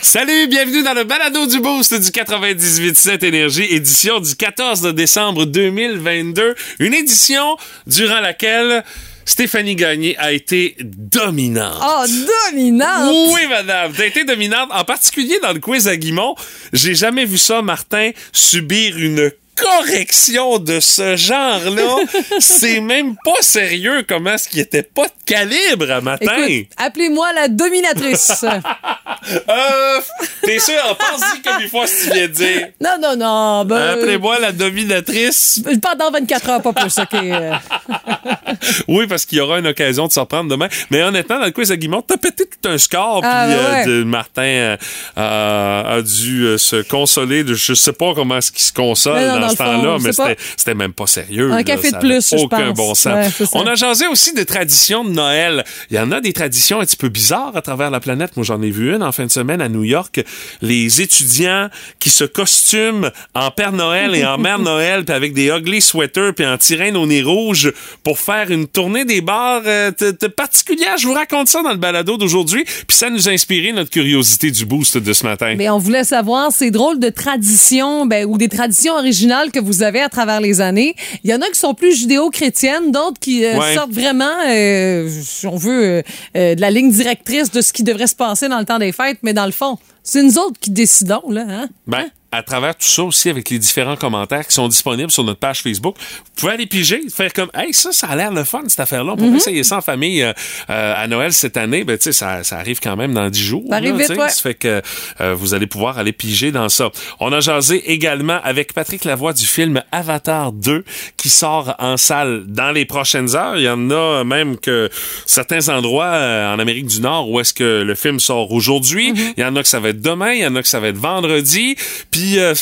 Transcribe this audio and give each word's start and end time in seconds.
Salut, 0.00 0.46
bienvenue 0.46 0.82
dans 0.84 0.94
le 0.94 1.04
balado 1.04 1.46
du 1.46 1.60
boost 1.60 1.92
du 1.92 2.10
98.7 2.10 3.24
Énergie, 3.24 3.64
édition 3.64 4.20
du 4.20 4.36
14 4.36 4.94
décembre 4.94 5.44
2022. 5.44 6.54
Une 6.78 6.94
édition 6.94 7.56
durant 7.86 8.20
laquelle 8.20 8.84
Stéphanie 9.24 9.74
Gagné 9.74 10.16
a 10.18 10.32
été 10.32 10.76
dominante. 10.80 11.82
Oh, 11.82 12.04
dominante! 12.52 13.32
Oui, 13.34 13.40
madame. 13.50 13.92
T'as 13.92 14.06
été 14.06 14.24
dominante, 14.24 14.70
en 14.72 14.84
particulier 14.84 15.38
dans 15.42 15.52
le 15.52 15.60
quiz 15.60 15.88
à 15.88 15.96
Guimont. 15.96 16.36
J'ai 16.72 16.94
jamais 16.94 17.24
vu 17.24 17.36
ça, 17.36 17.60
Martin, 17.60 18.12
subir 18.32 18.96
une 18.96 19.32
correction 19.60 20.58
de 20.58 20.80
ce 20.80 21.16
genre-là. 21.16 21.96
c'est 22.38 22.80
même 22.80 23.16
pas 23.24 23.40
sérieux 23.42 24.04
comment 24.08 24.32
est-ce 24.34 24.48
qu'il 24.48 24.60
était 24.60 24.82
pas 24.82 25.06
de 25.06 25.12
calibre 25.26 25.90
à 25.90 26.00
matin. 26.00 26.62
Appelez-moi 26.76 27.32
la 27.34 27.48
dominatrice. 27.48 28.44
euh, 29.48 30.00
t'es 30.42 30.58
sûr, 30.58 30.74
pense-y 30.98 31.42
comme 31.42 31.60
il 31.62 31.68
faut 31.68 31.86
ce 31.86 32.12
viens 32.12 32.28
de 32.28 32.32
dire. 32.32 32.68
Non, 32.80 32.96
non, 33.00 33.16
non. 33.16 33.64
Ben, 33.64 33.98
Appelez-moi 33.98 34.38
la 34.38 34.52
dominatrice. 34.52 35.62
Pendant 35.82 36.10
24 36.10 36.48
heures, 36.50 36.62
pas 36.62 36.72
plus, 36.72 36.98
OK. 36.98 37.18
oui, 38.88 39.06
parce 39.06 39.24
qu'il 39.24 39.38
y 39.38 39.40
aura 39.40 39.58
une 39.58 39.66
occasion 39.66 40.06
de 40.06 40.12
s'en 40.12 40.26
prendre 40.26 40.50
demain. 40.50 40.68
Mais 40.90 41.02
honnêtement, 41.02 41.38
dans 41.38 41.44
le 41.46 41.50
quiz 41.50 41.70
à 41.72 41.76
Guimont, 41.76 42.02
t'as 42.02 42.16
pété 42.16 42.44
tout 42.46 42.68
un 42.68 42.78
score, 42.78 43.20
Ah, 43.24 43.46
puis 43.48 43.54
ouais. 43.56 43.82
euh, 43.88 43.98
de- 44.00 44.04
Martin 44.04 44.42
euh, 44.42 44.76
a 45.16 46.02
dû 46.02 46.44
euh, 46.44 46.58
se 46.58 46.76
consoler. 46.82 47.44
De, 47.44 47.54
je 47.54 47.74
sais 47.74 47.92
pas 47.92 48.14
comment 48.14 48.38
est-ce 48.38 48.52
qu'il 48.52 48.62
se 48.62 48.72
console 48.72 49.14
Mais 49.16 49.26
non, 49.28 49.40
dans, 49.40 49.47
dans 49.48 49.52
ce 49.52 49.56
temps-là, 49.56 49.96
mais 50.02 50.34
c'était 50.56 50.74
même 50.74 50.92
pas 50.92 51.06
sérieux. 51.06 51.52
Un 51.52 51.62
café 51.62 51.90
de 51.90 51.98
plus, 51.98 52.32
Aucun 52.32 52.72
bon 52.72 52.94
sens. 52.94 53.26
On 53.52 53.66
a 53.66 53.74
jasé 53.74 54.06
aussi 54.06 54.32
des 54.32 54.44
traditions 54.44 55.04
de 55.04 55.10
Noël. 55.10 55.64
Il 55.90 55.96
y 55.96 56.00
en 56.00 56.12
a 56.12 56.20
des 56.20 56.32
traditions 56.32 56.80
un 56.80 56.84
petit 56.84 56.96
peu 56.96 57.08
bizarres 57.08 57.56
à 57.56 57.62
travers 57.62 57.90
la 57.90 58.00
planète. 58.00 58.36
Moi, 58.36 58.44
j'en 58.44 58.60
ai 58.62 58.70
vu 58.70 58.94
une 58.94 59.02
en 59.02 59.12
fin 59.12 59.26
de 59.26 59.30
semaine 59.30 59.60
à 59.60 59.68
New 59.68 59.84
York. 59.84 60.20
Les 60.62 61.00
étudiants 61.00 61.68
qui 61.98 62.10
se 62.10 62.24
costument 62.24 63.08
en 63.34 63.50
Père 63.50 63.72
Noël 63.72 64.14
et 64.14 64.24
en 64.24 64.38
Mère 64.48 64.58
Noël, 64.58 65.04
puis 65.04 65.14
avec 65.14 65.34
des 65.34 65.48
ugly 65.48 65.80
sweaters, 65.80 66.34
puis 66.34 66.46
en 66.46 66.56
tirant 66.58 66.94
au 66.94 67.06
nez 67.06 67.22
rouge 67.22 67.72
pour 68.02 68.18
faire 68.18 68.50
une 68.50 68.66
tournée 68.66 69.04
des 69.04 69.20
bars 69.20 69.62
euh, 69.66 69.90
particulière. 70.36 70.96
Je 70.98 71.06
vous 71.06 71.14
raconte 71.14 71.48
ça 71.48 71.62
dans 71.62 71.70
le 71.70 71.76
balado 71.76 72.16
d'aujourd'hui. 72.16 72.64
Puis 72.64 72.96
ça 72.96 73.10
nous 73.10 73.28
a 73.28 73.32
inspiré 73.32 73.72
notre 73.72 73.90
curiosité 73.90 74.50
du 74.50 74.64
boost 74.66 74.98
de 74.98 75.12
ce 75.12 75.24
matin. 75.24 75.54
Mais 75.56 75.70
on 75.70 75.78
voulait 75.78 76.04
savoir 76.04 76.52
ces 76.52 76.70
drôles 76.70 76.98
de 76.98 77.08
traditions 77.08 78.06
ben, 78.06 78.26
ou 78.26 78.38
des 78.38 78.48
traditions 78.48 78.94
originales 78.94 79.37
que 79.46 79.60
vous 79.60 79.82
avez 79.82 80.00
à 80.00 80.08
travers 80.08 80.40
les 80.40 80.60
années. 80.60 80.94
Il 81.24 81.30
y 81.30 81.34
en 81.34 81.40
a 81.40 81.46
qui 81.48 81.58
sont 81.58 81.74
plus 81.74 81.96
judéo-chrétiennes, 81.98 82.90
d'autres 82.90 83.18
qui 83.20 83.44
euh, 83.44 83.58
Ouais. 83.58 83.74
sortent 83.74 83.92
vraiment, 83.92 84.24
euh, 84.48 85.08
si 85.22 85.46
on 85.46 85.56
veut, 85.56 85.84
euh, 85.84 86.02
euh, 86.36 86.54
de 86.54 86.60
la 86.60 86.70
ligne 86.70 86.90
directrice 86.90 87.50
de 87.50 87.60
ce 87.60 87.72
qui 87.72 87.82
devrait 87.82 88.06
se 88.06 88.14
passer 88.16 88.48
dans 88.48 88.58
le 88.58 88.64
temps 88.64 88.78
des 88.78 88.92
fêtes. 88.92 89.18
Mais 89.22 89.32
dans 89.32 89.46
le 89.46 89.52
fond, 89.52 89.78
c'est 90.02 90.22
nous 90.22 90.38
autres 90.38 90.58
qui 90.60 90.70
décidons, 90.70 91.22
là. 91.30 91.44
Hein? 91.48 91.68
Ben, 91.86 92.06
à 92.30 92.42
travers 92.42 92.74
tout 92.76 92.86
ça 92.86 93.04
aussi, 93.04 93.30
avec 93.30 93.48
les 93.48 93.58
différents 93.58 93.96
commentaires 93.96 94.46
qui 94.46 94.52
sont 94.52 94.68
disponibles 94.68 95.10
sur 95.10 95.24
notre 95.24 95.40
page 95.40 95.62
Facebook, 95.62 95.96
vous 95.98 96.30
pouvez 96.36 96.52
aller 96.52 96.66
piger, 96.66 97.00
faire 97.08 97.32
comme, 97.32 97.48
hey, 97.54 97.72
ça, 97.72 97.90
ça 97.90 98.08
a 98.08 98.16
l'air 98.16 98.30
le 98.30 98.44
fun, 98.44 98.60
cette 98.68 98.80
affaire-là. 98.80 99.12
On 99.14 99.16
Mhm. 99.16 99.24
pourrait 99.24 99.36
essayer 99.38 99.64
ça 99.64 99.78
en 99.78 99.80
famille 99.80 100.22
euh, 100.22 100.34
euh, 100.68 100.94
à 100.94 101.06
Noël 101.06 101.32
cette 101.32 101.56
année. 101.56 101.84
Ben, 101.84 101.96
tu 101.96 102.04
sais, 102.04 102.12
ça, 102.12 102.44
ça 102.44 102.58
arrive 102.58 102.80
quand 102.80 102.96
même 102.96 103.14
dans 103.14 103.30
10 103.30 103.40
jours. 103.42 103.64
Ça 103.70 103.76
arrive 103.76 103.96
là, 103.96 104.06
vite, 104.06 104.10
ouais. 104.10 104.28
Ça 104.28 104.42
fait 104.42 104.54
que 104.54 104.82
euh, 105.22 105.34
vous 105.34 105.54
allez 105.54 105.66
pouvoir 105.66 105.96
aller 105.96 106.12
piger 106.12 106.52
dans 106.52 106.68
ça. 106.68 106.90
On 107.18 107.32
a 107.32 107.40
jasé 107.40 107.90
également 107.90 108.38
avec 108.44 108.74
Patrick 108.74 109.04
Lavoie 109.06 109.32
du 109.32 109.46
film 109.46 109.80
Avatar 109.90 110.52
2 110.52 110.84
qui 111.16 111.30
sort 111.30 111.76
en 111.78 111.96
salle 111.96 112.44
dans 112.46 112.72
les 112.72 112.84
prochaines 112.84 113.36
heures. 113.36 113.56
Il 113.56 113.62
y 113.62 113.70
en 113.70 113.90
a 113.90 114.22
même 114.24 114.58
que 114.58 114.90
certains 115.24 115.66
endroits 115.70 116.04
euh, 116.04 116.52
en 116.54 116.58
Amérique 116.58 116.88
du 116.88 117.00
Nord 117.00 117.30
où 117.30 117.40
est-ce 117.40 117.54
que 117.54 117.80
le 117.82 117.94
film 117.94 118.20
sort 118.20 118.52
aujourd'hui. 118.52 119.12
Mhm. 119.14 119.32
Il 119.38 119.40
y 119.40 119.44
en 119.46 119.56
a 119.56 119.62
que 119.62 119.68
ça 119.68 119.80
va 119.80 119.87
être 119.88 120.00
demain, 120.00 120.32
il 120.32 120.40
y 120.40 120.46
en 120.46 120.54
a 120.56 120.62
que 120.62 120.68
ça 120.68 120.80
va 120.80 120.88
être 120.88 120.98
vendredi. 120.98 121.76
Puis 122.10 122.38
euh, 122.38 122.54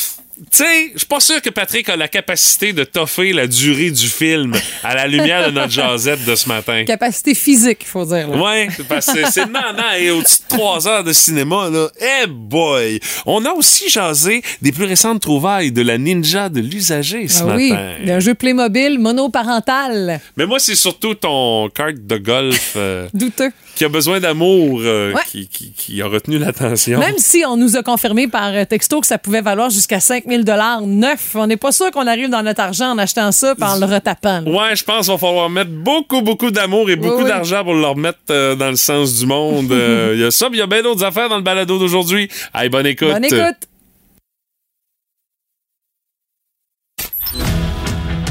tu 0.51 0.57
sais, 0.63 0.91
je 0.93 0.99
suis 0.99 1.07
pas 1.07 1.19
sûr 1.19 1.41
que 1.41 1.49
Patrick 1.49 1.89
a 1.89 1.95
la 1.95 2.07
capacité 2.07 2.71
de 2.71 2.83
toffer 2.83 3.33
la 3.33 3.47
durée 3.47 3.89
du 3.89 4.05
film 4.07 4.53
à 4.83 4.93
la 4.93 5.07
lumière 5.07 5.47
de 5.47 5.51
notre 5.51 5.71
jasette 5.71 6.23
de 6.25 6.35
ce 6.35 6.47
matin. 6.47 6.83
Capacité 6.85 7.33
physique, 7.33 7.79
il 7.81 7.87
faut 7.87 8.05
dire. 8.05 8.29
Ouais, 8.29 8.67
parce 8.87 9.07
que 9.07 9.31
c'est 9.31 9.47
non, 9.47 9.59
et 9.97 10.11
au-dessus 10.11 10.41
de 10.47 10.55
trois 10.55 10.87
heures 10.87 11.03
de 11.03 11.11
cinéma, 11.11 11.71
là. 11.71 11.87
Eh 12.23 12.27
boy! 12.27 12.99
On 13.25 13.43
a 13.45 13.49
aussi 13.49 13.89
jasé 13.89 14.43
des 14.61 14.71
plus 14.71 14.85
récentes 14.85 15.21
trouvailles 15.23 15.71
de 15.71 15.81
la 15.81 15.97
ninja 15.97 16.49
de 16.49 16.59
l'usager 16.59 17.27
ce 17.27 17.41
Ah 17.41 17.55
oui, 17.55 17.71
matin. 17.71 17.95
un 18.07 18.19
jeu 18.19 18.35
Playmobil 18.35 18.99
monoparental. 18.99 20.19
Mais 20.35 20.45
moi, 20.45 20.59
c'est 20.59 20.75
surtout 20.75 21.15
ton 21.15 21.67
kart 21.69 21.95
de 21.95 22.17
golf 22.17 22.73
euh, 22.75 23.07
Douteux. 23.11 23.51
Qui 23.77 23.85
a 23.85 23.89
besoin 23.89 24.19
d'amour 24.19 24.79
euh, 24.81 25.13
Ouais. 25.13 25.21
qui, 25.29 25.47
qui- 25.47 25.71
qui 25.71 26.01
a 26.01 26.07
retenu 26.07 26.37
l'attention. 26.39 26.99
Même 26.99 27.17
si 27.17 27.43
on 27.47 27.55
nous 27.57 27.77
a 27.77 27.83
confirmé 27.83 28.27
par 28.27 28.47
euh, 28.53 28.65
texto 28.65 28.99
que 29.01 29.07
ça 29.07 29.17
pouvait 29.17 29.41
valoir 29.41 29.69
jusqu'à 29.69 29.99
5000 29.99 30.43
dollars 30.43 30.81
neuf, 30.81 31.35
on 31.35 31.47
n'est 31.47 31.57
pas 31.57 31.71
sûr 31.71 31.91
qu'on 31.91 32.07
arrive 32.07 32.29
dans 32.29 32.41
notre 32.43 32.61
argent 32.61 32.91
en 32.91 32.97
achetant 32.97 33.31
ça 33.31 33.53
et 33.59 33.63
en 33.63 33.77
le 33.79 33.85
retapant. 33.85 34.41
là. 34.41 34.49
Ouais, 34.51 34.75
je 34.75 34.83
pense 34.83 35.05
qu'il 35.05 35.13
va 35.13 35.17
falloir 35.17 35.49
mettre 35.49 35.71
beaucoup, 35.71 36.21
beaucoup 36.21 36.51
d'amour 36.51 36.89
et 36.89 36.95
beaucoup 36.95 37.21
oui. 37.23 37.27
d'argent 37.29 37.63
pour 37.63 37.73
le 37.75 37.85
remettre 37.85 38.17
euh, 38.31 38.55
dans 38.55 38.69
le 38.69 38.75
sens 38.75 39.19
du 39.19 39.25
monde. 39.25 39.71
Euh, 39.77 40.11
Il 40.15 40.21
y 40.21 40.23
a 40.25 40.31
ça, 40.31 40.49
mais 40.49 40.57
il 40.57 40.59
y 40.59 40.63
a 40.63 40.67
bien 40.67 40.81
d'autres 40.81 41.03
affaires 41.03 41.29
dans 41.29 41.37
le 41.37 41.43
balado 41.43 41.77
d'aujourd'hui. 41.77 42.29
Allez, 42.53 42.69
bonne 42.69 42.85
écoute. 42.87 43.09
Bonne 43.09 43.23
écoute. 43.25 43.55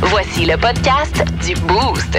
Voici 0.02 0.44
le 0.46 0.56
podcast 0.56 1.24
du 1.46 1.54
Boost. 1.66 2.18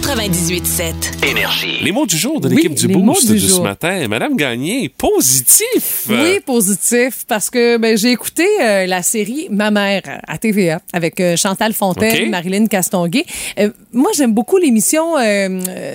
98.7. 0.00 1.28
Énergie. 1.30 1.78
Les 1.82 1.92
mots 1.92 2.06
du 2.06 2.16
jour 2.16 2.40
de 2.40 2.48
Oui, 2.48 2.56
l'équipe 2.56 2.74
du 2.74 2.86
les 2.88 2.94
mots 2.96 3.12
Boost 3.12 3.26
du 3.30 3.34
de 3.34 3.38
ce 3.46 3.60
matin. 3.60 4.08
Madame 4.08 4.34
Gagné, 4.34 4.88
positif. 4.88 6.06
Oui, 6.08 6.40
positif, 6.44 7.24
parce 7.28 7.50
que 7.50 7.76
ben, 7.76 7.96
j'ai 7.98 8.10
écouté 8.10 8.46
euh, 8.62 8.86
la 8.86 9.02
série 9.02 9.48
Ma 9.50 9.70
mère 9.70 10.02
à 10.26 10.38
TVA 10.38 10.80
avec 10.92 11.20
euh, 11.20 11.36
Chantal 11.36 11.74
Fontaine, 11.74 12.24
OK. 12.24 12.30
Marilyn 12.30 12.66
Castonguay. 12.66 13.24
Euh, 13.58 13.70
moi, 13.92 14.10
j'aime 14.16 14.32
beaucoup 14.32 14.56
l'émission 14.56 15.16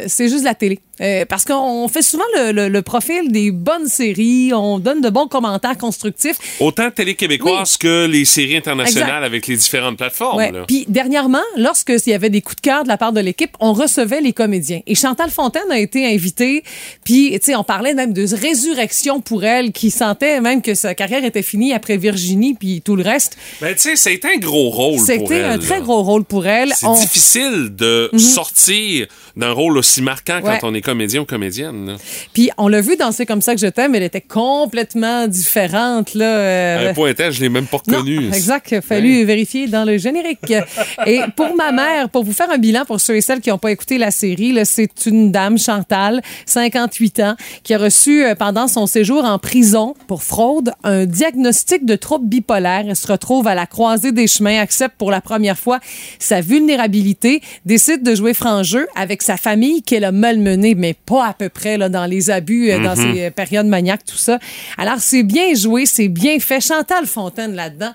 C'est 0.07 0.29
juste 0.29 0.43
la 0.43 0.53
télé. 0.53 0.79
Euh, 1.01 1.25
parce 1.27 1.43
qu'on 1.43 1.89
fait 1.89 2.01
souvent 2.01 2.23
le, 2.37 2.53
le- 2.53 2.69
le 2.69 2.81
profil 2.81 3.29
des 3.29 3.51
bonnes 3.51 3.87
séries, 3.89 4.51
on 4.53 4.79
donne 4.79 5.01
de 5.01 5.09
bons 5.09 5.27
commentaires 5.27 5.77
constructifs. 5.77 6.37
Autant 6.61 6.89
télé 6.89 7.15
québécoise 7.15 7.75
que 7.75 8.05
les 8.05 8.23
séries 8.23 8.55
internationales 8.55 9.09
Exact. 9.09 9.25
avec 9.25 9.47
les 9.47 9.57
différentes 9.57 9.97
plateformes. 9.97 10.63
Puis 10.69 10.85
dernièrement, 10.87 11.41
lorsqu'il 11.57 11.99
y 12.07 12.13
avait 12.13 12.29
des 12.29 12.39
coups 12.41 12.55
de 12.55 12.61
cœur 12.61 12.83
de 12.83 12.87
la 12.87 12.95
part 12.97 13.11
de 13.11 13.19
l'équipe, 13.19 13.51
on 13.59 13.73
recevait 14.01 14.21
les 14.21 14.33
comédiens. 14.33 14.81
Et 14.87 14.95
Chantal 14.95 15.29
Fontaine 15.29 15.69
a 15.71 15.79
été 15.79 16.05
invitée. 16.05 16.63
Puis, 17.03 17.31
tu 17.33 17.39
sais, 17.41 17.55
on 17.55 17.63
parlait 17.63 17.93
même 17.93 18.13
de 18.13 18.25
résurrection 18.35 19.21
pour 19.21 19.43
elle, 19.43 19.71
qui 19.71 19.91
sentait 19.91 20.41
même 20.41 20.61
que 20.61 20.73
sa 20.73 20.93
carrière 20.95 21.23
était 21.23 21.41
finie 21.41 21.73
après 21.73 21.97
Virginie, 21.97 22.53
puis 22.55 22.81
tout 22.83 22.95
le 22.95 23.03
reste. 23.03 23.37
Ben, 23.61 23.73
tu 23.73 23.81
sais, 23.81 23.95
c'était 23.95 24.29
un 24.35 24.37
gros 24.37 24.69
rôle 24.69 24.97
pour 24.97 25.05
C'était 25.05 25.43
un 25.43 25.57
très 25.57 25.81
gros 25.81 26.03
rôle 26.03 26.23
pour 26.25 26.47
elle. 26.47 26.73
C'est 26.75 26.85
On- 26.85 26.99
difficile 26.99 27.69
de 27.75 28.09
sortir 28.17 29.07
d'un 29.35 29.51
rôle 29.51 29.77
aussi 29.77 30.01
marquant 30.01 30.39
Ouais. 30.41 30.57
quand 30.61 30.69
on 30.69 30.73
est 30.73 30.81
comédien 30.81 31.21
ou 31.21 31.25
comédienne. 31.25 31.87
là. 31.87 31.95
Puis 32.33 32.49
on 32.57 32.67
l'a 32.67 32.81
vu 32.81 32.95
dans 32.97 33.11
C'est 33.11 33.25
comme 33.25 33.41
ça 33.41 33.53
que 33.55 33.61
je 33.61 33.67
t'aime, 33.67 33.95
elle 33.95 34.03
était 34.03 34.21
complètement 34.21 35.27
différente 35.27 36.13
là. 36.15 36.25
euh, 36.25 36.87
À 36.87 36.89
un 36.89 36.93
point 36.93 37.13
tel, 37.13 37.31
je 37.31 37.39
l'ai 37.41 37.49
même 37.49 37.65
pas 37.67 37.77
Non, 37.87 37.97
reconnu. 37.99 38.27
exact. 38.27 38.71
Il 38.71 38.75
a 38.75 38.81
fallu 38.81 39.23
vérifier 39.25 39.67
dans 39.67 39.83
le 39.85 39.97
générique. 39.97 40.53
Et 41.05 41.19
pour 41.35 41.55
ma 41.55 41.71
mère, 41.71 42.09
pour 42.09 42.23
vous 42.23 42.33
faire 42.33 42.49
un 42.49 42.57
bilan 42.57 42.83
pour 42.85 42.99
ceux 42.99 43.15
et 43.17 43.21
celles 43.21 43.39
qui 43.41 43.49
n'ont 43.49 43.57
pas 43.57 43.71
écouté 43.71 43.84
la 43.91 44.11
série, 44.11 44.57
c'est 44.65 45.05
une 45.05 45.31
dame, 45.31 45.57
Chantal, 45.57 46.21
58 46.45 47.19
ans, 47.19 47.35
qui 47.63 47.73
a 47.73 47.77
reçu 47.77 48.23
euh, 48.23 48.35
pendant 48.35 48.67
son 48.67 48.87
séjour 48.87 49.23
en 49.23 49.39
prison 49.39 49.95
pour 50.07 50.23
fraude 50.23 50.71
un 50.83 51.05
diagnostic 51.05 51.85
de 51.85 51.95
trouble 51.95 52.27
bipolaire. 52.27 52.85
Elle 52.87 52.95
se 52.95 53.07
retrouve 53.07 53.47
à 53.47 53.55
la 53.55 53.65
croisée 53.65 54.11
des 54.11 54.27
chemins, 54.27 54.59
accepte 54.59 54.95
pour 54.97 55.11
la 55.11 55.21
première 55.21 55.57
fois 55.57 55.79
sa 56.19 56.41
vulnérabilité, 56.41 57.41
décide 57.65 58.03
de 58.03 58.15
jouer 58.15 58.33
franc 58.33 58.63
jeu 58.63 58.87
avec 58.95 59.21
sa 59.21 59.37
famille 59.37 59.83
qu'elle 59.83 60.03
a 60.03 60.11
malmenée, 60.11 60.75
mais 60.75 60.93
pas 60.93 61.27
à 61.27 61.33
peu 61.33 61.49
près 61.49 61.77
là, 61.77 61.89
dans 61.89 62.05
les 62.05 62.29
abus, 62.29 62.71
euh, 62.71 62.83
dans 62.83 62.95
ses 62.95 63.25
euh, 63.25 63.29
périodes 63.29 63.67
maniaques, 63.67 64.05
tout 64.05 64.17
ça. 64.17 64.39
Alors, 64.77 64.99
c'est 64.99 65.23
bien 65.23 65.53
joué, 65.53 65.85
c'est 65.85 66.07
bien 66.07 66.39
fait. 66.39 66.59
Chantal 66.59 67.05
Fontaine 67.05 67.53
là-dedans, 67.53 67.91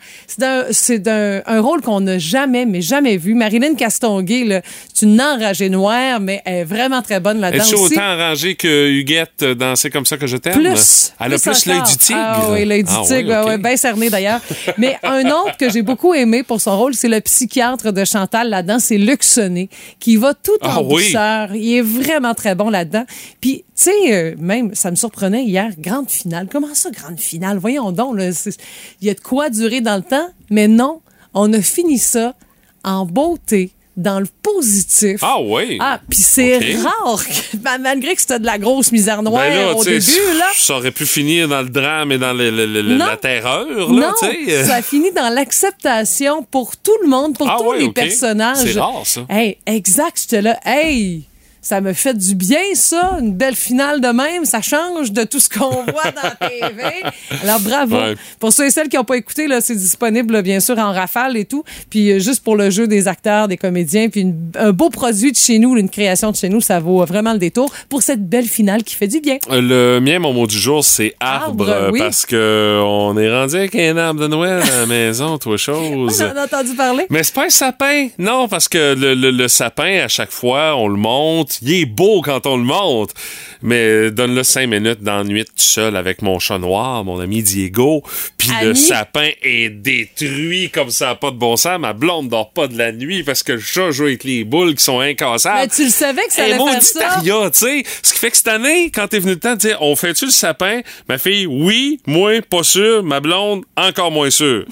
c'est 0.70 1.00
d'un 1.00 1.42
un 1.46 1.60
rôle 1.60 1.80
qu'on 1.80 2.00
n'a 2.00 2.18
jamais, 2.18 2.66
mais 2.66 2.80
jamais 2.80 3.16
vu. 3.16 3.34
Marilyn 3.34 3.74
Castonguay, 3.74 4.62
c'est 4.92 5.06
une 5.06 5.20
enragée 5.20 5.68
noire, 5.68 5.79
mais 6.20 6.42
elle 6.44 6.54
est 6.54 6.64
vraiment 6.64 7.02
très 7.02 7.20
bonne 7.20 7.40
là-dedans 7.40 7.62
Est-ce 7.64 7.74
aussi. 7.74 7.94
autant 7.94 8.16
rangée 8.16 8.54
que 8.54 8.88
Huguette 8.90 9.44
dans 9.44 9.76
C'est 9.76 9.90
comme 9.90 10.06
ça 10.06 10.16
que 10.16 10.26
je 10.26 10.36
t'aime? 10.36 10.54
Plus. 10.54 11.12
Elle 11.20 11.34
a 11.34 11.38
plus 11.38 11.66
l'œil 11.66 11.82
du 11.82 11.96
tigre? 11.96 12.18
Ah 12.22 12.50
oui, 12.50 12.64
l'œil 12.64 12.84
du 12.84 12.90
Ah 12.92 13.02
tigre, 13.06 13.30
ouais, 13.30 13.44
ouais, 13.44 13.58
bien 13.58 13.76
cerné 13.76 14.10
d'ailleurs. 14.10 14.40
Mais 14.78 14.96
un 15.02 15.24
autre 15.26 15.56
que 15.58 15.70
j'ai 15.70 15.82
beaucoup 15.82 16.14
aimé 16.14 16.42
pour 16.42 16.60
son 16.60 16.76
rôle, 16.78 16.94
c'est 16.94 17.08
le 17.08 17.20
psychiatre 17.20 17.92
de 17.92 18.04
Chantal 18.04 18.48
là-dedans, 18.50 18.78
c'est 18.78 18.98
Luc 18.98 19.22
Sonnet, 19.22 19.68
qui 19.98 20.16
va 20.16 20.34
tout 20.34 20.52
en 20.62 20.68
Ah 20.68 20.82
oui. 20.82 21.04
douceur. 21.04 21.54
Il 21.54 21.74
est 21.76 21.82
vraiment 21.82 22.34
très 22.34 22.54
bon 22.54 22.70
là-dedans. 22.70 23.04
Puis, 23.40 23.64
tu 23.76 23.84
sais, 23.84 23.92
euh, 24.12 24.34
même, 24.38 24.74
ça 24.74 24.90
me 24.90 24.96
surprenait 24.96 25.44
hier, 25.44 25.70
grande 25.78 26.10
finale. 26.10 26.48
Comment 26.50 26.74
ça, 26.74 26.90
grande 26.90 27.18
finale? 27.20 27.58
Voyons 27.58 27.92
donc, 27.92 28.16
il 29.00 29.06
y 29.06 29.10
a 29.10 29.14
de 29.14 29.20
quoi 29.20 29.50
durer 29.50 29.80
dans 29.80 29.96
le 29.96 30.02
temps, 30.02 30.28
mais 30.50 30.68
non, 30.68 31.00
on 31.34 31.52
a 31.52 31.60
fini 31.62 31.98
ça 31.98 32.34
en 32.84 33.04
beauté 33.06 33.70
dans 34.00 34.20
le 34.20 34.26
positif. 34.42 35.18
Ah 35.22 35.36
oui. 35.40 35.78
Ah, 35.80 36.00
puis 36.08 36.18
c'est 36.18 36.58
rare, 36.82 37.22
que- 37.24 37.56
ben, 37.58 37.78
malgré 37.78 38.14
que 38.14 38.20
c'était 38.20 38.38
de 38.38 38.46
la 38.46 38.58
grosse 38.58 38.90
misère 38.92 39.22
noire 39.22 39.42
Ben 39.44 39.54
là, 39.54 39.74
au 39.74 39.84
début, 39.84 40.38
là. 40.38 40.46
Ça 40.56 40.76
aurait 40.76 40.90
pu 40.90 41.06
finir 41.06 41.48
dans 41.48 41.62
le 41.62 41.68
drame 41.68 42.12
et 42.12 42.18
dans 42.18 42.32
le- 42.32 42.50
le- 42.50 42.66
le- 42.66 42.82
Non. 42.96 43.06
la 43.06 43.16
terreur, 43.16 43.66
là, 43.68 43.86
Non, 44.08 44.12
tu 44.20 44.46
sais. 44.46 44.64
ça 44.64 44.74
a 44.76 44.82
fini 44.82 45.12
dans 45.12 45.32
l'acceptation 45.32 46.42
pour 46.42 46.76
tout 46.76 46.96
le 47.02 47.08
monde, 47.08 47.36
pour 47.36 47.48
Ah 47.48 47.56
tous 47.60 47.72
les 47.72 47.90
personnages. 47.92 48.58
C'est 48.64 48.78
rare, 48.78 49.02
ça. 49.04 49.20
Hey, 49.28 49.58
exact, 49.66 50.18
j'étais 50.20 50.42
là. 50.42 50.58
Hey, 50.64 51.22
ça 51.62 51.80
me 51.80 51.92
fait 51.92 52.14
du 52.16 52.34
bien, 52.34 52.58
ça. 52.74 53.18
Une 53.20 53.34
belle 53.34 53.54
finale 53.54 54.00
de 54.00 54.08
même. 54.08 54.44
Ça 54.44 54.62
change 54.62 55.12
de 55.12 55.24
tout 55.24 55.38
ce 55.40 55.48
qu'on 55.48 55.68
voit 55.70 56.10
dans 56.14 56.22
la 56.40 56.48
TV. 56.48 56.82
Alors, 57.42 57.60
bravo. 57.60 57.96
Ouais. 57.96 58.14
Pour 58.38 58.52
ceux 58.52 58.66
et 58.66 58.70
celles 58.70 58.88
qui 58.88 58.96
n'ont 58.96 59.04
pas 59.04 59.16
écouté, 59.16 59.46
là, 59.46 59.60
c'est 59.60 59.74
disponible, 59.76 60.32
là, 60.34 60.42
bien 60.42 60.60
sûr, 60.60 60.78
en 60.78 60.92
rafale 60.92 61.36
et 61.36 61.44
tout. 61.44 61.64
Puis, 61.90 62.10
euh, 62.12 62.18
juste 62.18 62.42
pour 62.42 62.56
le 62.56 62.70
jeu 62.70 62.86
des 62.86 63.08
acteurs, 63.08 63.48
des 63.48 63.56
comédiens, 63.56 64.08
puis 64.08 64.22
une- 64.22 64.50
un 64.58 64.72
beau 64.72 64.90
produit 64.90 65.32
de 65.32 65.36
chez 65.36 65.58
nous, 65.58 65.76
une 65.76 65.88
création 65.90 66.30
de 66.30 66.36
chez 66.36 66.48
nous, 66.48 66.60
ça 66.60 66.80
vaut 66.80 67.04
vraiment 67.04 67.32
le 67.32 67.38
détour 67.38 67.72
pour 67.88 68.02
cette 68.02 68.26
belle 68.28 68.46
finale 68.46 68.82
qui 68.82 68.94
fait 68.94 69.08
du 69.08 69.20
bien. 69.20 69.38
Euh, 69.50 69.60
Le 69.60 70.00
mien, 70.00 70.18
mon 70.18 70.32
mot 70.32 70.46
du 70.46 70.58
jour, 70.58 70.84
c'est 70.84 71.14
arbre, 71.20 71.68
Arbre, 71.70 71.90
oui. 71.92 71.98
parce 72.00 72.24
que 72.26 72.80
on 72.84 73.16
est 73.18 73.30
rendu 73.30 73.56
avec 73.56 73.74
un 73.76 73.96
arbre 73.96 74.20
de 74.20 74.26
Noël 74.26 74.62
à 74.62 74.80
la 74.80 74.86
maison, 74.86 75.38
toi 75.38 75.56
chose. 75.56 76.22
On 76.30 76.36
en 76.36 76.40
a 76.40 76.44
entendu 76.44 76.74
parler. 76.74 77.06
Mais 77.10 77.22
c'est 77.22 77.34
pas 77.34 77.44
un 77.46 77.50
sapin, 77.50 78.08
non, 78.18 78.48
parce 78.48 78.68
que 78.68 78.94
le, 78.94 79.14
le- 79.14 79.30
le 79.30 79.48
sapin, 79.48 80.00
à 80.04 80.08
chaque 80.08 80.30
fois, 80.30 80.74
on 80.76 80.88
le 80.88 80.96
monte. 80.96 81.49
Il 81.62 81.72
est 81.72 81.86
beau 81.86 82.22
quand 82.22 82.46
on 82.46 82.56
le 82.56 82.64
monte. 82.64 83.10
Mais 83.62 84.10
donne-le 84.10 84.42
cinq 84.42 84.66
minutes 84.68 85.02
dans 85.02 85.18
la 85.18 85.24
nuit 85.24 85.44
tout 85.44 85.52
seul 85.56 85.96
avec 85.96 86.22
mon 86.22 86.38
chat 86.38 86.58
noir, 86.58 87.04
mon 87.04 87.20
ami 87.20 87.42
Diego. 87.42 88.02
Puis 88.38 88.50
le 88.62 88.74
sapin 88.74 89.30
est 89.42 89.70
détruit 89.70 90.70
comme 90.70 90.90
ça, 90.90 91.14
pas 91.14 91.30
de 91.30 91.36
bon 91.36 91.56
sens. 91.56 91.78
Ma 91.78 91.92
blonde 91.92 92.28
dort 92.28 92.52
pas 92.52 92.66
de 92.66 92.76
la 92.76 92.92
nuit 92.92 93.22
parce 93.22 93.42
que 93.42 93.52
le 93.52 93.60
chat 93.60 93.90
joue 93.90 94.04
avec 94.04 94.24
les 94.24 94.44
boules 94.44 94.74
qui 94.74 94.84
sont 94.84 95.00
incassables. 95.00 95.60
Mais 95.60 95.68
tu 95.68 95.84
le 95.84 95.90
savais 95.90 96.22
que 96.26 96.32
ça 96.32 96.44
allait 96.44 96.56
faire 96.56 96.82
ça? 96.82 97.20
tu 97.50 97.58
sais. 97.58 97.82
Ce 98.02 98.12
qui 98.12 98.18
fait 98.18 98.30
que 98.30 98.36
cette 98.36 98.48
année, 98.48 98.90
quand 98.90 99.08
t'es 99.08 99.18
venu 99.18 99.32
le 99.32 99.38
temps 99.38 99.52
de 99.54 99.58
dire, 99.58 99.78
on 99.80 99.96
fait-tu 99.96 100.26
le 100.26 100.30
sapin? 100.30 100.80
Ma 101.08 101.18
fille, 101.18 101.46
oui, 101.46 102.00
moi, 102.06 102.40
pas 102.42 102.62
sûr. 102.62 103.02
Ma 103.02 103.20
blonde, 103.20 103.64
encore 103.76 104.10
moins 104.10 104.30
sûr. 104.30 104.64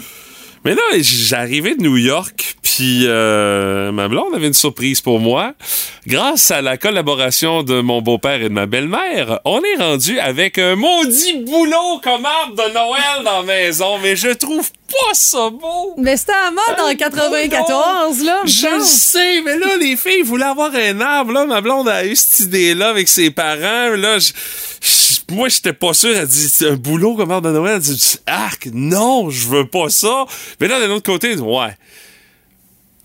Mais 0.68 0.74
là, 0.74 0.82
j'arrivais 1.00 1.76
de 1.76 1.82
New 1.82 1.96
York, 1.96 2.56
puis 2.62 3.04
euh, 3.06 3.90
ma 3.90 4.06
blonde 4.06 4.34
avait 4.34 4.48
une 4.48 4.52
surprise 4.52 5.00
pour 5.00 5.18
moi. 5.18 5.54
Grâce 6.06 6.50
à 6.50 6.60
la 6.60 6.76
collaboration 6.76 7.62
de 7.62 7.80
mon 7.80 8.02
beau-père 8.02 8.42
et 8.42 8.50
de 8.50 8.54
ma 8.54 8.66
belle-mère, 8.66 9.40
on 9.46 9.62
est 9.62 9.76
rendu 9.82 10.18
avec 10.20 10.58
un 10.58 10.74
maudit 10.76 11.38
boulot 11.46 12.00
comme 12.04 12.26
arbre 12.26 12.54
de 12.54 12.74
Noël 12.74 13.24
dans 13.24 13.38
la 13.38 13.44
maison, 13.46 13.96
mais 14.02 14.14
je 14.14 14.28
trouve 14.28 14.70
pas 14.90 15.14
ça 15.14 15.48
beau. 15.48 15.94
Mais 15.96 16.18
c'était 16.18 16.32
à 16.32 16.50
mode 16.50 16.78
en 16.92 16.94
94, 16.94 18.22
là. 18.24 18.42
me 18.44 18.46
Je 18.48 18.84
sais, 18.84 19.40
mais 19.40 19.56
là, 19.58 19.68
les 19.80 19.96
filles 19.96 20.20
voulaient 20.22 20.44
avoir 20.44 20.70
un 20.74 21.00
arbre. 21.00 21.32
Là, 21.32 21.46
ma 21.46 21.62
blonde 21.62 21.88
a 21.88 22.04
eu 22.04 22.14
cette 22.14 22.40
idée-là 22.40 22.90
avec 22.90 23.08
ses 23.08 23.30
parents. 23.30 23.96
Là, 23.96 24.18
je- 24.18 24.32
je- 24.82 25.07
moi, 25.30 25.48
j'étais 25.48 25.72
pas 25.72 25.92
sûr. 25.92 26.16
Elle 26.16 26.26
dit, 26.26 26.48
c'est 26.48 26.68
un 26.68 26.76
boulot 26.76 27.16
comme 27.16 27.28
de 27.28 27.50
Noël? 27.50 27.74
Elle 27.76 27.80
dit, 27.80 28.16
arc, 28.26 28.68
non, 28.72 29.30
je 29.30 29.48
veux 29.48 29.66
pas 29.66 29.88
ça. 29.88 30.26
Mais 30.60 30.68
là, 30.68 30.80
d'un 30.80 30.90
autre 30.90 31.10
côté, 31.10 31.30
elle 31.30 31.36
dit, 31.36 31.42
ouais. 31.42 31.76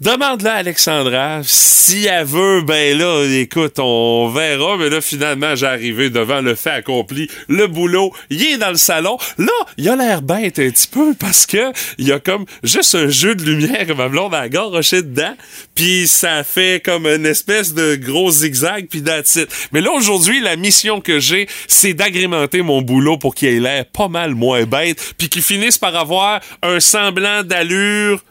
Demande-la 0.02 0.56
à 0.56 0.58
Alexandra. 0.58 1.42
Si 1.44 2.06
elle 2.08 2.26
veut, 2.26 2.62
ben 2.64 2.98
là, 2.98 3.24
écoute, 3.26 3.78
on 3.78 4.28
verra. 4.28 4.76
Mais 4.78 4.90
là, 4.90 5.02
finalement, 5.02 5.56
j'ai 5.56 5.68
arrivé 5.68 6.10
devant 6.10 6.42
le 6.42 6.56
fait 6.56 6.72
accompli. 6.72 7.30
Le 7.48 7.68
boulot, 7.68 8.12
il 8.32 8.44
est 8.44 8.58
dans 8.58 8.72
le 8.72 8.76
salon. 8.76 9.18
Là, 9.38 9.52
il 9.78 9.88
a 9.88 9.96
l'air 9.96 10.24
bête 10.24 10.58
un 10.58 10.70
petit 10.72 10.88
peu 10.88 11.14
parce 11.14 11.46
que 11.46 11.72
il 12.00 12.08
y 12.08 12.12
a 12.12 12.20
comme 12.20 12.46
juste 12.64 12.96
un 12.96 13.08
jeu 13.08 13.36
de 13.36 13.44
lumière 13.44 13.86
que 13.86 13.94
ma 13.94 14.10
blonde 14.10 14.34
a 14.34 14.50
garoché 14.50 15.04
dedans. 15.04 15.36
Puis 15.76 16.08
ça 16.08 16.44
fait 16.44 16.82
comme 16.84 17.06
une 17.06 17.28
espèce 17.28 17.76
de 17.76 17.96
gros 17.96 18.32
zigzag, 18.32 18.88
puis 18.90 19.00
it. 19.00 19.48
Mais 19.72 19.82
là, 19.82 19.92
aujourd'hui, 19.92 20.42
la 20.42 20.56
mission 20.56 21.02
que 21.02 21.20
j'ai, 21.20 21.48
c'est 21.68 21.94
d'agrémenter 21.94 22.64
mon 22.64 22.82
boulot 22.82 23.18
pour 23.18 23.36
qu'il 23.36 23.50
ait 23.50 23.60
l'air 23.60 23.86
pas 23.86 24.08
mal 24.08 24.34
moins 24.34 24.64
bête, 24.64 25.14
puis 25.20 25.30
qu'il 25.30 25.44
finisse 25.44 25.78
par 25.78 25.96
avoir 25.96 26.42
un 26.64 26.80
semblant 26.80 27.44
d'allure 27.44 28.24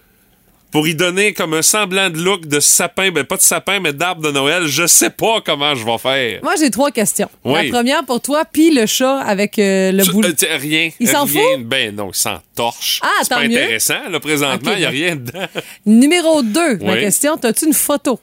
pour 0.72 0.88
y 0.88 0.94
donner 0.94 1.34
comme 1.34 1.54
un 1.54 1.62
semblant 1.62 2.10
de 2.10 2.16
look 2.18 2.46
de 2.46 2.58
sapin, 2.58 3.10
ben 3.12 3.24
pas 3.24 3.36
de 3.36 3.42
sapin, 3.42 3.78
mais 3.78 3.92
d'arbre 3.92 4.22
de 4.22 4.30
Noël. 4.32 4.66
Je 4.66 4.86
sais 4.86 5.10
pas 5.10 5.40
comment 5.44 5.74
je 5.74 5.84
vais 5.84 5.98
faire. 5.98 6.40
Moi, 6.42 6.54
j'ai 6.58 6.70
trois 6.70 6.90
questions. 6.90 7.28
Oui. 7.44 7.68
La 7.68 7.76
première 7.78 8.04
pour 8.04 8.20
toi, 8.20 8.44
puis 8.50 8.74
le 8.74 8.86
chat 8.86 9.20
avec 9.20 9.58
euh, 9.58 9.92
le 9.92 10.04
boulot. 10.04 10.28
euh, 10.30 10.56
rien. 10.58 10.90
Il 10.98 11.08
s'en 11.08 11.26
fout? 11.26 11.40
Ben 11.60 11.94
non, 11.94 12.08
il 12.12 12.16
s'en 12.16 12.38
torche. 12.56 13.00
Ah, 13.04 13.08
c'est 13.22 13.28
pas 13.28 13.46
mieux. 13.46 13.56
intéressant. 13.56 14.08
Là, 14.10 14.18
présentement, 14.18 14.72
il 14.72 14.76
Ok, 14.76 14.80
y 14.80 14.84
a 14.86 14.88
rien 14.90 15.16
dedans. 15.16 15.46
Numéro 15.86 16.42
2, 16.42 16.78
ma 16.78 16.94
Oui. 16.94 17.00
question, 17.00 17.34
as-tu 17.42 17.66
une 17.66 17.74
photo? 17.74 18.18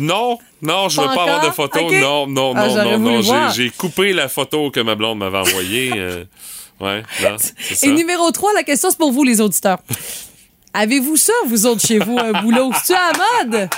Non, 0.00 0.38
non, 0.60 0.88
je 0.90 1.00
veux 1.00 1.06
Pas 1.06 1.12
avoir 1.22 1.46
de 1.46 1.52
photo. 1.54 1.80
Non, 1.92 2.26
non, 2.26 2.52
Ah, 2.54 2.66
non, 2.66 2.98
non, 2.98 3.22
non. 3.22 3.48
J'ai- 3.54 3.70
coupé 3.70 4.12
la 4.12 4.28
photo 4.28 4.70
que 4.70 4.80
ma 4.80 4.94
blonde 4.94 5.18
m'avait 5.20 5.38
envoyée. 5.38 5.92
euh, 5.96 6.24
ouais, 6.80 7.02
non, 7.22 7.38
ça. 7.38 7.86
Et 7.86 7.90
numéro 7.92 8.30
3, 8.30 8.52
la 8.54 8.62
question, 8.64 8.90
c'est 8.90 8.98
pour 8.98 9.12
vous, 9.12 9.22
les 9.22 9.40
auditeurs. 9.40 9.78
Avez-vous 10.72 11.16
ça, 11.16 11.32
vous 11.46 11.66
autres, 11.66 11.84
chez 11.84 11.98
vous, 11.98 12.16
un 12.18 12.42
boulot? 12.42 12.70
C'est-tu 12.76 12.92
à 12.92 13.10
la 13.12 13.44
mode? 13.58 13.68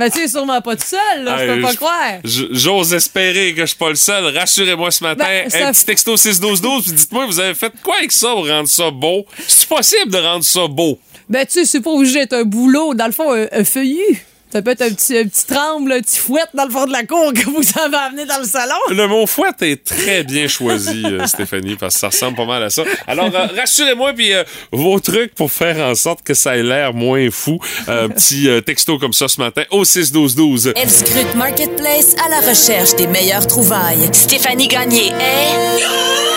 Mais 0.00 0.10
tu 0.10 0.18
es 0.18 0.28
sûrement 0.28 0.60
pas 0.60 0.74
tout 0.74 0.86
seul, 0.86 1.22
là, 1.22 1.46
je 1.46 1.54
peux 1.54 1.60
pas 1.60 1.74
croire. 1.74 2.14
J'ose 2.24 2.92
espérer 2.92 3.54
que 3.54 3.60
je 3.60 3.66
suis 3.66 3.76
pas 3.76 3.90
le 3.90 3.94
seul. 3.94 4.36
Rassurez-moi 4.36 4.90
ce 4.90 5.04
matin. 5.04 5.24
Ben, 5.24 5.48
ça 5.48 5.68
un 5.68 5.72
petit 5.72 5.84
texto 5.84 6.16
61212 6.16 6.84
puis 6.84 6.92
dites-moi, 6.92 7.26
vous 7.26 7.38
avez 7.38 7.54
fait 7.54 7.72
quoi 7.84 7.96
avec 7.98 8.10
ça 8.10 8.30
pour 8.32 8.48
rendre 8.48 8.68
ça 8.68 8.90
beau? 8.90 9.24
C'est 9.46 9.68
possible 9.68 10.10
de 10.10 10.18
rendre 10.18 10.44
ça 10.44 10.66
beau? 10.66 10.98
Ben, 11.28 11.46
tu 11.46 11.52
sais, 11.52 11.64
c'est 11.64 11.80
pas 11.80 11.90
obligé 11.90 12.14
d'être 12.20 12.32
un 12.32 12.44
boulot. 12.44 12.94
Dans 12.94 13.06
le 13.06 13.12
fond, 13.12 13.32
un, 13.32 13.46
un 13.52 13.64
feuillu. 13.64 14.24
Ça 14.52 14.62
peut 14.62 14.70
être 14.70 14.82
un 14.82 14.90
petit, 14.90 15.16
un 15.16 15.26
petit 15.26 15.46
tremble, 15.46 15.92
un 15.92 16.00
petit 16.00 16.18
fouette 16.18 16.48
dans 16.54 16.64
le 16.64 16.70
fond 16.70 16.86
de 16.86 16.92
la 16.92 17.04
cour 17.04 17.32
que 17.32 17.44
vous 17.44 17.62
avez 17.80 17.96
amené 17.96 18.24
dans 18.26 18.38
le 18.38 18.44
salon. 18.44 18.74
Le 18.90 19.06
mot 19.06 19.26
fouette 19.26 19.62
est 19.62 19.84
très 19.84 20.24
bien 20.24 20.48
choisi, 20.48 21.02
euh, 21.04 21.26
Stéphanie, 21.26 21.76
parce 21.76 21.94
que 21.94 22.00
ça 22.00 22.08
ressemble 22.08 22.36
pas 22.36 22.46
mal 22.46 22.62
à 22.62 22.70
ça. 22.70 22.82
Alors, 23.06 23.30
euh, 23.34 23.46
rassurez-moi, 23.56 24.12
puis 24.12 24.32
euh, 24.32 24.42
vos 24.72 24.98
trucs 25.00 25.34
pour 25.34 25.52
faire 25.52 25.78
en 25.78 25.94
sorte 25.94 26.22
que 26.22 26.34
ça 26.34 26.56
ait 26.56 26.62
l'air 26.62 26.94
moins 26.94 27.30
fou. 27.30 27.58
Un 27.86 28.08
petit 28.10 28.48
euh, 28.48 28.60
texto 28.60 28.98
comme 28.98 29.12
ça 29.12 29.28
ce 29.28 29.40
matin 29.40 29.62
au 29.70 29.84
61212. 29.84 30.72
Elle 30.76 30.90
scrute 30.90 31.34
Marketplace 31.36 32.14
à 32.24 32.28
la 32.28 32.40
recherche 32.40 32.96
des 32.96 33.06
meilleures 33.06 33.46
trouvailles. 33.46 34.08
Stéphanie 34.12 34.68
Gagné 34.68 35.08
est 35.08 36.29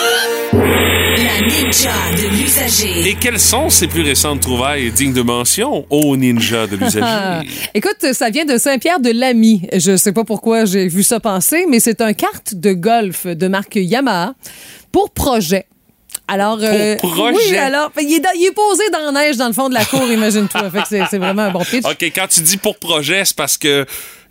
ninja 1.48 1.92
de 2.16 2.28
l'usager. 2.28 3.08
Et 3.08 3.14
quelles 3.14 3.38
sont 3.40 3.68
ces 3.68 3.86
plus 3.86 4.02
récentes 4.02 4.40
trouvailles 4.40 4.90
dignes 4.92 5.12
de 5.12 5.22
mention 5.22 5.86
au 5.90 6.16
ninja 6.16 6.66
de 6.66 6.76
l'usager? 6.76 7.48
Écoute, 7.74 8.12
ça 8.12 8.30
vient 8.30 8.44
de 8.44 8.56
Saint-Pierre-de-Lamy. 8.58 9.68
Je 9.76 9.96
sais 9.96 10.12
pas 10.12 10.24
pourquoi 10.24 10.64
j'ai 10.64 10.88
vu 10.88 11.02
ça 11.02 11.20
passer, 11.20 11.66
mais 11.68 11.80
c'est 11.80 12.00
un 12.00 12.12
kart 12.12 12.54
de 12.54 12.72
golf 12.72 13.26
de 13.26 13.48
marque 13.48 13.76
Yamaha 13.76 14.34
pour 14.92 15.10
projet. 15.10 15.66
Alors, 16.26 16.58
euh, 16.62 16.96
projet? 16.96 17.36
oui, 17.50 17.56
alors, 17.58 17.92
il 18.00 18.14
est, 18.14 18.20
dans- 18.20 18.30
il 18.34 18.46
est 18.46 18.54
posé 18.54 18.82
dans 18.90 19.12
la 19.12 19.20
neige 19.20 19.36
dans 19.36 19.48
le 19.48 19.52
fond 19.52 19.68
de 19.68 19.74
la 19.74 19.84
cour, 19.84 20.04
imagine-toi. 20.10 20.70
Fait 20.70 20.80
que 20.80 20.88
c'est, 20.88 21.02
c'est 21.10 21.18
vraiment 21.18 21.42
un 21.42 21.50
bon 21.50 21.62
pitch. 21.64 21.84
OK, 21.90 22.02
quand 22.14 22.26
tu 22.28 22.40
dis 22.40 22.56
pour 22.56 22.78
projet, 22.78 23.22
c'est 23.26 23.36
parce 23.36 23.58
que 23.58 23.84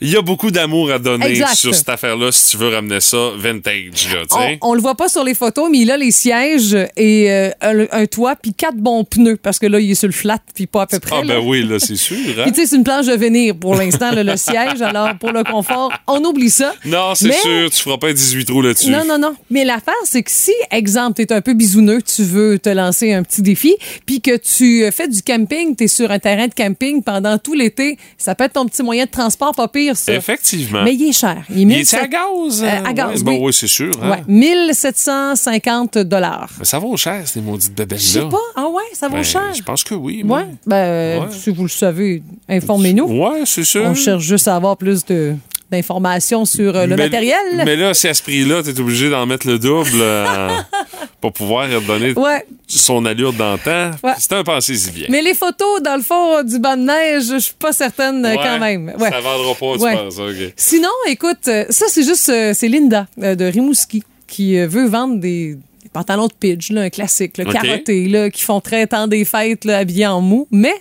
il 0.04 0.10
y 0.12 0.16
a 0.18 0.22
beaucoup 0.22 0.52
d'amour 0.52 0.92
à 0.92 1.00
donner 1.00 1.28
Exact. 1.32 1.56
sur 1.56 1.74
cette 1.74 1.90
affaire-là 1.90 2.32
si 2.32 2.52
tu 2.52 2.58
veux 2.58 2.68
ramener 2.70 3.00
ça 3.00 3.32
vintage, 3.38 4.14
là, 4.14 4.22
tu 4.30 4.58
On, 4.62 4.70
on 4.70 4.74
le 4.76 4.82
voit 4.82 4.96
pas 4.96 5.10
sur 5.10 5.24
les 5.24 5.34
photos, 5.34 5.70
mais 5.72 5.80
il 5.80 5.90
a 5.92 5.98
les 5.98 6.12
sièges 6.12 6.78
et 6.98 7.32
euh, 7.32 7.50
un, 7.62 7.86
un 7.92 8.06
toit 8.06 8.36
puis 8.36 8.54
quatre 8.54 8.78
bons 8.78 9.04
pneus 9.04 9.38
parce 9.42 9.58
que 9.60 9.66
là 9.66 9.80
il 9.80 9.90
est 9.92 9.96
sur 9.96 10.08
le 10.08 10.14
flat 10.14 10.40
puis 10.54 10.68
pas 10.68 10.84
à 10.84 10.88
peu 10.88 11.00
près. 11.00 11.16
Ah 11.22 11.24
là. 11.24 11.36
ben 11.40 11.48
oui, 11.48 11.64
là, 11.64 11.80
c'est 11.80 11.96
sûr. 11.96 12.18
hein? 12.38 12.44
Puis 12.44 12.52
tu 12.52 12.62
sais 12.62 12.68
c'est 12.68 12.76
une 12.76 12.84
planche 12.84 13.06
de 13.08 13.16
venir 13.16 13.56
pour 13.56 13.76
l'instant 13.76 14.12
le 14.14 14.36
siège. 14.38 14.82
Alors 14.82 15.18
pour 15.18 15.32
le 15.32 15.44
confort, 15.44 15.92
on 16.08 16.24
oublie 16.24 16.50
ça. 16.50 16.74
Non, 16.86 17.16
c'est 17.16 17.30
Mais- 17.30 17.34
sûr, 17.42 17.70
tu 17.72 17.80
feras 17.82 17.98
pas 17.98 18.10
un 18.10 18.14
18 18.14 18.46
trous 18.46 18.62
là-dessus. 18.62 18.90
Non, 18.92 19.04
non, 19.08 19.18
non. 19.18 19.36
Mais 19.50 19.64
l'affaire, 19.64 19.94
c'est 20.04 20.22
que 20.24 20.32
si, 20.32 20.52
exemple, 20.72 21.14
t'es 21.16 21.32
un 21.34 21.42
peu 21.42 21.54
bisouneux, 21.54 22.02
tu 22.02 22.24
veux 22.24 22.60
te 22.60 22.70
lancer 22.70 23.14
un 23.14 23.24
petit 23.24 23.42
défi, 23.42 23.76
puis 24.06 24.20
que 24.22 24.36
tu 24.38 24.84
euh, 24.84 24.92
fais 24.92 25.08
du 25.08 25.22
camping, 25.22 25.76
t'es 25.76 25.88
sur 25.88 26.12
un 26.12 26.20
terrain 26.20 26.48
de 26.48 26.54
camping 26.54 27.02
pendant 27.04 27.38
tout 27.38 27.54
l'été, 27.54 27.98
ça 28.18 28.36
peut 28.36 28.44
être 28.44 28.54
ton 28.54 28.66
petit 28.66 28.84
moyen 28.84 29.06
de 29.06 29.12
transport, 29.12 29.54
pas 29.54 29.68
pire, 29.68 29.93
ça. 29.96 30.14
Effectivement. 30.14 30.84
Mais 30.84 30.94
il 30.94 31.10
est 31.10 31.14
cher. 31.14 31.44
Il 31.50 31.58
est 31.60 31.62
Il 31.62 31.68
1700 31.68 31.98
est 31.98 32.02
à 32.02 32.08
gaz? 32.08 32.64
Euh, 32.64 32.84
à 32.90 32.94
gaz, 32.94 33.20
Ouais, 33.20 33.24
ben 33.24 33.38
oui. 33.42 33.54
c'est 33.54 33.68
sûr. 33.68 33.92
hein? 34.02 34.10
Ouais, 34.12 34.24
1750 34.28 35.98
dollars. 36.00 36.50
Mais 36.60 36.66
ça 36.66 36.80
vaut 36.80 36.96
cher, 36.98 37.22
ces 37.28 37.42
maudites 37.42 37.76
bébelles-là. 37.76 38.04
Je 38.04 38.20
sais 38.20 38.30
pas. 38.30 38.38
Ah 38.56 38.68
ouais, 38.68 38.84
ça 38.94 39.08
vaut 39.08 39.16
Ben, 39.16 39.24
cher. 39.24 39.54
Je 39.56 39.62
pense 39.64 39.84
que 39.84 39.94
oui. 39.96 40.22
moi. 40.24 40.40
Ouais. 40.40 40.46
Ben, 40.66 40.76
euh, 40.76 41.20
si 41.32 41.50
vous 41.52 41.64
le 41.64 41.70
savez, 41.70 42.22
informez-nous. 42.50 43.06
Ouais, 43.06 43.42
c'est 43.46 43.64
sûr. 43.64 43.84
On 43.86 43.96
cherche 43.96 44.24
juste 44.24 44.48
à 44.48 44.56
avoir 44.56 44.78
plus 44.78 45.06
de 45.06 45.36
d'informations 45.72 46.46
sur 46.46 46.76
euh, 46.76 46.84
le 46.86 46.96
mais, 46.96 47.06
matériel. 47.06 47.36
Mais 47.66 47.76
là, 47.76 47.96
si 47.96 48.08
à 48.08 48.14
ce 48.14 48.22
prix-là, 48.22 48.62
t'es 48.62 48.80
obligé 48.80 49.10
d'en 49.10 49.26
mettre 49.26 49.48
le 49.48 49.58
double 49.58 49.90
euh, 49.96 50.50
pour 51.24 51.32
pouvoir 51.32 51.70
redonner 51.70 52.12
Ouais. 52.20 52.46
son 52.68 53.06
allure 53.06 53.32
d'antan. 53.32 53.92
Ouais. 54.04 54.12
C'est 54.20 54.34
un 54.34 54.44
pensée-y 54.44 54.92
bien. 54.92 55.06
Mais 55.08 55.22
les 55.22 55.34
photos, 55.34 55.82
dans 55.82 55.96
le 55.96 56.02
fond, 56.02 56.44
du 56.44 56.60
banc 56.60 56.76
de 56.76 56.82
neige, 56.82 57.24
je 57.32 57.38
suis 57.38 57.54
pas 57.54 57.72
certaine 57.72 58.26
euh, 58.26 58.32
Ouais, 58.32 58.44
quand 58.44 58.60
même. 58.60 58.94
Ça 59.00 59.22
vendra 59.22 59.56
pas, 59.56 59.74
tu 59.76 59.96
penses. 59.96 60.20
Sinon, 60.58 60.90
écoute, 61.08 61.48
euh, 61.48 61.64
ça, 61.70 61.86
c'est 61.88 62.04
juste, 62.04 62.28
euh, 62.28 62.52
c'est 62.54 62.68
Linda 62.68 63.08
de 63.16 63.46
Rimouski 63.46 64.04
qui 64.28 64.58
veut 64.66 64.86
vendre 64.88 65.22
des, 65.22 65.58
pantalons 65.94 66.28
de 66.28 66.34
pidge, 66.38 66.72
là, 66.72 66.82
un 66.82 66.90
classique, 66.90 67.38
là, 67.38 67.46
OK. 67.48 67.54
carottés, 67.54 68.10
là, 68.10 68.30
qui 68.30 68.44
font 68.44 68.60
très 68.60 68.86
temps 68.86 69.08
des 69.08 69.24
fêtes, 69.24 69.64
là, 69.64 69.78
habillés 69.78 70.08
en 70.08 70.20
mou. 70.20 70.46
Mais, 70.52 70.76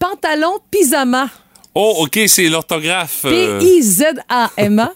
pantalon 0.00 0.58
pyjama. 0.72 1.28
Oh, 1.78 1.94
OK, 1.98 2.18
c'est 2.26 2.48
l'orthographe. 2.48 3.20
euh, 3.26 3.60
P-I-Z-A-M-A. 3.60 4.92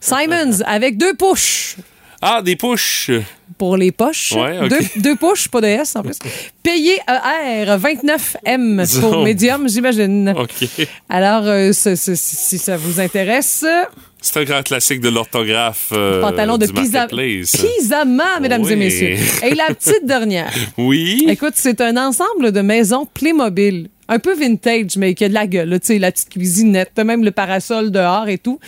Simons, 0.00 0.62
avec 0.66 0.98
deux 0.98 1.14
push 1.14 1.76
Ah, 2.20 2.42
des 2.42 2.56
push. 2.56 3.10
pour 3.58 3.76
les 3.76 3.92
poches. 3.92 4.32
Ouais, 4.32 4.68
deux, 4.68 4.78
deux 4.96 5.16
pas 5.16 5.60
de 5.60 5.66
S 5.66 5.94
en 5.96 6.02
plus. 6.02 6.18
Payé 6.62 6.94
ER, 7.08 7.76
29M 7.78 9.00
pour 9.00 9.22
médium, 9.24 9.68
j'imagine. 9.68 10.34
OK. 10.36 10.68
Alors, 11.08 11.42
euh, 11.46 11.72
ce- 11.72 11.94
ce- 11.96 12.14
si 12.16 12.58
ça 12.58 12.76
vous 12.76 13.00
intéresse, 13.00 13.64
C'est 14.20 14.36
un 14.36 14.44
grand 14.44 14.62
classique 14.64 15.00
de 15.00 15.08
l'orthographe. 15.08 15.90
euh, 15.92 16.20
pantalon 16.20 16.58
de 16.58 16.66
du 16.66 16.72
pisa- 16.72 17.00
marketplace. 17.08 17.56
pyjama, 17.56 18.40
mesdames 18.40 18.62
Oui. 18.62 18.72
et 18.72 18.76
messieurs. 18.76 19.16
Et 19.44 19.54
la 19.54 19.66
petite 19.74 20.04
dernière. 20.04 20.52
Oui. 20.78 21.24
Écoute, 21.28 21.54
c'est 21.54 21.80
un 21.80 21.96
ensemble 21.96 22.50
de 22.52 22.60
maisons 22.60 23.06
Playmobil. 23.14 23.88
Un 24.08 24.18
peu 24.18 24.34
vintage, 24.34 24.96
mais 24.96 25.14
qui 25.14 25.24
a 25.24 25.28
de 25.28 25.34
la 25.34 25.46
gueule. 25.46 25.78
Tu 25.80 25.86
sais, 25.88 25.98
la 25.98 26.10
petite 26.10 26.30
cuisinette, 26.30 26.96
même 26.98 27.22
le 27.24 27.30
parasol 27.30 27.90
dehors 27.90 28.28
et 28.28 28.38
tout. 28.38 28.58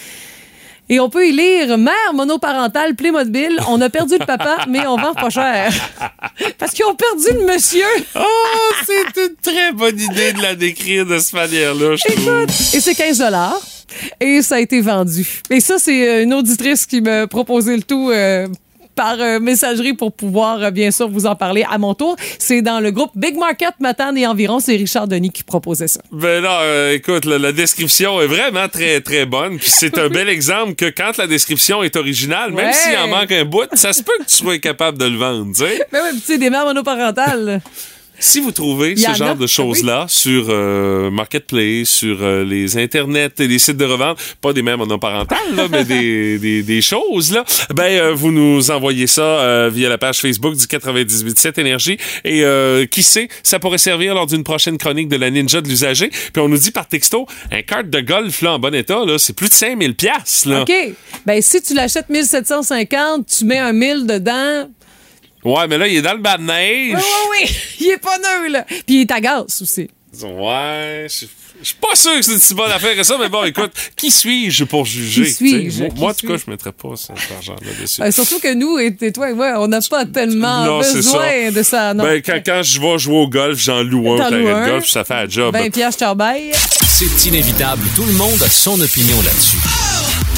Et 0.93 0.99
on 0.99 1.09
peut 1.09 1.29
y 1.29 1.31
lire 1.31 1.79
Mère 1.79 2.13
monoparentale 2.15 2.97
Playmobil, 2.97 3.57
on 3.69 3.81
a 3.81 3.89
perdu 3.89 4.15
le 4.19 4.27
papa, 4.27 4.65
mais 4.69 4.85
on 4.89 4.97
vend 4.97 5.15
pas 5.15 5.31
cher. 5.31 5.73
Parce 6.59 6.73
qu'ils 6.73 6.85
ont 6.85 6.97
perdu 6.97 7.27
le 7.33 7.47
monsieur. 7.47 7.87
Oh, 8.17 8.75
c'est 8.85 9.21
une 9.23 9.37
très 9.41 9.71
bonne 9.71 10.01
idée 10.01 10.33
de 10.33 10.43
la 10.43 10.57
décrire 10.57 11.07
de 11.07 11.19
cette 11.21 11.33
manière-là, 11.35 11.95
je. 11.95 12.13
Écoute, 12.13 12.51
et 12.75 12.81
c'est 12.81 12.97
15 12.97 13.23
Et 14.21 14.43
ça 14.43 14.57
a 14.57 14.59
été 14.59 14.81
vendu. 14.81 15.25
Et 15.49 15.61
ça, 15.61 15.77
c'est 15.79 16.09
euh, 16.09 16.23
une 16.25 16.35
auditrice 16.35 16.87
qui 16.87 17.01
m'a 17.01 17.29
proposé 17.29 17.77
le 17.77 17.85
tout. 17.85 18.11
euh, 18.11 18.49
par 18.95 19.17
euh, 19.21 19.41
messagerie 19.41 19.95
pour 19.95 20.13
pouvoir 20.13 20.63
euh, 20.63 20.71
bien 20.71 20.91
sûr 20.91 21.09
vous 21.09 21.27
en 21.27 21.35
parler 21.37 21.65
à 21.71 21.79
mon 21.79 21.95
tour. 21.95 22.17
C'est 22.39 22.63
dans 22.63 22.81
le 22.81 22.91
groupe 22.91 23.11
Big 23.15 23.37
Market 23.37 23.75
Matane 23.81 24.17
et 24.19 24.27
environ. 24.27 24.61
C'est 24.61 24.77
Richard 24.77 25.09
Denis 25.09 25.31
qui 25.31 25.43
proposait 25.43 25.89
ça. 25.89 26.01
Ben 26.13 26.43
là, 26.43 26.61
euh, 26.63 26.95
écoute, 26.95 27.25
la, 27.25 27.39
la 27.39 27.53
description 27.53 28.21
est 28.21 28.27
vraiment 28.27 28.69
très, 28.69 29.01
très 29.01 29.27
bonne. 29.27 29.59
Puis 29.59 29.71
c'est 29.71 29.99
un 29.99 30.09
bel 30.09 30.29
exemple 30.29 30.75
que 30.75 30.87
quand 30.91 31.17
la 31.19 31.27
description 31.27 31.83
est 31.83 31.97
originale, 31.97 32.53
même 32.53 32.67
Ouais. 32.67 32.73
s'il 32.73 32.97
en 32.99 33.09
manque 33.09 33.33
un 33.33 33.45
bout, 33.45 33.69
ça 33.75 33.93
se 33.93 34.03
peut 34.03 34.13
que 34.21 34.25
tu 34.25 34.37
sois 34.37 34.59
capable 34.59 34.99
de 34.99 35.07
le 35.07 35.17
vendre, 35.17 35.53
tu 35.55 35.61
sais. 35.65 35.83
Mais 35.93 36.01
ouais, 36.01 36.13
tu 36.13 36.21
sais, 36.21 36.39
des 36.39 36.51
mères 36.51 36.65
monoparentales. 36.65 37.61
Si 38.21 38.41
vous 38.41 38.53
trouvez 38.53 38.97
ce 38.97 39.09
en 39.09 39.15
genre 39.15 39.37
de 39.37 39.47
choses-là 39.47 40.05
sur 40.09 40.47
euh, 40.50 41.11
Marketplace, 41.11 41.89
sur 41.89 42.19
euh, 42.21 42.45
les 42.45 42.77
internets 42.77 43.31
et 43.39 43.49
les 43.49 43.59
sites 43.59 43.79
de 43.79 43.85
revente, 43.87 44.19
pas 44.43 44.53
des 44.53 44.61
mères 44.62 44.77
monoparentales, 44.77 45.39
là, 45.57 45.69
mais 45.71 45.85
des, 45.85 46.39
des, 46.39 46.62
des 46.62 46.83
choses, 46.83 47.33
là, 47.33 47.45
ben 47.75 47.85
euh, 47.85 48.12
vous 48.12 48.31
nous 48.31 48.71
envoyez 48.71 49.07
ça 49.07 49.23
euh, 49.23 49.71
via 49.73 49.89
la 49.89 49.97
page 49.97 50.21
Facebook 50.21 50.55
du 50.55 50.67
98.7 50.67 51.59
Énergie. 51.59 51.97
Et 52.25 52.45
euh, 52.45 52.85
qui 52.85 53.03
sait, 53.03 53.29
ça 53.43 53.59
pourrait 53.59 53.79
servir 53.79 54.15
lors 54.15 54.27
d'une 54.27 54.45
prochaine 54.45 54.77
chronique 54.77 55.09
de 55.09 55.17
la 55.17 55.31
Ninja 55.31 55.62
de 55.62 55.69
l'usager. 55.69 56.09
Puis 56.09 56.43
on 56.43 56.49
nous 56.49 56.59
dit 56.59 56.71
par 56.71 56.87
texto, 56.87 57.27
un 57.50 57.62
carte 57.62 57.89
de 57.89 58.00
golf 58.00 58.43
là, 58.43 58.53
en 58.53 58.59
bon 58.59 58.75
état, 58.75 59.03
là, 59.07 59.19
c'est 59.19 59.33
plus 59.33 59.49
de 59.49 59.55
5000 59.55 59.95
pièces 59.95 60.45
là. 60.45 60.62
OK. 60.62 60.73
Ben, 61.25 61.41
si 61.41 61.62
tu 61.62 61.75
l'achètes 61.75 62.11
1750, 62.11 63.27
tu 63.27 63.45
mets 63.47 63.59
un 63.59 63.73
1000 63.73 64.07
dedans. 64.07 64.69
Ouais, 65.45 65.67
mais 65.69 65.79
là, 65.79 65.87
il 65.89 65.97
est 65.97 66.03
dans 66.03 66.13
le 66.15 66.19
bas 66.21 66.37
de 66.37 66.43
neige. 66.43 66.95
Oui, 66.97 67.03
oui, 67.03 67.39
oui. 67.49 67.57
Il 67.81 67.91
est 67.93 67.99
pas 67.99 68.19
neuf, 68.19 68.51
là. 68.53 68.65
Puis 68.69 68.83
il 68.89 69.01
est 69.01 69.11
à 69.11 69.21
gaz 69.21 69.63
aussi. 69.63 69.89
Ouais, 70.23 71.07
je 71.09 71.27
je 71.63 71.67
suis 71.69 71.77
pas 71.77 71.95
sûr 71.95 72.15
que 72.17 72.23
c'est 72.23 72.33
une 72.33 72.39
si 72.41 72.55
bonne 72.55 72.71
affaire 72.71 72.97
que 72.97 73.03
ça, 73.03 73.17
mais 73.21 73.29
bon, 73.29 73.45
écoute, 73.45 73.71
qui 73.95 74.11
suis-je 74.11 74.65
pour 74.65 74.87
juger? 74.87 75.25
Qui 75.27 75.33
suis-je? 75.35 75.81
Moi, 75.81 75.89
Qui 75.91 76.01
moi, 76.01 76.11
en 76.11 76.15
tout 76.15 76.27
cas, 76.27 76.37
je 76.45 76.51
mettrais 76.51 76.73
pas 76.73 76.97
cet 76.97 77.11
argent-là 77.37 77.71
dessus. 77.83 78.01
Euh, 78.03 78.11
surtout 78.11 78.39
que 78.39 78.55
nous, 78.55 78.79
et, 78.79 78.97
et 78.99 79.13
toi 79.13 79.31
et 79.31 79.35
moi, 79.35 79.55
on 79.59 79.69
n'a 79.69 79.81
pas 79.83 80.07
tellement 80.07 80.65
Non, 80.65 80.79
besoin 80.79 81.51
de 81.51 81.63
ça. 81.63 81.93
Non. 81.93 82.05
Ben, 82.05 82.23
quand, 82.25 82.41
quand 82.45 82.63
je 82.63 82.81
vais 82.81 82.99
jouer 82.99 83.17
au 83.17 83.29
golf, 83.29 83.59
j'en 83.59 83.83
loue 83.83 84.11
un 84.15 84.17
T'en 84.19 84.29
terrain 84.31 84.39
loues 84.41 84.47
de 84.49 84.53
un. 84.55 84.67
golf, 84.69 84.87
ça 84.89 85.05
fait 85.05 85.15
un 85.15 85.29
job. 85.29 85.53
Ben, 85.53 85.71
Pierre 85.71 85.93
Charbaille. 85.99 86.51
C'est 86.55 87.27
inévitable, 87.29 87.83
tout 87.95 88.05
le 88.05 88.13
monde 88.15 88.43
a 88.43 88.49
son 88.49 88.81
opinion 88.81 89.17
là-dessus. 89.23 89.59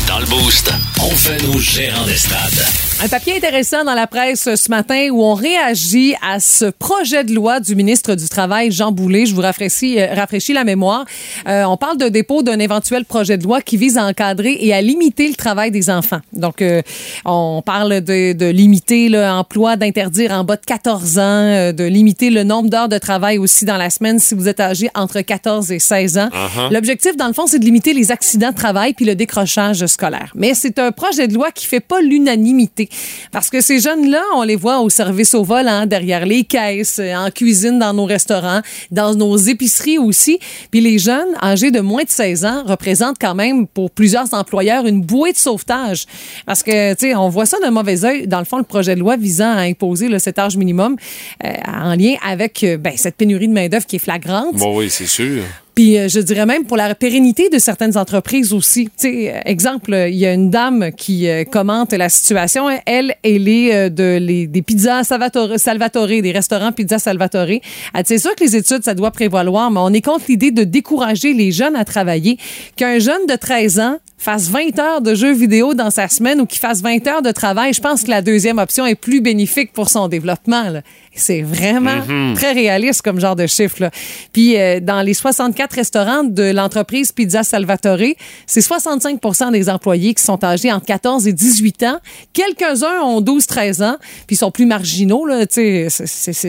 Dans 0.09 0.19
le 0.19 0.27
boost, 0.27 0.73
on 1.01 1.11
fait 1.11 1.41
nos 1.45 1.59
gérants 1.59 2.05
des 2.07 2.17
stades. 2.17 2.92
Un 3.05 3.09
papier 3.09 3.35
intéressant 3.35 3.83
dans 3.83 3.95
la 3.95 4.07
presse 4.07 4.55
ce 4.55 4.71
matin 4.71 5.09
où 5.11 5.25
on 5.25 5.35
réagit 5.35 6.15
à 6.23 6.39
ce 6.39 6.67
projet 6.67 7.25
de 7.25 7.35
loi 7.35 7.59
du 7.59 7.75
ministre 7.75 8.15
du 8.15 8.29
Travail, 8.29 8.71
Jean 8.71 8.93
Boulet. 8.93 9.27
Je 9.27 9.35
vous 9.35 9.41
rafraîchis, 9.41 10.01
euh, 10.01 10.15
rafraîchis 10.15 10.53
la 10.53 10.63
mémoire. 10.63 11.05
Euh, 11.49 11.65
on 11.65 11.77
parle 11.77 11.97
de 11.97 12.07
dépôt 12.07 12.45
d'un 12.45 12.61
éventuel 12.61 13.05
projet 13.05 13.39
de 13.39 13.43
loi 13.43 13.61
qui 13.61 13.77
vise 13.77 13.99
à 13.99 14.05
encadrer 14.07 14.57
et 14.61 14.73
à 14.73 14.81
limiter 14.81 15.27
le 15.27 15.35
travail 15.35 15.73
des 15.73 15.91
enfants. 15.91 16.21
Donc, 16.33 16.63
euh, 16.63 16.81
on 17.25 17.61
parle 17.67 18.03
de, 18.03 18.35
de 18.35 18.47
limiter 18.47 19.09
l'emploi, 19.09 19.75
d'interdire 19.75 20.31
en 20.31 20.45
bas 20.45 20.55
de 20.55 20.65
14 20.65 21.19
ans, 21.19 21.23
euh, 21.23 21.73
de 21.73 21.83
limiter 21.83 22.31
le 22.31 22.45
nombre 22.45 22.71
d'heures 22.71 22.89
de 22.89 22.99
travail 22.99 23.37
aussi 23.37 23.65
dans 23.65 23.79
la 23.79 23.91
semaine 23.91 24.21
si 24.21 24.37
vous 24.37 24.47
êtes 24.47 24.61
âgé 24.61 24.89
entre 24.95 25.23
14 25.23 25.73
et 25.73 25.81
16 25.81 26.19
ans. 26.19 26.29
Uh-huh. 26.29 26.73
L'objectif, 26.73 27.17
dans 27.17 27.27
le 27.27 27.33
fond, 27.33 27.49
c'est 27.49 27.59
de 27.59 27.65
limiter 27.65 27.95
les 27.95 28.13
accidents 28.13 28.51
de 28.51 28.57
travail 28.57 28.95
puis 28.95 29.07
le 29.07 29.17
décrochage 29.17 29.85
scolaire. 29.87 30.31
Mais 30.37 30.55
c'est 30.55 30.79
un 30.79 30.93
projet 30.93 31.27
de 31.27 31.35
loi 31.35 31.51
qui 31.51 31.67
fait 31.67 31.81
pas 31.81 32.01
l'unanimité. 32.01 32.91
Parce 33.31 33.51
que 33.51 33.61
ces 33.61 33.79
jeunes-là, 33.79 34.23
on 34.37 34.43
les 34.43 34.57
voit 34.57 34.81
au 34.81 34.89
service 34.89 35.35
au 35.35 35.45
volant, 35.45 35.87
derrière 35.87 36.27
les 36.27 36.45
caisses, 36.45 36.99
euh, 36.99 37.15
en 37.15 37.31
cuisine 37.31 37.79
dans 37.79 37.95
nos 37.95 38.05
restaurants, 38.05 38.61
dans 38.91 39.15
nos 39.15 39.37
épiceries 39.37 39.99
aussi. 39.99 40.39
Puis 40.71 40.81
les 40.81 40.99
jeunes 40.99 41.35
âgés 41.43 41.71
de 41.71 41.81
moins 41.81 42.05
de 42.05 42.11
16 42.11 42.45
ans 42.45 42.63
représentent 42.65 43.19
quand 43.21 43.35
même 43.35 43.67
pour 43.67 43.91
plusieurs 43.91 44.33
employeurs 44.35 44.87
une 44.87 45.03
bouée 45.03 45.33
de 45.33 45.39
sauvetage. 45.39 46.05
Parce 46.47 46.63
que, 46.63 46.95
tu 46.95 47.07
sais, 47.07 47.15
on 47.15 47.29
voit 47.29 47.47
ça 47.47 47.59
d'un 47.61 47.71
mauvais 47.71 48.05
œil. 48.05 48.27
Dans 48.27 48.39
le 48.39 48.45
fond, 48.45 48.59
le 48.59 48.65
projet 48.65 48.95
de 48.95 49.01
loi 49.01 49.17
visant 49.17 49.53
à 49.53 49.63
imposer 49.63 50.09
là, 50.09 50.19
cet 50.19 50.39
âge 50.39 50.57
minimum 50.57 50.97
euh, 51.45 51.53
en 51.67 51.95
lien 51.95 52.15
avec 52.27 52.63
euh, 52.65 52.77
ben, 52.77 52.95
cette 52.97 53.17
pénurie 53.17 53.49
de 53.49 53.53
main-d'œuvre 53.53 53.87
qui 53.87 53.97
est 53.97 54.01
flagrante. 54.01 54.57
Bon, 54.57 54.79
oui, 54.79 54.91
c'est 54.91 55.07
sûr. 55.07 55.43
Puis 55.75 55.97
euh, 55.97 56.09
je 56.09 56.21
dirais 56.21 56.45
même 56.45 56.65
pour 56.65 56.77
la 56.77 56.95
pérennité 56.95 57.49
de 57.49 57.59
certaines 57.59 57.97
entreprises 57.97 58.53
aussi. 58.53 58.89
Sais, 58.97 59.33
euh, 59.33 59.41
exemple, 59.47 59.95
il 60.09 60.17
y 60.17 60.27
a 60.27 60.35
une 60.35 60.51
dame 60.51 60.91
qui 60.93 61.29
euh, 61.29 61.45
commente 61.45 61.93
la 61.93 62.09
situation. 62.09 62.67
Elle, 62.85 63.15
elle 63.23 63.49
est 63.49 63.91
de 63.91 64.19
les, 64.21 64.47
des 64.47 64.63
pizzas 64.63 65.05
Salvatore, 65.05 65.59
Salvatore, 65.59 66.07
des 66.07 66.33
restaurants 66.33 66.73
Pizza 66.73 66.99
Salvatore. 66.99 67.61
C'est 68.05 68.19
sûr 68.19 68.35
que 68.35 68.45
les 68.45 68.57
études, 68.57 68.85
ça 68.85 68.95
doit 68.95 69.11
prévaloir, 69.11 69.71
mais 69.71 69.81
on 69.81 69.93
est 69.93 70.03
contre 70.03 70.25
l'idée 70.29 70.51
de 70.51 70.65
décourager 70.65 71.33
les 71.33 71.53
jeunes 71.53 71.77
à 71.77 71.85
travailler. 71.85 72.39
Qu'un 72.77 72.99
jeune 72.99 73.27
de 73.27 73.35
13 73.35 73.81
ans 73.81 73.99
fasse 74.19 74.49
20 74.49 74.79
heures 74.79 75.01
de 75.01 75.15
jeux 75.15 75.33
vidéo 75.33 75.75
dans 75.75 75.91
sa 75.91 76.09
semaine 76.09 76.41
ou 76.41 76.47
qu'il 76.47 76.61
fasse 76.61 76.81
20 76.81 77.07
heures 77.09 77.23
de 77.23 77.33
travail, 77.33 77.73
je 77.73 77.81
pense 77.81 78.05
que 78.05 78.11
la 78.11 78.23
deuxième 78.23 78.59
option 78.59 78.87
est 78.87 78.95
plus 78.95 79.21
bénéfique 79.21 79.73
pour 79.73 79.89
son 79.89 80.09
développement. 80.09 80.69
là. 80.71 80.83
C'est 81.15 81.43
vraiment 81.43 82.01
très 82.35 82.53
réaliste 82.53 83.03
comme 83.03 83.21
genre 83.21 83.37
de 83.37 83.47
chiffre. 83.47 83.77
Là. 83.83 83.91
Puis 84.33 84.59
euh, 84.59 84.81
dans 84.81 85.03
les 85.03 85.15
64 85.15 85.73
restaurants 85.75 86.25
de 86.25 86.51
l'entreprise 86.53 87.13
Pizza 87.13 87.43
Salvatore, 87.43 87.99
c'est 88.47 88.61
65% 88.61 89.53
des 89.53 89.69
employés 89.69 90.15
qui 90.15 90.23
sont 90.23 90.43
âgés 90.43 90.73
entre 90.73 90.87
14 90.87 91.29
et 91.29 91.33
18 91.33 91.83
ans. 91.83 91.99
Quelques-uns 92.33 93.01
ont 93.03 93.21
12-13 93.21 93.83
ans, 93.85 93.97
puis 94.27 94.35
ils 94.35 94.39
sont 94.39 94.51
plus 94.51 94.65
marginaux. 94.67 95.27
C'est- 95.51 95.89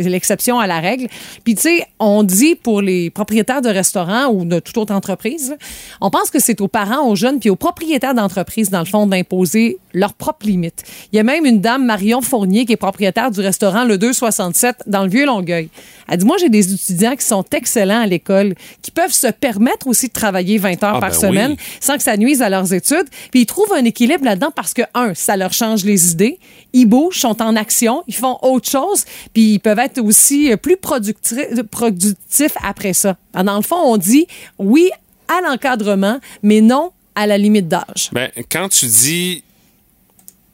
l'exception 0.03 0.60
à 0.60 0.67
la 0.67 0.79
règle. 0.79 1.08
Puis 1.43 1.55
tu 1.55 1.63
sais, 1.63 1.86
on 2.00 2.24
dit 2.24 2.55
pour 2.55 2.82
les 2.82 3.10
propriétaires 3.10 3.62
de 3.62 3.70
restaurants 3.70 4.27
ou 4.27 4.46
de 4.46 4.60
toute 4.60 4.77
autre 4.77 4.93
entreprise, 4.93 5.50
là, 5.51 5.55
on 6.01 6.10
pense 6.10 6.29
que 6.29 6.39
c'est 6.39 6.62
aux 6.62 6.67
parents, 6.67 7.08
aux 7.08 7.15
jeunes, 7.15 7.39
puis 7.39 7.50
aux 7.50 7.55
propriétaires 7.55 8.13
d'entreprise, 8.13 8.70
dans 8.70 8.79
le 8.79 8.86
fond, 8.86 9.08
d'imposer 9.08 9.77
leurs 9.94 10.14
propres 10.14 10.46
limites. 10.46 10.84
Il 11.12 11.18
y 11.18 11.20
a 11.20 11.24
même 11.24 11.46
une 11.46 11.62
dame, 11.62 11.86
Marion 11.86 12.22
Fournier, 12.22 12.66
qui 12.66 12.74
est 12.74 12.78
propriétaire 12.78 13.32
du 13.32 13.40
restaurant 13.42 13.84
Le 13.86 13.98
267 13.98 14.84
dans 14.88 15.04
le 15.04 15.10
Vieux-Longueuil. 15.10 15.70
Elle 16.10 16.18
dit, 16.18 16.26
moi, 16.26 16.36
j'ai 16.40 16.50
des 16.50 16.74
étudiants 16.74 17.16
qui 17.16 17.26
sont 17.26 17.46
excellents 17.54 18.02
à 18.02 18.06
l'école, 18.08 18.56
qui 18.82 18.92
peuvent 18.92 19.12
se 19.14 19.28
permettre 19.28 19.88
aussi 19.88 20.08
de 20.08 20.14
travailler 20.14 20.58
20 20.58 20.84
heures 20.84 20.96
Ah, 20.96 21.00
par 21.00 21.12
ben 21.12 21.18
semaine 21.18 21.52
oui. 21.52 21.58
sans 21.80 21.96
que 21.98 22.04
ça 22.04 22.18
nuise 22.18 22.42
à 22.42 22.50
leurs 22.50 22.74
études. 22.74 23.08
Puis 23.32 23.42
ils 23.42 23.46
trouvent 23.46 23.72
un 23.74 23.86
équilibre 23.86 24.26
là-dedans 24.26 24.52
parce 24.56 24.74
que, 24.74 24.82
un, 24.94 25.14
ça 25.14 25.38
leur 25.38 25.54
change 25.54 25.86
les 25.86 26.12
idées, 26.12 26.40
ils 26.74 26.86
bougent, 26.86 27.20
sont 27.20 27.42
en 27.42 27.56
action, 27.56 28.04
ils 28.08 28.16
font 28.16 28.38
autre 28.42 28.70
chose, 28.70 29.06
puis 29.34 29.54
ils 29.54 29.60
peuvent 29.60 29.80
être 29.80 30.00
aussi 30.02 30.52
euh, 30.52 30.58
plus 30.58 30.76
producti- 30.76 31.64
productifs 31.64 32.56
après 32.64 32.94
ça. 32.94 33.16
Alors, 33.34 33.46
Dans 33.54 33.58
le 33.58 33.64
fond, 33.64 33.78
on 33.84 33.98
dit 33.98 34.28
oui 34.60 34.90
à 35.28 35.42
l'encadrement, 35.48 36.20
mais 36.42 36.62
non 36.62 36.92
à 37.16 37.28
la 37.28 37.38
limite 37.38 37.68
d'âge. 37.68 38.10
Ben, 38.12 38.30
quand 38.52 38.70
tu 38.70 38.88
dis 38.88 39.44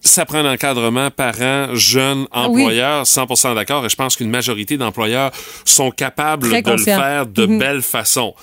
ça 0.01 0.25
prend 0.25 0.39
un 0.39 0.53
encadrement 0.53 1.11
parents, 1.11 1.75
jeunes, 1.75 2.25
Ah 2.31 2.47
employeurs, 2.47 3.05
100% 3.05 3.53
d'accord, 3.55 3.85
et 3.85 3.89
je 3.89 3.95
pense 3.95 4.15
qu'une 4.15 4.29
majorité 4.29 4.77
d'employeurs 4.77 5.31
sont 5.65 5.91
capables 5.91 6.49
Très 6.49 6.61
de 6.61 6.71
le 6.71 6.77
faire 6.77 7.25
de 7.25 7.45
Mhm. 7.45 7.59
belle 7.59 7.81
façon. 7.81 8.33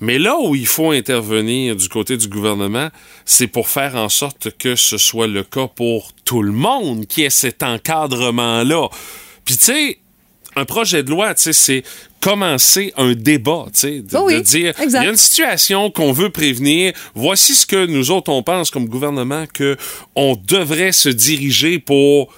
Mais 0.00 0.18
là 0.18 0.36
où 0.40 0.54
il 0.54 0.66
faut 0.66 0.92
intervenir 0.92 1.74
du 1.74 1.88
côté 1.88 2.16
du 2.16 2.28
gouvernement, 2.28 2.88
c'est 3.24 3.48
pour 3.48 3.68
faire 3.68 3.96
en 3.96 4.08
sorte 4.08 4.56
que 4.56 4.76
ce 4.76 4.96
soit 4.96 5.26
le 5.26 5.42
cas 5.42 5.66
pour 5.66 6.12
tout 6.24 6.42
le 6.42 6.52
monde 6.52 7.06
qui 7.06 7.24
ait 7.24 7.30
cet 7.30 7.62
encadrement-là. 7.64 8.88
Puis 9.44 9.56
tu 9.56 9.64
sais, 9.64 9.98
un 10.58 10.64
projet 10.64 11.02
de 11.02 11.10
loi, 11.10 11.32
c'est 11.36 11.82
commencer 12.20 12.92
un 12.96 13.12
débat, 13.14 13.66
de, 13.82 14.02
Oh 14.14 14.24
oui, 14.26 14.36
de 14.36 14.40
dire, 14.40 14.74
il 14.82 14.90
y 14.90 14.96
a 14.96 15.04
une 15.04 15.16
situation 15.16 15.90
qu'on 15.90 16.12
veut 16.12 16.30
prévenir, 16.30 16.92
voici 17.14 17.54
ce 17.54 17.66
que 17.66 17.86
nous 17.86 18.10
autres 18.10 18.30
on 18.30 18.42
pense 18.42 18.70
comme 18.70 18.86
gouvernement 18.86 19.44
que 19.52 19.76
on 20.14 20.36
devrait 20.36 20.92
se 20.92 21.08
diriger 21.08 21.78
pour 21.78 22.32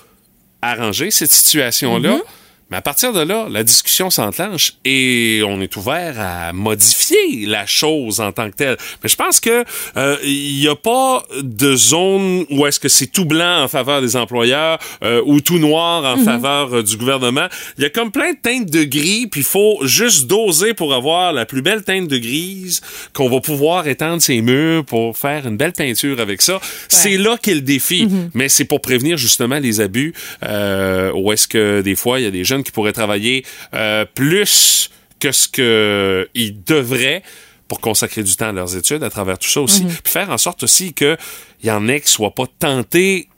arranger 0.62 1.10
cette 1.10 1.32
situation-là. 1.32 2.16
Mm-hmm. 2.16 2.22
Mais 2.70 2.76
à 2.76 2.82
partir 2.82 3.12
de 3.12 3.20
là, 3.20 3.48
la 3.50 3.64
discussion 3.64 4.10
s'enclenche 4.10 4.74
et 4.84 5.42
on 5.46 5.60
est 5.60 5.76
ouvert 5.76 6.14
à 6.18 6.52
modifier 6.52 7.46
la 7.46 7.66
chose 7.66 8.20
en 8.20 8.32
tant 8.32 8.50
que 8.50 8.56
telle. 8.56 8.76
Mais 9.02 9.08
je 9.08 9.16
pense 9.16 9.40
que 9.40 9.64
euh, 9.96 10.16
il 10.24 10.60
n'y 10.60 10.68
a 10.68 10.76
pas 10.76 11.22
de 11.42 11.74
zone 11.74 12.44
où 12.50 12.66
est-ce 12.66 12.80
que 12.80 12.88
c'est 12.88 13.08
tout 13.08 13.24
blanc 13.24 13.62
en 13.62 13.68
faveur 13.68 14.00
des 14.00 14.16
employeurs 14.16 14.78
euh, 15.02 15.22
ou 15.26 15.40
tout 15.40 15.58
noir 15.58 16.04
en 16.04 16.22
faveur 16.22 16.74
euh, 16.74 16.82
du 16.82 16.96
gouvernement. 16.96 17.46
Il 17.76 17.82
y 17.82 17.86
a 17.86 17.90
comme 17.90 18.10
plein 18.10 18.32
de 18.32 18.38
teintes 18.40 18.70
de 18.70 18.84
gris, 18.84 19.26
puis 19.26 19.40
il 19.40 19.46
faut 19.46 19.78
juste 19.82 20.26
doser 20.26 20.74
pour 20.74 20.94
avoir 20.94 21.32
la 21.32 21.46
plus 21.46 21.62
belle 21.62 21.82
teinte 21.82 22.08
de 22.08 22.18
grise 22.18 22.80
qu'on 23.12 23.28
va 23.28 23.40
pouvoir 23.40 23.88
étendre 23.88 24.22
ses 24.22 24.40
murs 24.40 24.84
pour 24.84 25.16
faire 25.16 25.46
une 25.46 25.56
belle 25.56 25.72
peinture 25.72 26.20
avec 26.20 26.42
ça. 26.42 26.60
C'est 26.88 27.16
là 27.16 27.36
qu'est 27.40 27.54
le 27.54 27.60
défi. 27.60 28.08
Mais 28.34 28.48
c'est 28.48 28.64
pour 28.64 28.80
prévenir 28.80 29.16
justement 29.16 29.58
les 29.58 29.80
abus 29.80 30.14
euh, 30.44 31.12
où 31.14 31.32
est-ce 31.32 31.48
que 31.48 31.80
des 31.80 31.96
fois 31.96 32.20
il 32.20 32.24
y 32.24 32.26
a 32.26 32.30
des 32.30 32.44
jeunes 32.44 32.59
qui 32.62 32.72
pourraient 32.72 32.92
travailler 32.92 33.44
euh, 33.74 34.04
plus 34.04 34.90
que 35.18 35.32
ce 35.32 35.48
qu'ils 35.48 36.64
devraient 36.64 37.22
pour 37.68 37.80
consacrer 37.80 38.22
du 38.22 38.34
temps 38.34 38.48
à 38.48 38.52
leurs 38.52 38.76
études 38.76 39.02
à 39.04 39.10
travers 39.10 39.38
tout 39.38 39.48
ça 39.48 39.60
aussi. 39.60 39.84
Puis 39.84 40.12
faire 40.12 40.30
en 40.30 40.38
sorte 40.38 40.64
aussi 40.64 40.92
qu'il 40.92 41.16
y 41.62 41.70
en 41.70 41.86
ait 41.88 42.00
qui 42.00 42.10
soient 42.10 42.34
pas 42.34 42.46
tentés 42.58 43.28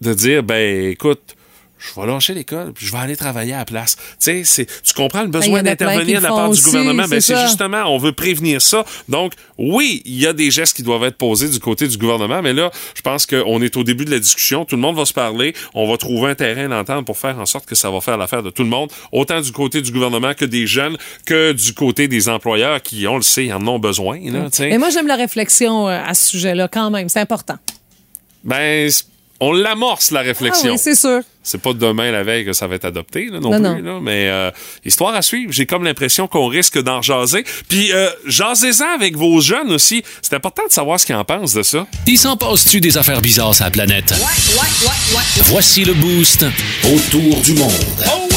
de 0.00 0.14
dire, 0.14 0.42
ben 0.42 0.90
écoute, 0.90 1.36
je 1.82 2.00
vais 2.00 2.06
lâcher 2.06 2.34
l'école, 2.34 2.72
puis 2.72 2.86
je 2.86 2.92
vais 2.92 2.98
aller 2.98 3.16
travailler 3.16 3.52
à 3.54 3.58
la 3.58 3.64
place. 3.64 3.96
Tu 4.20 4.44
sais, 4.44 4.66
tu 4.66 4.94
comprends 4.94 5.22
le 5.22 5.28
Ben, 5.28 5.40
besoin 5.40 5.62
d'intervenir 5.62 6.18
de 6.18 6.24
la 6.24 6.28
part 6.30 6.50
du 6.50 6.62
gouvernement. 6.62 7.04
Ben, 7.08 7.20
c'est 7.20 7.40
justement, 7.42 7.84
on 7.86 7.98
veut 7.98 8.12
prévenir 8.12 8.62
ça. 8.62 8.84
Donc, 9.08 9.32
oui, 9.58 10.02
il 10.04 10.18
y 10.18 10.26
a 10.26 10.32
des 10.32 10.50
gestes 10.50 10.76
qui 10.76 10.82
doivent 10.82 11.04
être 11.04 11.16
posés 11.16 11.48
du 11.48 11.58
côté 11.58 11.88
du 11.88 11.96
gouvernement, 11.98 12.42
mais 12.42 12.52
là, 12.52 12.70
je 12.94 13.02
pense 13.02 13.26
qu'on 13.26 13.60
est 13.62 13.76
au 13.76 13.84
début 13.84 14.04
de 14.04 14.10
la 14.10 14.18
discussion. 14.18 14.64
Tout 14.64 14.76
le 14.76 14.82
monde 14.82 14.96
va 14.96 15.04
se 15.04 15.12
parler. 15.12 15.54
On 15.74 15.90
va 15.90 15.96
trouver 15.96 16.30
un 16.30 16.34
terrain 16.34 16.68
d'entente 16.68 17.06
pour 17.06 17.18
faire 17.18 17.38
en 17.38 17.46
sorte 17.46 17.66
que 17.66 17.74
ça 17.74 17.90
va 17.90 18.00
faire 18.00 18.16
l'affaire 18.16 18.42
de 18.42 18.50
tout 18.50 18.62
le 18.62 18.68
monde, 18.68 18.90
autant 19.10 19.40
du 19.40 19.52
côté 19.52 19.82
du 19.82 19.92
gouvernement 19.92 20.34
que 20.34 20.44
des 20.44 20.66
jeunes, 20.66 20.96
que 21.26 21.52
du 21.52 21.74
côté 21.74 22.08
des 22.08 22.28
employeurs 22.28 22.80
qui, 22.82 23.06
on 23.06 23.16
le 23.16 23.22
sait, 23.22 23.52
en 23.52 23.66
ont 23.66 23.78
besoin. 23.78 24.18
Là. 24.30 24.48
Et 24.60 24.78
moi, 24.78 24.90
j'aime 24.90 25.06
la 25.06 25.16
réflexion 25.16 25.88
euh, 25.88 26.00
à 26.04 26.14
ce 26.14 26.28
sujet-là 26.30 26.68
quand 26.68 26.90
même. 26.90 27.08
C'est 27.08 27.20
important. 27.20 27.56
Ben, 28.44 28.90
on 29.44 29.52
l'amorce, 29.52 30.10
la 30.12 30.20
Ah 30.20 30.22
réflexion. 30.22 30.72
oui, 30.72 30.78
c'est 30.78 30.94
sûr. 30.94 31.20
C'est 31.42 31.60
pas 31.60 31.72
demain 31.72 32.12
la 32.12 32.22
veille 32.22 32.44
que 32.44 32.52
ça 32.52 32.68
va 32.68 32.76
être 32.76 32.84
adopté 32.84 33.26
là, 33.26 33.40
non, 33.40 33.58
Non, 33.58 33.74
plus. 33.74 33.82
non. 33.82 33.94
Là, 33.94 34.00
mais 34.00 34.28
euh, 34.28 34.50
histoire 34.84 35.12
à 35.14 35.22
suivre. 35.22 35.52
J'ai 35.52 35.66
comme 35.66 35.82
l'impression 35.82 36.28
qu'on 36.28 36.46
risque 36.46 36.80
d'en 36.80 37.02
jaser. 37.02 37.44
Puis 37.68 37.92
euh, 37.92 38.08
jasez-en 38.26 38.94
avec 38.94 39.16
vos 39.16 39.40
jeunes 39.40 39.72
aussi. 39.72 40.04
C'est 40.22 40.34
important 40.34 40.62
de 40.68 40.72
savoir 40.72 41.00
ce 41.00 41.06
qu'ils 41.06 41.16
en 41.16 41.24
pensent 41.24 41.54
de 41.54 41.62
ça. 41.64 41.86
Il 42.06 42.16
s'en 42.18 42.36
passe-tu 42.36 42.80
des 42.80 42.96
affaires 42.96 43.20
bizarres 43.20 43.54
sur 43.56 43.64
la 43.64 43.72
planète? 43.72 44.14
Voici 45.46 45.84
le 45.84 45.94
boost 45.94 46.44
autour 46.84 47.40
du 47.40 47.54
monde. 47.54 47.72
Oh 48.06 48.31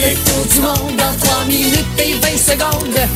oui! 0.00 0.30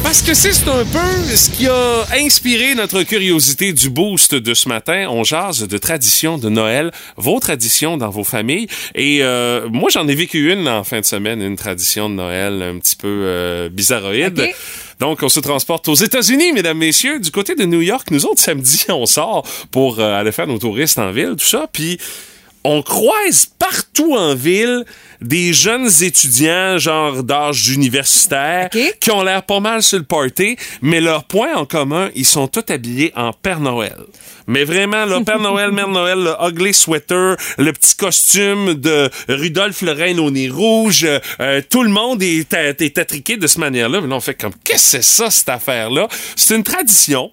Parce 0.02 0.22
que 0.22 0.34
c'est 0.34 0.68
un 0.68 0.84
peu 0.84 1.34
ce 1.34 1.50
qui 1.50 1.66
a 1.66 2.04
inspiré 2.16 2.74
notre 2.74 3.02
curiosité 3.02 3.72
du 3.72 3.90
boost 3.90 4.34
de 4.34 4.54
ce 4.54 4.68
matin. 4.68 5.06
On 5.08 5.24
jase 5.24 5.66
de 5.66 5.78
traditions 5.78 6.38
de 6.38 6.48
Noël, 6.48 6.90
vos 7.16 7.40
traditions 7.40 7.96
dans 7.96 8.10
vos 8.10 8.24
familles. 8.24 8.66
Et 8.94 9.18
euh, 9.22 9.68
moi, 9.70 9.90
j'en 9.90 10.06
ai 10.08 10.14
vécu 10.14 10.52
une 10.52 10.68
en 10.68 10.84
fin 10.84 11.00
de 11.00 11.04
semaine, 11.04 11.42
une 11.42 11.56
tradition 11.56 12.08
de 12.08 12.14
Noël 12.14 12.62
un 12.62 12.78
petit 12.78 12.96
peu 12.96 13.08
euh, 13.08 13.68
bizarroïde. 13.68 14.48
Donc, 15.00 15.22
on 15.22 15.28
se 15.28 15.40
transporte 15.40 15.88
aux 15.88 15.94
États-Unis, 15.94 16.52
mesdames, 16.52 16.78
messieurs, 16.78 17.18
du 17.18 17.30
côté 17.30 17.54
de 17.54 17.64
New 17.64 17.82
York. 17.82 18.10
Nous 18.10 18.26
autres, 18.26 18.40
samedi, 18.40 18.84
on 18.88 19.06
sort 19.06 19.46
pour 19.70 19.98
euh, 19.98 20.18
aller 20.18 20.32
faire 20.32 20.46
nos 20.46 20.58
touristes 20.58 20.98
en 20.98 21.10
ville, 21.10 21.34
tout 21.36 21.46
ça. 21.46 21.68
Puis, 21.72 21.98
on 22.64 22.82
croise 22.82 23.46
partout 23.46 24.14
en 24.16 24.34
ville 24.34 24.84
des 25.20 25.52
jeunes 25.52 25.88
étudiants, 26.02 26.78
genre 26.78 27.22
d'âge 27.22 27.68
universitaire, 27.68 28.68
qui 29.00 29.10
ont 29.10 29.22
l'air 29.22 29.42
pas 29.42 29.60
mal 29.60 29.82
sur 29.82 29.98
le 29.98 30.04
party, 30.04 30.56
mais 30.82 31.00
leur 31.00 31.24
point 31.24 31.54
en 31.54 31.64
commun, 31.66 32.10
ils 32.14 32.26
sont 32.26 32.48
tous 32.48 32.72
habillés 32.72 33.12
en 33.16 33.32
Père 33.32 33.60
Noël. 33.60 33.96
Mais 34.46 34.64
vraiment, 34.64 35.06
le 35.06 35.24
Père 35.24 35.40
Noël, 35.40 35.72
Mère 35.72 35.88
Noël, 35.88 36.18
le 36.18 36.34
ugly 36.46 36.74
sweater, 36.74 37.36
le 37.56 37.72
petit 37.72 37.96
costume 37.96 38.74
de 38.74 39.10
Rudolph 39.28 39.80
le 39.82 39.92
Reine 39.92 40.20
au 40.20 40.30
nez 40.30 40.50
rouge, 40.50 41.04
euh, 41.04 41.18
euh, 41.40 41.62
tout 41.68 41.82
le 41.82 41.88
monde 41.88 42.22
est, 42.22 42.52
est 42.52 42.98
attriqué 42.98 43.36
de 43.36 43.46
cette 43.46 43.58
manière-là. 43.58 44.00
Mais 44.02 44.08
là, 44.08 44.16
on 44.16 44.20
fait 44.20 44.34
comme, 44.34 44.52
qu'est-ce 44.62 44.82
que 44.82 44.88
c'est 44.88 45.02
ça, 45.02 45.30
cette 45.30 45.48
affaire-là? 45.48 46.08
C'est 46.36 46.54
une 46.54 46.62
tradition 46.62 47.30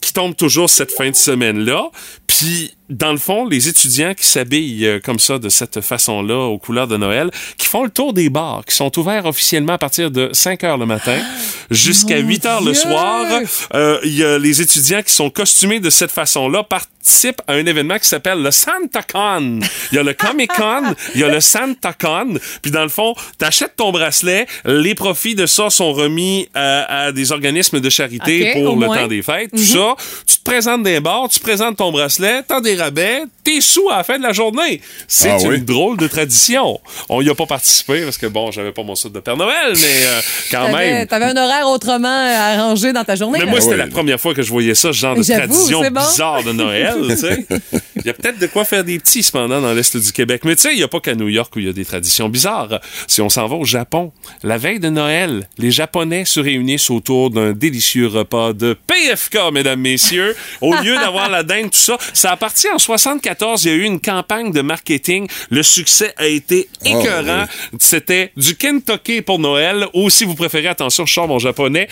qui 0.00 0.12
tombe 0.12 0.34
toujours 0.34 0.70
cette 0.70 0.92
fin 0.92 1.10
de 1.10 1.16
semaine-là. 1.16 1.90
Puis, 2.38 2.74
dans 2.88 3.10
le 3.12 3.18
fond, 3.18 3.46
les 3.46 3.68
étudiants 3.68 4.14
qui 4.14 4.24
s'habillent 4.26 4.86
euh, 4.86 5.00
comme 5.04 5.18
ça, 5.18 5.38
de 5.38 5.48
cette 5.48 5.80
façon-là, 5.80 6.36
aux 6.46 6.58
couleurs 6.58 6.86
de 6.88 6.96
Noël, 6.96 7.30
qui 7.58 7.66
font 7.66 7.82
le 7.84 7.90
tour 7.90 8.12
des 8.12 8.30
bars, 8.30 8.62
qui 8.66 8.74
sont 8.74 8.96
ouverts 8.98 9.26
officiellement 9.26 9.72
à 9.74 9.78
partir 9.78 10.10
de 10.10 10.30
5 10.32 10.62
heures 10.64 10.78
le 10.78 10.86
matin 10.86 11.18
jusqu'à 11.70 12.18
8 12.18 12.46
heures 12.46 12.62
le 12.62 12.72
soir. 12.74 13.26
Euh, 13.74 13.98
Il 14.04 14.16
y 14.16 14.24
a 14.24 14.38
les 14.38 14.60
étudiants 14.62 15.02
qui 15.02 15.12
sont 15.12 15.28
costumés 15.30 15.80
de 15.80 15.90
cette 15.90 16.10
façon-là, 16.12 16.62
participent 16.62 17.42
à 17.48 17.54
un 17.54 17.66
événement 17.66 17.98
qui 17.98 18.08
s'appelle 18.08 18.42
le 18.42 18.50
Santa 18.52 19.02
Con. 19.02 19.60
Il 19.92 19.96
y 19.96 19.98
a 19.98 20.02
le 20.02 20.12
Comic 20.14 20.52
Con, 20.56 20.94
il 21.14 21.20
y 21.20 21.24
a 21.24 21.28
le 21.28 21.40
Santa 21.40 21.92
Con. 21.92 22.34
Puis 22.62 22.70
dans 22.70 22.82
le 22.82 22.88
fond, 22.88 23.14
t'achètes 23.38 23.74
ton 23.76 23.90
bracelet, 23.92 24.46
les 24.64 24.94
profits 24.94 25.34
de 25.34 25.46
ça 25.46 25.68
sont 25.70 25.92
remis 25.92 26.48
à, 26.54 27.04
à 27.06 27.12
des 27.12 27.32
organismes 27.32 27.80
de 27.80 27.90
charité 27.90 28.50
pour 28.52 28.76
le 28.76 28.86
moins. 28.86 28.96
temps 28.98 29.06
des 29.08 29.22
fêtes, 29.22 29.50
tout 29.50 29.58
ça. 29.58 29.94
Tu 30.26 30.36
te 30.38 30.44
présentes 30.44 30.82
des 30.82 31.00
bars, 31.00 31.28
tu 31.28 31.40
présentes 31.40 31.76
ton 31.76 31.90
bracelet, 31.92 32.19
t'as 32.46 32.60
des 32.60 32.74
rabais, 32.76 33.22
t'es 33.44 33.60
sous 33.60 33.88
à 33.90 33.98
la 33.98 34.04
fin 34.04 34.18
de 34.18 34.22
la 34.22 34.32
journée. 34.32 34.80
C'est 35.08 35.30
Ah 35.30 35.38
une 35.42 35.48
oui? 35.48 35.60
drôle 35.62 35.96
de 35.96 36.06
tradition. 36.06 36.80
On 37.08 37.22
y 37.22 37.28
a 37.30 37.34
pas 37.34 37.46
participé 37.46 38.02
parce 38.02 38.18
que 38.18 38.26
bon, 38.26 38.50
j'avais 38.50 38.72
pas 38.72 38.82
mon 38.82 38.94
suit 38.94 39.10
de 39.10 39.20
Père 39.20 39.36
Noël, 39.36 39.72
mais 39.74 40.06
euh, 40.06 40.20
quand 40.50 40.66
T'avais 40.70 40.92
même. 40.92 41.06
t'avais 41.06 41.24
un 41.26 41.36
horaire 41.36 41.66
autrement 41.68 42.08
arrangé 42.08 42.92
dans 42.92 43.04
ta 43.04 43.16
journée. 43.16 43.38
Mais 43.40 43.44
là. 43.46 43.50
moi, 43.50 43.58
Ah 43.60 43.62
c'était 43.62 43.74
oui. 43.74 43.80
la 43.80 43.86
première 43.88 44.20
fois 44.20 44.34
que 44.34 44.42
je 44.42 44.50
voyais 44.50 44.74
ça, 44.74 44.92
ce 44.92 44.98
genre 44.98 45.16
de 45.16 45.22
J'avoue, 45.22 45.52
tradition 45.52 45.80
bon. 45.90 46.00
bizarre 46.00 46.42
de 46.44 46.52
Noël, 46.52 46.94
tu 47.08 47.16
sais. 47.16 47.46
Il 47.96 48.06
y 48.06 48.10
a 48.10 48.14
peut-être 48.14 48.38
de 48.38 48.46
quoi 48.46 48.64
faire 48.64 48.82
des 48.82 48.98
petits, 48.98 49.22
cependant, 49.22 49.60
dans 49.60 49.74
l'Est 49.74 49.94
du 49.96 50.12
Québec. 50.12 50.42
Mais 50.44 50.56
tu 50.56 50.62
sais, 50.62 50.72
il 50.72 50.78
n'y 50.78 50.82
a 50.82 50.88
pas 50.88 51.00
qu'à 51.00 51.14
New 51.14 51.28
York 51.28 51.54
où 51.54 51.58
il 51.58 51.66
y 51.66 51.68
a 51.68 51.72
des 51.72 51.84
traditions 51.84 52.30
bizarres. 52.30 52.80
Si 53.06 53.20
on 53.20 53.28
s'en 53.28 53.46
va 53.46 53.56
au 53.56 53.64
Japon, 53.66 54.10
la 54.42 54.56
veille 54.56 54.80
de 54.80 54.88
Noël, 54.88 55.46
les 55.58 55.70
Japonais 55.70 56.24
se 56.24 56.40
réunissent 56.40 56.88
autour 56.88 57.28
d'un 57.30 57.52
délicieux 57.52 58.06
repas 58.06 58.54
de 58.54 58.74
PFK, 58.86 59.52
mesdames, 59.52 59.80
messieurs. 59.80 60.34
Au 60.62 60.72
lieu 60.76 60.94
d'avoir 60.94 61.28
la 61.28 61.42
dinde, 61.42 61.70
tout 61.70 61.78
ça, 61.78 61.98
ça 62.12 62.32
a 62.32 62.36
parti 62.36 62.68
en 62.68 62.78
74. 62.78 63.64
Il 63.64 63.68
y 63.70 63.72
a 63.72 63.76
eu 63.76 63.82
une 63.84 64.00
campagne 64.00 64.52
de 64.52 64.60
marketing. 64.60 65.28
Le 65.50 65.62
succès 65.62 66.12
a 66.16 66.26
été 66.26 66.68
écœurant. 66.84 67.44
C'était 67.78 68.32
du 68.36 68.56
Kentucky 68.56 69.22
pour 69.22 69.38
Noël. 69.38 69.86
Ou 69.94 70.10
si 70.10 70.24
vous 70.24 70.34
préférez, 70.34 70.68
attention, 70.68 71.06
je 71.06 71.12
sors 71.12 71.28
mon 71.28 71.38
japonais. 71.38 71.88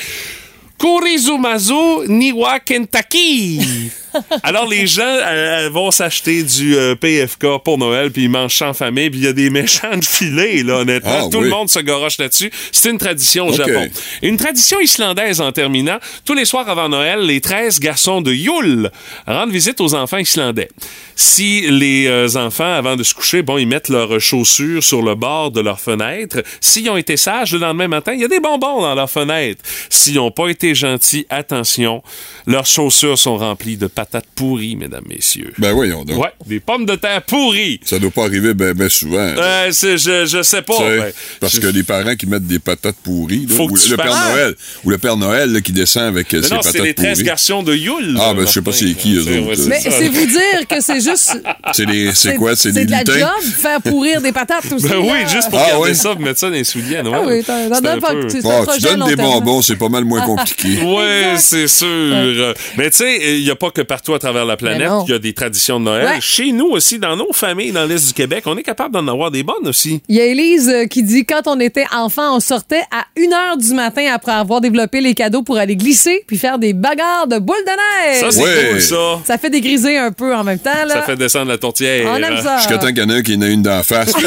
Kurizumazu 0.78 2.06
Niwa 2.08 2.60
Kentucky. 2.60 3.90
Alors 4.42 4.66
les 4.66 4.86
gens 4.86 5.02
euh, 5.04 5.68
vont 5.70 5.90
s'acheter 5.90 6.42
du 6.42 6.76
euh, 6.76 6.94
PFK 6.94 7.62
pour 7.64 7.78
Noël 7.78 8.10
puis 8.10 8.24
ils 8.24 8.30
mangent 8.30 8.62
en 8.62 8.74
famille 8.74 9.10
puis 9.10 9.20
il 9.20 9.24
y 9.24 9.28
a 9.28 9.32
des 9.32 9.50
méchants 9.50 9.96
de 9.96 10.04
filets 10.04 10.62
là 10.62 10.78
honnêtement. 10.78 11.26
Ah, 11.26 11.28
tout 11.30 11.38
oui. 11.38 11.44
le 11.44 11.50
monde 11.50 11.68
se 11.68 11.78
goroche 11.80 12.18
là-dessus. 12.18 12.50
C'est 12.72 12.90
une 12.90 12.98
tradition 12.98 13.48
au. 13.48 13.52
Japon. 13.52 13.88
Une 14.22 14.36
tradition 14.36 14.78
islandaise 14.80 15.40
en 15.40 15.52
terminant. 15.52 15.98
Tous 16.24 16.34
les 16.34 16.44
soirs 16.44 16.68
avant 16.68 16.88
Noël 16.88 17.20
les 17.20 17.40
13 17.40 17.80
garçons 17.80 18.20
de 18.20 18.32
Yule 18.32 18.90
rendent 19.26 19.50
visite 19.50 19.80
aux 19.80 19.94
enfants 19.94 20.18
islandais. 20.18 20.68
Si 21.16 21.62
les 21.68 22.06
euh, 22.06 22.28
enfants 22.36 22.72
avant 22.72 22.96
de 22.96 23.02
se 23.02 23.14
coucher 23.14 23.42
bon 23.42 23.58
ils 23.58 23.66
mettent 23.66 23.88
leurs 23.88 24.20
chaussures 24.20 24.82
sur 24.82 25.02
le 25.02 25.14
bord 25.14 25.50
de 25.50 25.60
leur 25.60 25.80
fenêtre 25.80 26.42
s'ils 26.60 26.88
ont 26.90 26.96
été 26.96 27.16
sages 27.16 27.52
le 27.52 27.58
lendemain 27.58 27.88
matin 27.88 28.12
il 28.12 28.20
y 28.20 28.24
a 28.24 28.28
des 28.28 28.40
bonbons 28.40 28.82
dans 28.82 28.94
leur 28.94 29.10
fenêtre 29.10 29.62
s'ils 29.90 30.14
n'ont 30.14 30.30
pas 30.30 30.48
été 30.48 30.74
gentils 30.74 31.26
attention 31.30 32.02
leurs 32.46 32.66
chaussures 32.66 33.18
sont 33.18 33.36
remplies 33.36 33.76
de 33.76 33.86
patates 34.10 34.28
pourries 34.34 34.76
mesdames 34.76 35.04
messieurs 35.08 35.52
Ben 35.58 35.72
voyons 35.72 36.04
donc. 36.04 36.18
Ouais, 36.22 36.30
des 36.46 36.60
pommes 36.60 36.86
de 36.86 36.94
terre 36.94 37.22
pourries. 37.22 37.80
Ça 37.84 37.98
doit 37.98 38.10
pas 38.10 38.24
arriver 38.24 38.54
ben, 38.54 38.72
ben 38.74 38.88
souvent. 38.88 39.18
Euh, 39.18 39.68
c'est- 39.72 39.98
je, 39.98 40.26
je 40.26 40.42
sais 40.42 40.62
pas. 40.62 40.78
Ben, 40.78 41.12
parce 41.40 41.54
je- 41.56 41.60
que 41.60 41.66
les 41.66 41.82
parents 41.82 42.14
qui 42.16 42.26
mettent 42.26 42.46
des 42.46 42.58
patates 42.58 42.96
pourries, 43.02 43.46
là, 43.48 43.54
Faut 43.54 43.66
que 43.66 43.72
ou 43.72 43.78
tu 43.78 43.90
le 43.90 43.96
Père 43.96 44.06
Noël, 44.30 44.54
ou 44.84 44.90
le 44.90 44.98
Père 44.98 45.16
Noël 45.16 45.52
là, 45.52 45.60
qui 45.60 45.72
descend 45.72 46.04
avec 46.04 46.32
euh, 46.34 46.40
Mais 46.40 46.48
ses 46.48 46.54
non, 46.54 46.60
c'est 46.62 46.72
patates 46.72 46.86
les 46.86 46.94
13 46.94 47.12
pourries. 47.18 47.24
garçons 47.24 47.62
de 47.62 47.74
Yule. 47.74 48.16
Ah, 48.20 48.34
ben, 48.34 48.46
je 48.46 48.52
sais 48.52 48.62
pas 48.62 48.72
c'est 48.72 48.94
qui, 48.94 49.16
eux 49.16 49.22
C'est- 49.24 49.38
autres. 49.38 49.54
c'est 49.56 49.68
Mais 49.68 49.80
c'est 49.80 50.08
vous 50.08 50.26
dire 50.26 50.66
que 50.68 50.80
c'est 50.80 51.00
juste. 51.00 51.38
C'est 51.74 51.86
des- 51.86 52.12
c'est 52.14 52.34
quoi? 52.36 52.56
C'est 52.56 52.72
des 52.72 52.86
de 52.86 52.90
la 52.90 53.04
job, 53.04 53.28
faire 53.60 53.80
pourrir 53.82 54.20
des 54.20 54.32
patates 54.32 54.72
aussi. 54.72 54.88
Ben 54.88 54.96
oui, 54.98 55.18
juste 55.30 55.50
pour 55.50 55.58
Ah, 55.60 55.70
garder 55.70 55.94
ça, 55.94 56.10
pour 56.12 56.20
mettre 56.20 56.38
ça 56.38 56.48
dans 56.48 56.54
les 56.54 56.64
souliers. 56.64 57.00
Ah 57.04 57.20
oui, 57.26 57.42
C'est 57.44 57.82
que 57.82 58.76
tu- 58.76 58.82
donnes 58.82 59.06
des 59.06 59.16
bonbons, 59.16 59.60
c'est 59.62 59.76
pas 59.76 59.88
mal 59.88 60.04
moins 60.04 60.22
compliqué. 60.22 60.78
Oui, 60.82 61.36
c'est 61.38 61.68
sûr. 61.68 62.54
Mais 62.76 62.90
tu 62.90 62.98
sais, 62.98 63.36
il 63.38 63.44
n'y 63.44 63.50
a 63.50 63.56
pas 63.56 63.70
que 63.70 63.82
partout 63.88 64.14
à 64.14 64.18
travers 64.20 64.44
la 64.44 64.56
planète 64.56 64.88
Ben 64.88 65.00
qu'il 65.04 65.10
y 65.12 65.16
a 65.16 65.18
des 65.18 65.32
traditions 65.32 65.80
de 65.80 65.84
Noël. 65.86 66.06
Ouais. 66.06 66.20
Chez 66.20 66.52
nous 66.52 66.66
aussi, 66.66 66.98
dans 67.00 67.16
nos 67.16 67.32
familles, 67.32 67.72
dans 67.72 67.84
l'Est 67.84 68.06
du 68.06 68.12
Québec, 68.14 68.44
on 68.46 68.56
est 68.56 68.62
capable 68.62 68.94
d'en 68.94 69.06
avoir 69.08 69.30
des 69.32 69.42
bonnes 69.42 69.66
aussi. 69.66 70.00
Il 70.08 70.16
y 70.16 70.20
a 70.20 70.24
Élise 70.26 70.68
euh, 70.68 70.84
qui 70.86 71.02
dit 71.02 71.24
quand 71.24 71.42
on 71.46 71.58
était 71.58 71.86
enfant, 71.92 72.36
on 72.36 72.40
sortait 72.40 72.82
à 72.92 73.06
1h 73.18 73.58
du 73.58 73.74
matin 73.74 74.04
après 74.14 74.32
avoir 74.32 74.60
développé 74.60 75.00
les 75.00 75.14
cadeaux 75.14 75.42
pour 75.42 75.56
aller 75.58 75.74
glisser 75.76 76.22
puis 76.26 76.38
faire 76.38 76.58
des 76.58 76.72
bagarres 76.72 77.26
de 77.26 77.38
boules 77.38 77.56
de 77.66 78.10
neige. 78.12 78.20
Ça, 78.20 78.30
c'est 78.30 78.42
Ouais. 78.42 78.68
cool, 78.70 78.80
ça. 78.80 78.96
Ça 79.26 79.38
fait 79.38 79.50
dégriser 79.50 79.96
un 79.98 80.12
peu 80.12 80.34
en 80.36 80.44
même 80.44 80.58
temps. 80.60 80.70
Là. 80.86 80.94
Ça 80.94 81.02
fait 81.02 81.16
descendre 81.16 81.48
la 81.48 81.58
tourtière. 81.58 82.06
On 82.12 82.16
aime 82.16 82.40
ça. 82.42 82.58
Jusqu'à 82.58 82.78
temps 82.78 82.88
qu'il 82.88 82.98
y 82.98 83.02
en 83.02 83.08
a 83.10 83.14
un 83.14 83.22
qui 83.22 83.34
en 83.36 83.42
a 83.42 83.46
une 83.48 83.62
d'en 83.62 83.82
face. 83.82 84.12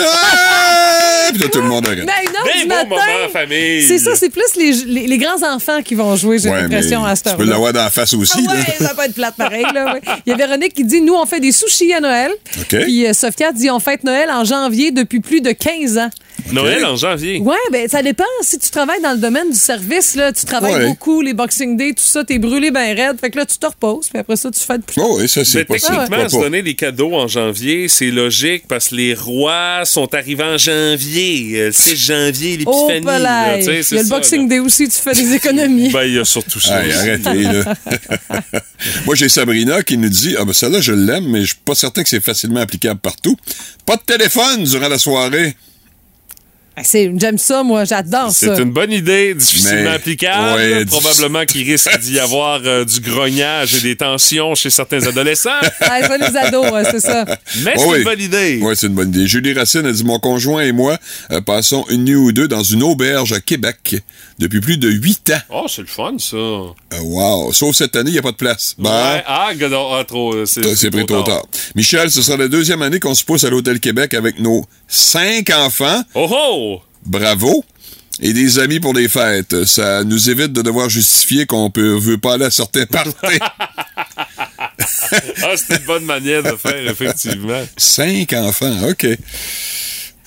Puis 1.32 1.40
là, 1.40 1.48
tout 1.48 1.62
le 1.62 1.68
monde 1.68 1.86
arrête. 1.86 2.04
Mais 2.06 2.12
à 2.12 2.24
une 2.24 2.36
heure 2.36 2.44
Des 2.44 2.62
du 2.64 2.68
bons 2.68 2.76
matin, 2.76 2.90
moments 2.90 3.26
en 3.26 3.30
famille. 3.30 3.84
C'est 3.84 4.00
ça, 4.00 4.16
c'est 4.16 4.30
plus 4.30 4.44
les, 4.58 4.72
les, 4.86 5.08
les 5.08 5.18
grands-enfants 5.18 5.82
qui 5.82 5.96
vont 5.96 6.14
jouer, 6.18 6.40
j'ai 6.40 6.50
Ouais, 6.50 6.62
l'impression, 6.64 7.06
à 7.06 7.16
cette 7.16 7.24
tu 7.26 7.30
heure 7.32 7.38
peux 7.38 7.46
l'avoir 7.46 7.72
dans 7.72 7.84
la 7.84 7.90
face 7.90 8.14
aussi. 8.14 8.46
Ah 8.50 8.54
là. 8.54 8.60
ouais, 8.60 8.76
ça 8.78 8.84
va 8.90 8.94
pas 8.96 9.06
être 9.06 9.14
plate 9.14 9.36
pareil. 9.52 9.66
Là, 9.74 9.94
ouais. 9.94 10.02
Il 10.26 10.30
y 10.30 10.34
a 10.34 10.38
Véronique 10.38 10.74
qui 10.74 10.84
dit 10.84 11.02
Nous, 11.02 11.14
on 11.14 11.26
fait 11.26 11.40
des 11.40 11.52
sushis 11.52 11.94
à 11.94 12.00
Noël. 12.00 12.32
OK. 12.60 12.82
Puis 12.82 13.06
euh, 13.06 13.14
Sophia 13.14 13.52
dit 13.52 13.70
On 13.70 13.80
fête 13.80 14.04
Noël 14.04 14.30
en 14.32 14.44
janvier 14.44 14.92
depuis 14.92 15.20
plus 15.20 15.42
de 15.42 15.52
15 15.52 15.98
ans. 15.98 16.10
Noël 16.52 16.84
en 16.86 16.96
janvier. 16.96 17.40
Ouais, 17.40 17.56
ben 17.72 17.88
ça 17.88 18.02
dépend. 18.04 18.24
Si 18.42 18.58
tu 18.60 18.70
travailles 18.70 19.02
dans 19.02 19.12
le 19.14 19.18
domaine 19.18 19.50
du 19.52 19.58
service, 19.58 20.16
là, 20.16 20.32
tu 20.32 20.46
travailles 20.46 20.74
Ouais. 20.74 20.86
beaucoup, 20.88 21.22
les 21.22 21.34
Boxing 21.34 21.76
Day, 21.78 21.90
tout 21.94 22.04
ça, 22.04 22.24
t'es 22.24 22.40
brûlé 22.40 22.72
ben 22.72 22.96
raide. 22.96 23.18
Fait 23.20 23.30
que 23.30 23.38
là, 23.38 23.46
tu 23.46 23.58
te 23.58 23.66
reposes, 23.66 24.08
puis 24.10 24.20
après 24.20 24.36
ça, 24.36 24.50
tu 24.52 24.60
fais 24.60 24.78
de 24.78 24.84
plus. 24.84 25.02
Oh, 25.02 25.18
oui, 25.20 25.28
ça, 25.30 25.44
c'est 25.46 25.66
possible. 25.66 25.98
techniquement, 25.98 26.30
se 26.30 26.38
donner 26.38 26.62
des 26.62 26.76
cadeaux 26.76 27.14
en 27.14 27.28
janvier, 27.28 27.88
c'est 27.88 28.12
logique 28.12 28.64
parce 28.68 28.90
que 28.90 28.96
les 28.96 29.14
rois 29.14 29.82
sont 29.86 30.14
arrivés 30.14 30.44
en 30.44 30.58
janvier. 30.58 31.52
Euh, 31.56 31.66
Le 31.68 31.72
6 31.72 31.96
janvier, 31.96 32.60
Oh, 32.66 32.88
l'épiphanie. 32.90 33.22
là, 33.24 33.58
tu 33.58 33.64
sais, 33.66 33.82
Il 33.92 33.96
y 33.98 34.00
a 34.00 34.04
le 34.04 34.10
Boxing 34.10 34.42
là. 34.44 34.48
Day 34.48 34.60
aussi, 34.60 34.88
tu 34.90 34.98
fais 34.98 35.14
des 35.14 35.34
économies. 35.34 35.90
Ben, 35.90 36.04
il 36.04 36.14
y 36.16 36.20
a 36.20 36.26
surtout 36.26 36.60
ça. 36.60 36.84
Hey, 36.84 36.92
arrêtez, 36.92 37.44
là. 37.44 37.74
Moi, 39.06 39.16
j'ai 39.16 39.30
Sabrina 39.30 39.84
qui 39.84 39.98
nous 39.98 40.10
dit 40.10 40.36
Ah, 40.40 40.46
ben, 40.46 40.54
celle-là, 40.54 40.82
je 40.82 40.94
l'aime, 40.94 41.26
mais 41.28 41.42
je 41.42 41.48
suis 41.48 41.56
pas 41.64 41.76
certain 41.76 42.04
que 42.04 42.10
c'est 42.10 42.24
facilement 42.24 42.60
applicable 42.62 43.00
partout. 43.00 43.36
Pas 43.86 43.96
de 43.96 44.02
téléphone 44.02 44.64
durant 44.64 44.88
la 44.90 44.98
soirée. 44.98 45.56
Ah, 46.74 46.84
c'est- 46.86 47.12
J'aime 47.18 47.38
ça, 47.38 47.64
moi, 47.64 47.84
j'adore 47.84 48.32
ça. 48.32 48.56
C'est 48.56 48.62
une 48.64 48.72
bonne 48.72 48.94
idée, 48.94 49.34
difficilement 49.34 49.84
Mais, 49.84 49.88
applicable. 49.90 50.56
ouais, 50.58 50.86
Probablement 50.86 51.44
qu'il 51.46 51.70
risque 51.70 52.00
d'y 52.00 52.18
avoir 52.20 52.62
euh, 52.64 52.86
du 52.86 53.02
grognage 53.02 53.76
et 53.76 53.82
des 53.82 53.96
tensions 53.98 54.56
chez 54.56 54.70
certains 54.70 55.06
adolescents. 55.06 55.50
Ouais, 55.82 56.08
ça, 56.08 56.18
les 56.18 56.38
ados, 56.38 56.72
ouais, 56.72 56.84
c'est 56.90 57.02
ça. 57.02 57.26
Mais 57.64 57.74
c'est 57.76 57.98
une 57.98 58.04
bonne 58.04 58.22
idée. 58.22 58.60
Oui, 58.62 58.74
c'est 58.78 58.88
une 58.88 58.94
bonne 58.94 59.10
idée. 59.10 59.28
Julie 59.28 59.52
Racine 59.54 59.86
a 59.86 59.92
dit 59.92 60.04
Mon 60.06 60.20
conjoint 60.20 60.62
et 60.64 60.72
moi 60.72 60.98
euh, 61.32 61.42
passons 61.42 61.86
une 61.90 62.06
nuit 62.06 62.16
ou 62.16 62.32
deux 62.32 62.48
dans 62.48 62.64
une 62.64 62.82
auberge 62.84 63.34
à 63.34 63.42
Québec 63.42 63.98
depuis 64.40 64.62
plus 64.62 64.78
de 64.78 64.90
huit 64.90 65.30
ans. 65.32 65.40
Oh, 65.50 65.66
c'est 65.68 65.82
le 65.82 65.88
fun, 65.88 66.14
ça. 66.18 66.38
Euh, 66.38 66.72
wow. 67.02 67.52
Sauf 67.52 67.76
cette 67.76 67.96
année, 67.98 68.12
il 68.12 68.14
n'y 68.14 68.20
a 68.20 68.22
pas 68.22 68.32
de 68.32 68.38
place. 68.38 68.76
Ben, 68.78 68.90
Ouais. 68.90 69.24
Ah, 69.28 69.52
godon, 69.56 69.90
ah, 69.94 70.04
trop. 70.06 70.46
C'est 70.46 70.64
C'est 70.76 70.90
pris 70.92 71.06
trop 71.06 71.24
tard. 71.24 71.46
Michel, 71.76 72.10
ce 72.10 72.22
sera 72.22 72.38
la 72.38 72.48
deuxième 72.48 72.82
année 72.82 73.00
qu'on 73.02 73.16
se 73.16 73.26
pousse 73.26 73.44
à 73.44 73.50
l'Hôtel 73.50 73.80
Québec 73.82 74.14
avec 74.14 74.40
nos 74.40 74.66
cinq 74.88 75.50
enfants. 75.50 76.02
Oh 76.16 76.28
oh! 76.32 76.71
Bravo! 77.06 77.64
Et 78.22 78.34
des 78.34 78.60
amis 78.60 78.80
pour 78.80 78.94
les 78.94 79.10
fêtes. 79.10 79.66
Ça 79.66 80.04
nous 80.04 80.30
évite 80.30 80.54
de 80.54 80.62
devoir 80.62 80.90
justifier 80.90 81.46
qu'on 81.46 81.72
peut, 81.72 81.98
veut 81.98 82.18
pas 82.20 82.34
aller 82.36 82.46
à 82.46 82.52
certains 82.52 82.86
parties. 82.88 83.40
Ah, 85.44 85.56
c'est 85.56 85.78
une 85.78 85.86
bonne 85.86 86.06
manière 86.06 86.44
de 86.44 86.56
faire, 86.56 86.88
effectivement. 86.90 87.64
cinq 87.78 88.34
enfants, 88.34 88.90
OK. 88.90 89.08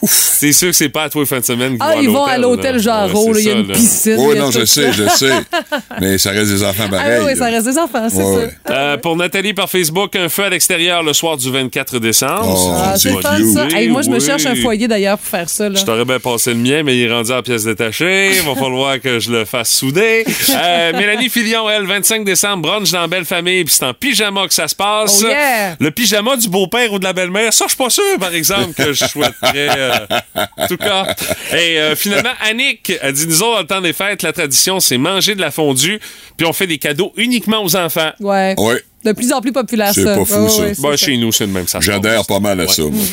C'est 0.06 0.52
sûr 0.52 0.68
que 0.68 0.74
c'est 0.74 0.88
pas 0.88 1.04
à 1.04 1.08
toi 1.10 1.24
fin 1.26 1.40
de 1.40 1.44
semaine 1.44 1.76
Ah, 1.80 1.94
ils 2.00 2.08
vont 2.10 2.24
à 2.24 2.38
l'hôtel. 2.38 2.78
Jarreau, 2.78 3.34
il 3.36 3.44
y 3.44 3.50
a 3.50 3.54
une 3.54 3.66
piscine. 3.68 4.16
Oui, 4.18 4.38
non, 4.38 4.50
je 4.50 4.64
sais, 4.64 4.92
je 4.92 5.06
sais. 5.08 5.30
Mais 6.00 6.18
ça 6.18 6.30
reste 6.30 6.50
des 6.50 6.62
enfants 6.62 6.84
Ah 6.88 6.90
pareils. 6.90 7.20
oui, 7.20 7.26
oui, 7.32 7.36
ça 7.38 7.46
reste 7.46 7.66
des 7.66 7.78
enfants, 7.78 8.08
c'est 8.08 8.16
ça. 8.24 8.50
Euh, 8.70 8.96
pour 8.98 9.16
Nathalie 9.16 9.54
par 9.54 9.68
Facebook, 9.70 10.14
un 10.16 10.28
feu 10.28 10.44
à 10.44 10.48
l'extérieur 10.50 11.02
le 11.02 11.12
soir 11.12 11.36
du 11.36 11.50
24 11.50 11.98
décembre. 11.98 12.42
Oh, 12.46 12.72
Ah, 12.76 12.94
c'est 12.96 13.10
ça. 13.22 13.36
Hey, 13.76 13.88
moi, 13.88 14.02
je 14.02 14.10
me 14.10 14.20
cherche 14.20 14.46
un 14.46 14.54
foyer, 14.56 14.88
d'ailleurs, 14.88 15.18
pour 15.18 15.26
faire 15.28 15.48
ça. 15.48 15.72
Je 15.72 15.84
t'aurais 15.84 16.04
bien 16.04 16.18
passé 16.20 16.50
le 16.50 16.58
mien, 16.60 16.82
mais 16.82 16.96
il 16.96 17.04
est 17.08 17.12
rendu 17.12 17.32
en 17.32 17.42
pièces 17.42 17.64
détachées. 17.64 18.32
Il 18.36 18.42
va 18.42 18.54
falloir 18.54 19.00
que 19.00 19.18
je 19.20 19.30
le 19.30 19.44
fasse 19.44 19.70
souder. 19.70 20.24
Euh, 20.50 20.92
Mélanie 20.96 21.28
Filion, 21.28 21.68
elle, 21.70 21.86
25 21.86 22.24
décembre, 22.24 22.62
brunch 22.68 22.90
dans 22.90 23.06
Belle 23.08 23.24
Famille, 23.24 23.64
puis 23.64 23.74
c'est 23.74 23.84
en 23.84 23.94
pyjama 23.94 24.46
que 24.46 24.54
ça 24.54 24.68
se 24.68 24.74
passe. 24.74 25.22
Oh 25.24 25.28
yeah! 25.28 25.76
Le 25.78 25.90
pyjama 25.90 26.36
du 26.36 26.48
beau-père 26.48 26.92
ou 26.92 26.98
de 26.98 27.04
la 27.04 27.12
belle-mère, 27.12 27.52
ça, 27.52 27.64
je 27.66 27.70
suis 27.70 27.78
pas 27.78 27.90
sûr, 27.90 28.18
par 28.18 28.34
exemple, 28.34 28.72
que 28.76 28.92
je 28.92 29.04
souhaiterais. 29.04 29.68
Euh, 30.00 30.44
en 30.56 30.66
tout 30.66 30.76
cas. 30.76 31.06
Et 31.52 31.78
euh, 31.78 31.96
finalement, 31.96 32.30
Annick 32.48 32.92
a 33.02 33.12
dit 33.12 33.26
nous 33.26 33.42
autres, 33.42 33.54
dans 33.54 33.60
le 33.60 33.66
temps 33.66 33.80
des 33.80 33.92
fêtes, 33.92 34.22
la 34.22 34.32
tradition, 34.32 34.80
c'est 34.80 34.98
manger 34.98 35.34
de 35.34 35.40
la 35.40 35.50
fondue, 35.50 36.00
puis 36.36 36.46
on 36.46 36.52
fait 36.52 36.66
des 36.66 36.78
cadeaux 36.78 37.12
uniquement 37.16 37.62
aux 37.62 37.76
enfants. 37.76 38.10
Ouais. 38.20 38.54
Ouais. 38.58 38.82
De 39.04 39.12
plus 39.12 39.32
en 39.32 39.40
plus 39.40 39.52
populaire, 39.52 39.92
C'est 39.94 40.02
ça. 40.04 40.16
pas 40.16 40.24
fou, 40.24 40.34
Ouais, 40.44 40.48
ça. 40.48 40.62
ouais, 40.62 40.74
c'est 40.74 40.82
ça. 40.82 40.96
chez 40.96 41.16
nous, 41.18 41.30
c'est 41.32 41.44
le 41.46 41.52
même 41.52 41.68
ça. 41.68 41.78
J'adhère 41.80 42.24
pas 42.26 42.40
mal 42.40 42.60
à 42.60 42.68
ça. 42.68 42.82
moi. 42.82 43.04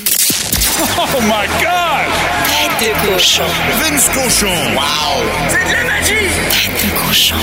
Oh 1.13 1.21
my 1.21 1.47
God! 1.59 2.79
Tête 2.79 2.89
de 2.89 3.13
cochon. 3.13 3.43
Vince 3.81 4.09
Cochon! 4.09 4.47
Wow! 4.73 5.23
C'est 5.49 5.67
de 5.69 5.73
la 5.73 5.83
magie! 5.83 6.29
Tête 6.49 6.85
de 6.85 7.07
cochon. 7.07 7.35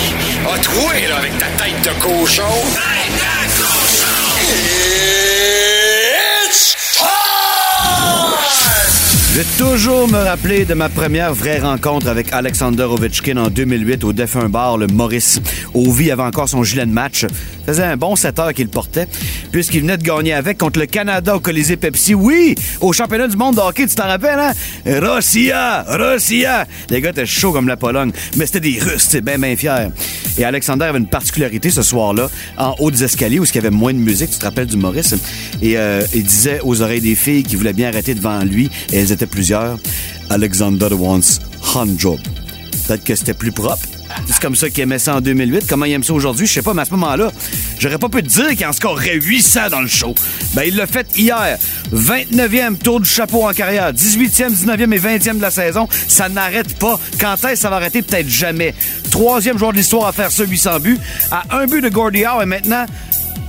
A 0.52 0.58
troué, 0.58 1.06
là, 1.08 1.16
avec 1.18 1.38
ta 1.38 1.46
tête 1.62 1.82
de 1.84 2.00
cochon! 2.02 2.42
Tête 2.74 3.14
de 3.14 3.62
cochon! 3.62 4.77
Je 9.38 9.44
vais 9.44 9.70
toujours 9.70 10.08
me 10.08 10.16
rappeler 10.16 10.64
de 10.64 10.74
ma 10.74 10.88
première 10.88 11.32
vraie 11.32 11.60
rencontre 11.60 12.08
avec 12.08 12.32
Alexander 12.32 12.82
Ovechkin 12.82 13.36
en 13.36 13.50
2008 13.50 14.02
au 14.02 14.12
défunt 14.12 14.48
bar, 14.48 14.76
le 14.76 14.88
Maurice. 14.88 15.40
Ovi 15.74 16.10
avait 16.10 16.24
encore 16.24 16.48
son 16.48 16.64
gilet 16.64 16.86
de 16.86 16.90
match. 16.90 17.24
Faisait 17.64 17.84
un 17.84 17.96
bon 17.96 18.16
7 18.16 18.36
heures 18.40 18.52
qu'il 18.52 18.68
portait, 18.68 19.06
puisqu'il 19.52 19.82
venait 19.82 19.96
de 19.96 20.02
gagner 20.02 20.32
avec 20.32 20.58
contre 20.58 20.80
le 20.80 20.86
Canada 20.86 21.36
au 21.36 21.40
Colisée 21.40 21.76
Pepsi. 21.76 22.14
Oui, 22.14 22.56
au 22.80 22.92
championnat 22.92 23.28
du 23.28 23.36
monde 23.36 23.54
de 23.54 23.60
hockey, 23.60 23.86
tu 23.86 23.94
t'en 23.94 24.08
rappelles, 24.08 24.40
hein? 24.40 24.52
Russia! 24.86 25.84
Russia! 25.86 26.66
Les 26.90 27.00
gars 27.00 27.10
étaient 27.10 27.26
chauds 27.26 27.52
comme 27.52 27.68
la 27.68 27.76
Pologne, 27.76 28.10
mais 28.36 28.46
c'était 28.46 28.60
des 28.60 28.80
Russes, 28.80 29.06
c'est 29.08 29.20
bien, 29.20 29.38
bien 29.38 29.54
fiers. 29.54 29.88
Et 30.38 30.44
Alexander 30.44 30.86
avait 30.86 30.98
une 30.98 31.08
particularité 31.08 31.70
ce 31.70 31.82
soir-là, 31.82 32.28
en 32.56 32.74
haut 32.80 32.90
des 32.90 33.04
escaliers, 33.04 33.38
où 33.38 33.44
il 33.44 33.54
y 33.54 33.58
avait 33.58 33.70
moins 33.70 33.92
de 33.92 33.98
musique, 33.98 34.30
tu 34.30 34.38
te 34.38 34.44
rappelles 34.46 34.66
du 34.66 34.78
Maurice, 34.78 35.14
et 35.62 35.76
euh, 35.76 36.02
il 36.14 36.24
disait 36.24 36.60
aux 36.64 36.80
oreilles 36.82 37.02
des 37.02 37.14
filles 37.14 37.44
qui 37.44 37.54
voulaient 37.54 37.72
bien 37.72 37.88
arrêter 37.88 38.14
devant 38.14 38.40
lui, 38.40 38.70
et 38.92 38.96
elles 38.96 39.12
étaient 39.12 39.27
plusieurs, 39.28 39.78
Alexander 40.30 40.88
wants 40.92 41.38
hand 41.74 41.98
job. 41.98 42.18
Peut-être 42.86 43.04
que 43.04 43.14
c'était 43.14 43.34
plus 43.34 43.52
propre. 43.52 43.86
C'est 44.26 44.40
comme 44.40 44.56
ça 44.56 44.70
qu'il 44.70 44.80
aimait 44.82 44.98
ça 44.98 45.16
en 45.16 45.20
2008. 45.20 45.66
Comment 45.68 45.84
il 45.84 45.92
aime 45.92 46.02
ça 46.02 46.14
aujourd'hui, 46.14 46.46
je 46.46 46.52
sais 46.54 46.62
pas, 46.62 46.72
mais 46.72 46.82
à 46.82 46.84
ce 46.86 46.90
moment-là, 46.92 47.30
j'aurais 47.78 47.98
pas 47.98 48.08
pu 48.08 48.22
te 48.22 48.28
dire 48.28 48.48
qu'il 48.56 48.66
en 48.66 48.72
scorerait 48.72 49.16
800 49.20 49.68
dans 49.70 49.80
le 49.82 49.86
show. 49.86 50.14
Ben, 50.54 50.62
il 50.66 50.74
l'a 50.76 50.86
fait 50.86 51.06
hier. 51.16 51.58
29e 51.92 52.76
tour 52.78 53.00
du 53.00 53.08
chapeau 53.08 53.46
en 53.46 53.52
carrière. 53.52 53.92
18e, 53.92 54.50
19e 54.50 54.92
et 54.94 54.98
20e 54.98 55.36
de 55.36 55.42
la 55.42 55.50
saison. 55.50 55.86
Ça 56.08 56.28
n'arrête 56.30 56.78
pas. 56.78 56.98
Quand 57.20 57.36
est-ce 57.44 57.62
ça 57.62 57.70
va 57.70 57.76
arrêter? 57.76 58.00
Peut-être 58.02 58.28
jamais. 58.28 58.74
Troisième 59.10 59.58
joueur 59.58 59.72
de 59.72 59.76
l'histoire 59.76 60.06
à 60.06 60.12
faire 60.12 60.30
ça, 60.30 60.44
800 60.44 60.80
buts. 60.80 60.98
À 61.30 61.44
un 61.58 61.66
but 61.66 61.82
de 61.82 61.90
Gordie 61.90 62.24
Howe 62.24 62.42
et 62.42 62.46
maintenant 62.46 62.86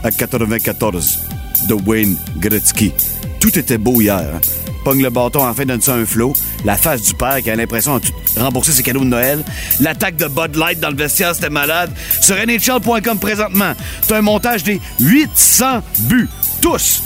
à 0.04 0.12
94 0.12 1.20
de 1.68 1.74
Wayne 1.74 2.18
Gretzky. 2.38 2.92
Tout 3.40 3.58
était 3.58 3.78
beau 3.78 4.02
hier. 4.02 4.18
hein. 4.36 4.40
Pogne 4.84 5.04
le 5.04 5.10
bâton, 5.10 5.46
enfin 5.46 5.66
donne 5.66 5.82
ça 5.82 5.94
un 5.94 6.06
flot. 6.06 6.34
La 6.66 6.76
face 6.76 7.02
du 7.02 7.14
père 7.14 7.42
qui 7.42 7.50
a 7.50 7.56
l'impression 7.56 8.00
de 8.00 8.42
rembourser 8.42 8.72
ses 8.72 8.84
cadeaux 8.84 9.00
de 9.02 9.06
Noël. 9.06 9.44
L'attaque 9.80 10.16
de 10.18 10.28
Bud 10.28 10.56
Light 10.56 10.80
dans 10.80 10.90
le 10.90 10.96
vestiaire, 10.96 11.36
c'était 11.36 11.50
malade. 11.50 11.92
Sur 12.22 12.36
NHL.com 12.36 13.20
présentement, 13.20 13.74
t'as 14.08 14.18
un 14.18 14.22
montage 14.22 14.64
des 14.64 14.80
800 15.00 15.82
buts. 16.02 16.30
Tous 16.62 17.04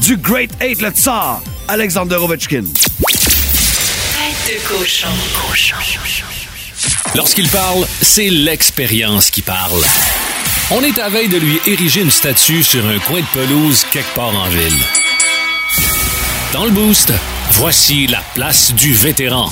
du 0.00 0.16
Great 0.16 0.50
Eight, 0.60 0.80
le 0.80 0.90
tsar, 0.90 1.42
Alexander 1.68 2.16
Ovechkin. 2.16 2.62
Tête 2.62 2.72
de 4.48 4.68
cochon. 4.68 5.08
Cochon. 5.48 5.76
Lorsqu'il 7.14 7.48
parle, 7.48 7.86
c'est 8.02 8.28
l'expérience 8.28 9.30
qui 9.30 9.42
parle. 9.42 9.82
On 10.70 10.82
est 10.82 10.98
à 10.98 11.08
veille 11.08 11.28
de 11.28 11.38
lui 11.38 11.58
ériger 11.66 12.02
une 12.02 12.10
statue 12.10 12.62
sur 12.62 12.86
un 12.86 12.98
coin 12.98 13.20
de 13.20 13.26
pelouse 13.32 13.86
quelque 13.90 14.14
part 14.14 14.34
en 14.36 14.48
ville. 14.48 15.07
Dans 16.52 16.64
le 16.64 16.70
boost, 16.70 17.12
voici 17.52 18.06
la 18.06 18.22
place 18.34 18.72
du 18.72 18.94
vétéran. 18.94 19.50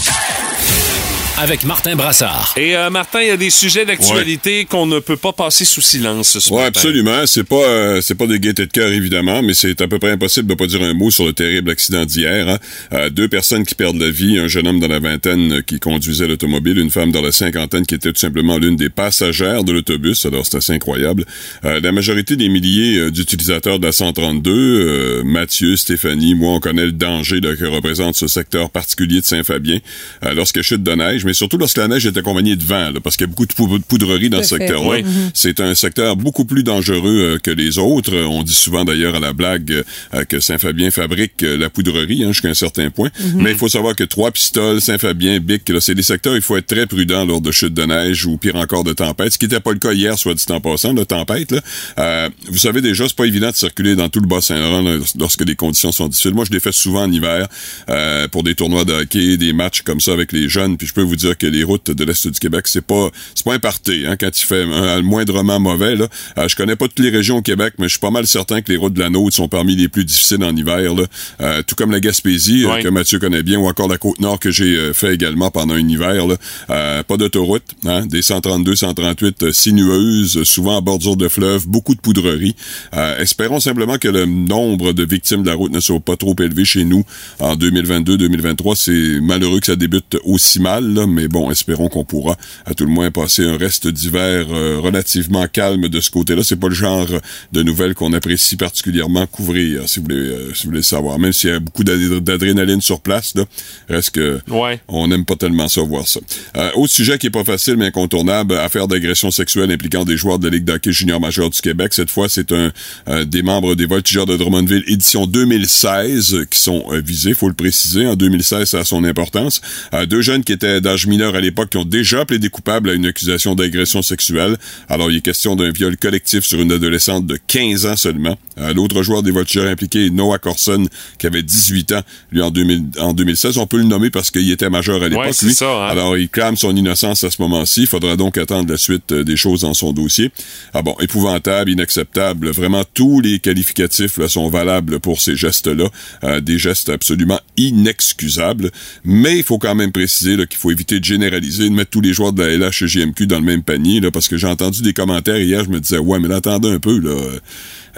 Avec 1.39 1.65
Martin 1.65 1.97
Brassard. 1.97 2.55
Et 2.57 2.75
euh, 2.75 2.89
Martin, 2.89 3.21
il 3.21 3.29
y 3.29 3.31
a 3.31 3.37
des 3.37 3.51
sujets 3.51 3.85
d'actualité 3.85 4.65
qu'on 4.65 4.87
ne 4.87 5.01
peut 5.01 5.19
pas 5.19 5.35
passer 5.35 5.67
sous 5.67 5.83
silence 5.83 6.39
ce 6.39 6.49
Oui, 6.49 6.57
matin. 6.57 6.69
absolument. 6.69 7.27
C'est 7.27 7.45
pas 7.45 7.57
euh, 7.57 8.01
c'est 8.01 8.15
pas 8.15 8.27
des 8.27 8.41
gaietés 8.41 8.65
de 8.65 8.71
cœur 8.73 8.89
évidemment, 8.91 9.43
mais 9.43 9.53
c'est 9.53 9.79
à 9.83 9.87
peu 9.87 9.99
près 9.99 10.13
impossible 10.13 10.49
de 10.49 10.55
pas 10.55 10.67
dire 10.67 10.83
un 10.83 10.95
mot 10.95 11.11
sur 11.11 11.27
le 11.27 11.35
terrible 11.35 11.69
accident 11.71 12.07
d'hier. 12.07 12.49
hein. 12.49 12.59
Euh, 12.95 13.11
deux 13.11 13.29
personnes 13.29 13.67
qui 13.67 13.75
perdent 13.75 13.99
la 14.01 14.09
vie, 14.09 14.39
un 14.39 14.49
jeune 14.49 14.67
homme 14.67 14.81
dans 14.81 14.89
la 14.89 14.99
vingtaine 14.99 15.63
qui 15.63 15.79
conduisait 15.79 16.27
l'automobile, 16.27 16.79
une 16.79 16.91
femme 16.91 17.13
dans 17.13 17.21
la 17.21 17.33
cinquantaine 17.33 17.85
qui 17.85 17.97
était 17.97 18.13
tout 18.13 18.21
simplement 18.21 18.57
l'une 18.57 18.77
des 18.77 18.89
passagères 18.89 19.63
de 19.63 19.73
l'autobus. 19.73 20.25
Alors 20.25 20.47
c'est 20.47 20.57
assez 20.57 20.73
incroyable. 20.73 21.27
Euh, 21.67 21.81
la 21.81 21.93
majorité 21.93 22.37
des 22.37 22.49
milliers 22.49 22.97
euh, 22.99 23.11
d'utilisateurs 23.11 23.79
de 23.79 23.85
la 23.85 23.93
132, 23.93 24.51
euh, 24.53 25.23
Mathieu, 25.23 25.77
Stéphanie, 25.77 26.35
moi 26.35 26.55
on 26.55 26.61
connaît 26.61 26.87
le 26.87 26.93
danger 26.93 27.41
là, 27.41 27.55
que 27.57 27.67
représente 27.67 28.17
ce 28.17 28.27
secteur 28.27 28.71
particulier 28.71 29.21
de 29.21 29.27
Saint-Fabien 29.27 29.81
euh, 30.25 30.33
lorsque 30.33 30.63
chute 30.63 30.83
de 30.83 30.93
neige. 30.95 31.25
Mais 31.27 31.35
surtout 31.35 31.59
lorsque 31.59 31.77
la 31.77 31.89
neige 31.89 32.07
est 32.07 32.17
accompagnée 32.17 32.57
de 32.57 32.65
vent, 32.65 32.91
là, 32.91 33.01
parce 33.03 33.17
qu'il 33.17 33.27
y 33.27 33.29
a 33.29 33.31
beaucoup 33.31 33.45
de 33.47 33.53
pou- 33.53 33.79
de 33.79 33.85
poudrerie 33.85 34.31
dans 34.31 34.39
Tout 34.39 34.45
ce 34.45 34.57
secteur-là. 34.57 35.01
Oui. 35.03 35.05
C'est 35.35 35.61
un 35.61 35.75
secteur 35.75 36.17
beaucoup 36.17 36.45
plus 36.47 36.63
dangereux 36.63 37.35
euh, 37.35 37.39
que 37.39 37.51
les 37.51 37.77
autres. 37.79 38.15
On 38.17 38.43
dit 38.43 38.55
souvent 38.55 38.85
d'ailleurs 38.85 39.15
à 39.17 39.21
la 39.21 39.33
blague 39.33 39.85
euh, 40.15 40.25
que 40.25 40.41
Saint-Fabien 40.41 40.91
fabrique 40.91 41.43
euh, 41.43 41.57
la 41.59 41.69
poudrerie 41.69 42.25
hein, 42.25 42.29
jusqu'à 42.33 42.49
un 42.49 42.55
certain 42.55 42.89
point. 42.91 43.11
Mais 43.35 43.51
il 43.51 43.57
faut 43.57 43.69
savoir 43.69 43.95
que 43.97 44.05
Trois-Pistoles, 44.05 44.81
Saint-Fabien, 44.81 45.41
Bic, 45.41 45.69
là, 45.69 45.81
c'est 45.81 45.95
des 45.95 46.03
secteurs 46.03 46.33
où 46.35 46.37
il 46.37 46.43
faut 46.43 46.57
être 46.57 46.67
très 46.67 46.87
prudent 46.87 47.25
lors 47.25 47.41
de 47.41 47.51
chutes 47.53 47.75
de 47.75 47.85
neige 47.85 48.25
ou 48.27 48.37
pire 48.37 48.57
encore 48.57 48.85
de 48.85 48.93
tempête, 48.93 49.33
ce 49.33 49.39
qui 49.39 49.47
n'était 49.47 49.61
pas 49.61 49.73
le 49.73 49.79
cas 49.79 49.93
hier, 49.93 50.17
soit 50.19 50.35
dit 50.35 50.45
en 50.51 50.61
passant, 50.61 50.95
de 50.95 51.03
tempête. 51.05 51.51
Là. 51.51 51.61
Euh, 51.99 52.29
vous 52.49 52.59
savez 52.59 52.81
déjà, 52.81 53.05
c'est 53.09 53.17
pas 53.17 53.27
évident 53.27 53.51
de 53.51 53.57
circuler 53.57 53.97
dans 53.97 54.09
tout 54.09 54.21
le 54.21 54.27
Bas-Saint-Laurent 54.29 54.83
lorsque 55.19 55.45
les 55.45 55.57
conditions 55.57 55.91
sont 55.93 56.09
difficiles. 56.09 56.35
Moi, 56.35 56.45
je 56.47 56.53
l'ai 56.53 56.61
fait 56.61 56.73
souvent 56.73 57.03
en 57.05 57.11
hiver 57.13 57.49
euh, 57.89 58.29
pour 58.29 58.43
des 58.43 58.55
tournois 58.55 58.85
de 58.85 58.93
hockey, 58.93 59.37
des 59.37 59.53
matchs 59.53 59.83
comme 59.83 60.01
ça 60.01 60.13
avec 60.13 60.33
les 60.33 60.49
jeunes. 60.49 60.77
Puis 60.77 60.87
je 60.87 60.93
peux 60.93 61.03
vous 61.03 61.16
dire 61.17 61.37
que 61.37 61.47
les 61.47 61.65
routes 61.65 61.91
de 61.91 62.05
l'Est 62.05 62.29
du 62.29 62.39
Québec, 62.39 62.67
c'est 62.69 62.85
pas 62.85 63.11
c'est 63.35 63.45
pas 63.45 63.55
un 63.55 63.59
party, 63.59 64.05
hein, 64.07 64.17
quand 64.19 64.31
il 64.35 64.45
fait 64.45 64.63
un, 64.63 65.03
moindrement 65.03 65.61
mauvais. 65.61 65.97
Là. 65.97 66.09
Euh, 66.39 66.49
je 66.49 66.57
connais 66.57 66.77
pas 66.77 66.87
toutes 66.87 67.05
les 67.05 67.11
régions 67.11 67.39
au 67.39 67.43
Québec, 67.43 67.75
mais 67.79 67.87
je 67.87 67.91
suis 67.91 68.01
pas 68.01 68.11
mal 68.11 68.27
certain 68.27 68.63
que 68.63 68.71
les 68.71 68.79
routes 68.79 68.95
de 68.95 69.01
la 69.01 69.11
Nôtre 69.11 69.37
sont 69.37 69.49
parmi 69.49 69.77
les 69.77 69.89
plus 69.89 70.05
difficiles 70.05 70.43
en 70.45 70.55
hiver. 70.55 70.95
Là. 70.95 71.05
Euh, 71.41 71.63
tout 71.67 71.75
comme 71.75 71.91
la 71.91 72.01
Gaspésie, 72.01 72.65
euh, 72.67 72.83
que 72.83 72.89
Mathieu 72.89 73.19
connaît 73.19 73.43
bien, 73.43 73.59
ou 73.59 73.67
encore 73.67 73.89
la 73.89 73.99
Côte-Nord 73.99 74.39
que 74.39 74.51
j'ai 74.51 74.93
fait 74.93 75.15
également 75.15 75.51
pendant 75.51 75.75
un 75.75 75.89
hiver. 75.89 76.27
Là. 76.27 77.03
Pas 77.03 77.17
d'autoroute, 77.17 77.65
hein, 77.85 78.07
des 78.07 78.23
132, 78.23 78.75
138 78.75 79.43
euh, 79.43 79.53
sinueuses, 79.53 80.43
souvent 80.45 80.77
en 80.77 80.83
bordure 80.83 81.17
de 81.17 81.29
fleuve, 81.29 81.67
beaucoup 81.69 81.95
de 81.95 82.01
poudrerie. 82.01 82.57
Euh, 82.95 83.19
espérons 83.21 83.61
simplement 83.61 83.99
que 83.99 84.09
le 84.09 84.27
nombre 84.27 84.93
de 84.93 85.05
victimes 85.05 85.43
de 85.43 85.49
la 85.49 85.55
route 85.55 85.73
ne 85.73 85.81
soit 85.81 86.01
pas 86.01 86.17
trop 86.17 86.35
élevé 86.39 86.65
chez 86.65 86.85
nous 86.85 87.05
en 87.39 87.57
2022-2023. 87.57 88.75
C'est 88.75 89.21
malheureux 89.21 89.61
que 89.61 89.67
ça 89.67 89.77
débute 89.77 90.17
aussi 90.25 90.61
mal, 90.61 90.93
là, 90.93 91.06
mais 91.13 91.29
bon, 91.29 91.51
espérons 91.51 91.89
qu'on 91.89 92.05
pourra 92.05 92.37
à 92.65 92.75
tout 92.75 92.85
le 92.85 92.91
moins 92.91 93.11
passer 93.11 93.45
un 93.45 93.57
reste 93.57 93.87
d'hiver 93.89 94.47
euh, 94.51 94.79
relativement 94.81 95.47
calme 95.47 95.89
de 95.89 96.01
ce 96.01 96.11
côté-là. 96.11 96.43
C'est 96.45 96.59
pas 96.61 96.69
le 96.69 96.75
genre 96.75 97.09
de 97.53 97.63
nouvelles 97.63 97.95
qu'on 97.95 98.13
apprécie 98.13 98.57
particulièrement 98.57 99.27
couvrir, 99.27 99.89
si 99.89 99.99
vous 100.01 100.05
voulez, 100.05 100.17
euh, 100.17 100.55
si 100.55 100.65
vous 100.65 100.71
voulez 100.71 100.79
le 100.79 100.83
savoir. 100.83 101.19
Même 101.19 101.33
s'il 101.33 101.51
y 101.51 101.53
a 101.53 101.61
beaucoup 101.61 101.85
d'ad- 101.85 102.21
d'adrénaline 102.23 102.81
sur 102.81 103.01
place, 103.01 103.35
là, 103.35 103.45
reste 103.89 104.11
que 104.11 104.41
Ouais. 104.51 104.81
on 104.89 105.09
n'aime 105.09 105.25
pas 105.25 105.37
tellement 105.37 105.69
ça 105.69 105.81
voir 105.83 106.07
ça. 106.09 106.21
Euh, 106.57 106.71
autre 106.75 106.93
sujet 106.93 107.19
qui 107.19 107.27
est 107.29 107.31
pas 107.31 107.45
facile 107.45 107.77
mais 107.77 107.87
incontournable, 107.87 108.55
affaire 108.57 108.89
d'agression 108.89 109.31
sexuelle 109.31 109.71
impliquant 109.71 110.05
des 110.05 110.17
joueurs 110.17 110.39
de 110.39 110.49
la 110.49 110.55
Ligue 110.57 110.65
d'hockey 110.65 110.93
junior 110.93 111.21
majeur 111.21 111.51
du 111.51 111.61
Québec. 111.61 111.93
Cette 111.95 112.11
fois, 112.11 112.29
c'est 112.29 112.53
un 112.53 112.73
euh, 113.09 113.25
des 113.25 113.43
membres 113.43 113.75
des 113.75 113.87
Voltigeurs 113.87 114.27
de 114.27 114.37
Drummondville 114.37 114.85
édition 114.87 115.27
2016 115.27 116.35
euh, 116.35 116.45
qui 116.45 116.59
sont 116.59 116.85
euh, 116.91 117.01
visés, 117.01 117.35
faut 117.35 117.49
le 117.49 117.55
préciser. 117.55 118.07
En 118.07 118.15
2016, 118.15 118.69
ça 118.71 118.79
a 118.81 118.85
son 118.85 119.05
importance. 119.05 119.61
Euh, 119.95 120.07
deux 120.07 120.21
jeunes 120.23 120.45
qui 120.45 120.53
étaient 120.53 120.81
d'âge 120.97 121.07
mineur 121.07 121.35
à 121.35 121.41
l'époque 121.41 121.71
qui 121.71 121.77
ont 121.77 121.85
déjà 121.85 122.25
plaidé 122.25 122.49
coupables 122.49 122.89
à 122.89 122.95
une 122.95 123.05
accusation 123.05 123.55
d'agression 123.55 124.01
sexuelle. 124.01 124.57
Alors, 124.89 125.11
il 125.11 125.19
est 125.19 125.21
question 125.21 125.55
d'un 125.57 125.71
viol 125.71 125.97
collectif 125.99 126.45
sur 126.45 126.61
une 126.61 126.73
adolescente 126.73 127.27
de 127.27 127.39
15 127.47 127.85
ans 127.87 127.97
seulement. 127.97 128.39
Euh, 128.59 128.73
L'autre 128.73 129.03
joueur 129.03 129.23
des 129.23 129.31
Voltigeurs 129.31 129.69
impliqué 129.71 130.07
est 130.07 130.11
Noah 130.11 130.39
Corson, 130.39 130.87
qui 131.19 131.27
avait 131.27 131.43
18 131.43 131.93
ans, 131.93 132.01
lui, 132.33 132.41
en, 132.41 132.51
2000, 132.51 132.85
en 132.99 133.13
2016. 133.13 133.59
On 133.59 133.67
peut 133.67 133.77
le 133.77 133.85
nommer 133.85 134.09
parce 134.11 134.31
qu'il 134.31 134.51
était 134.51 134.71
majeur 134.71 135.03
à 135.03 135.09
l'époque, 135.09 135.27
Ouais, 135.27 135.33
c'est 135.35 135.47
lui. 135.47 135.55
ça, 135.55 135.69
hein. 135.69 135.89
Alors, 135.89 136.17
il 136.17 136.29
clame 136.31 136.57
son 136.57 136.75
innocence 136.75 137.25
à 137.25 137.31
ce 137.31 137.43
moment-ci. 137.43 137.83
Il 137.83 137.87
faudra 137.87 138.17
donc 138.17 138.39
attendre 138.39 138.71
la 138.71 138.79
suite 138.79 139.13
euh, 139.13 139.23
des 139.25 139.37
choses 139.37 139.61
dans 139.61 139.75
son 139.75 139.93
dossier. 139.93 140.31
Ah 140.73 140.81
bon, 140.81 140.95
épouvantable, 141.01 141.71
inacceptable. 141.71 142.51
Vraiment, 142.51 142.85
tous 142.95 143.21
les 143.21 143.39
qualificatifs 143.39 144.17
là, 144.17 144.29
sont 144.29 144.49
valables 144.49 144.99
pour 145.01 145.21
ces 145.21 145.37
gestes-là. 145.37 145.89
Euh, 146.25 146.41
des 146.41 146.59
gestes 146.59 146.89
absolument 146.89 147.41
inexcusables. 147.59 148.71
Mais 149.05 149.37
il 149.39 149.43
faut 149.43 149.59
quand 149.59 149.75
même 149.75 149.93
préciser 149.93 150.37
qu'il 150.47 150.59
faut 150.59 150.71
éviter 150.71 150.86
de 150.95 151.05
généraliser, 151.05 151.69
de 151.69 151.75
mettre 151.75 151.91
tous 151.91 152.01
les 152.01 152.13
joueurs 152.13 152.33
de 152.33 152.43
la 152.43 152.69
LHJMQ 152.69 153.27
dans 153.27 153.39
le 153.39 153.45
même 153.45 153.63
panier, 153.63 154.01
là, 154.01 154.11
parce 154.11 154.29
que 154.29 154.37
j'ai 154.37 154.47
entendu 154.47 154.83
des 154.83 154.93
commentaires 154.93 155.39
hier, 155.39 155.65
je 155.65 155.71
me 155.71 155.81
disais, 155.81 155.99
ouais, 155.99 156.19
mais 156.19 156.33
attendez 156.33 156.71
un 156.71 156.79
peu, 156.79 156.99
là. 156.99 157.17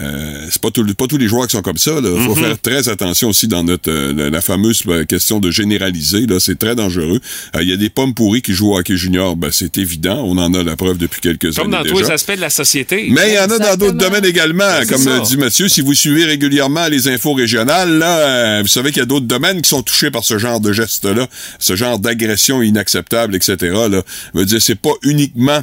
Euh, 0.00 0.46
c'est 0.50 0.60
pas, 0.60 0.70
tout- 0.70 0.84
pas 0.94 1.06
tous 1.06 1.18
les 1.18 1.26
joueurs 1.28 1.46
qui 1.48 1.56
sont 1.56 1.62
comme 1.62 1.76
ça. 1.78 1.92
Il 1.98 2.06
faut 2.24 2.34
Mm-hmm. 2.34 2.40
faire 2.40 2.60
très 2.60 2.88
attention 2.88 3.30
aussi 3.30 3.48
dans 3.48 3.64
notre 3.64 3.90
euh, 3.90 4.30
la, 4.30 4.40
fameuse 4.40 4.82
euh, 4.86 5.04
question 5.04 5.40
de 5.40 5.50
généraliser. 5.50 6.26
Là, 6.26 6.38
c'est 6.40 6.58
très 6.58 6.74
dangereux. 6.76 7.20
Euh, 7.56 7.62
Il 7.62 7.68
y 7.68 7.72
a 7.72 7.76
des 7.76 7.90
pommes 7.90 8.14
pourries 8.14 8.42
qui 8.42 8.52
jouent 8.52 8.72
au 8.74 8.78
hockey 8.78 8.96
junior. 8.96 9.34
Ben, 9.36 9.50
c'est 9.50 9.76
évident. 9.78 10.22
On 10.24 10.38
en 10.38 10.54
a 10.54 10.62
la 10.62 10.76
preuve 10.76 10.98
depuis 10.98 11.20
quelques 11.20 11.54
Comme 11.56 11.74
années 11.74 11.84
dans 11.84 11.90
tous 11.90 11.98
les 12.00 12.10
aspects 12.10 12.36
de 12.36 12.40
la 12.40 12.50
société. 12.50 13.08
Mais 13.10 13.30
il 13.30 13.34
y 13.34 13.38
en 13.38 13.50
a 13.50 13.58
dans 13.58 13.76
d'autres 13.76 13.98
domaines 13.98 14.24
également. 14.24 14.64
c'est 14.80 14.88
Comme 14.88 15.02
ça. 15.02 15.18
dit 15.20 15.36
Mathieu, 15.36 15.68
si 15.68 15.80
vous 15.80 15.94
suivez 15.94 16.24
régulièrement 16.26 16.86
les 16.88 17.08
infos 17.08 17.32
régionales, 17.34 17.98
là, 17.98 18.18
euh, 18.18 18.62
vous 18.62 18.68
savez 18.68 18.90
qu'il 18.90 19.00
y 19.00 19.02
a 19.02 19.06
d'autres 19.06 19.26
domaines 19.26 19.62
qui 19.62 19.68
sont 19.68 19.82
touchés 19.82 20.10
par 20.10 20.22
ce 20.24 20.38
genre 20.38 20.60
de 20.60 20.72
gestes-là, 20.72 21.26
ce 21.58 21.74
genre 21.76 21.98
d'agression 21.98 22.62
inacceptable, 22.62 23.34
etc. 23.34 23.56
Là, 23.90 24.02
Je 24.34 24.38
veux 24.38 24.44
dire, 24.46 24.62
c'est 24.62 24.78
pas 24.80 24.92
uniquement 25.02 25.60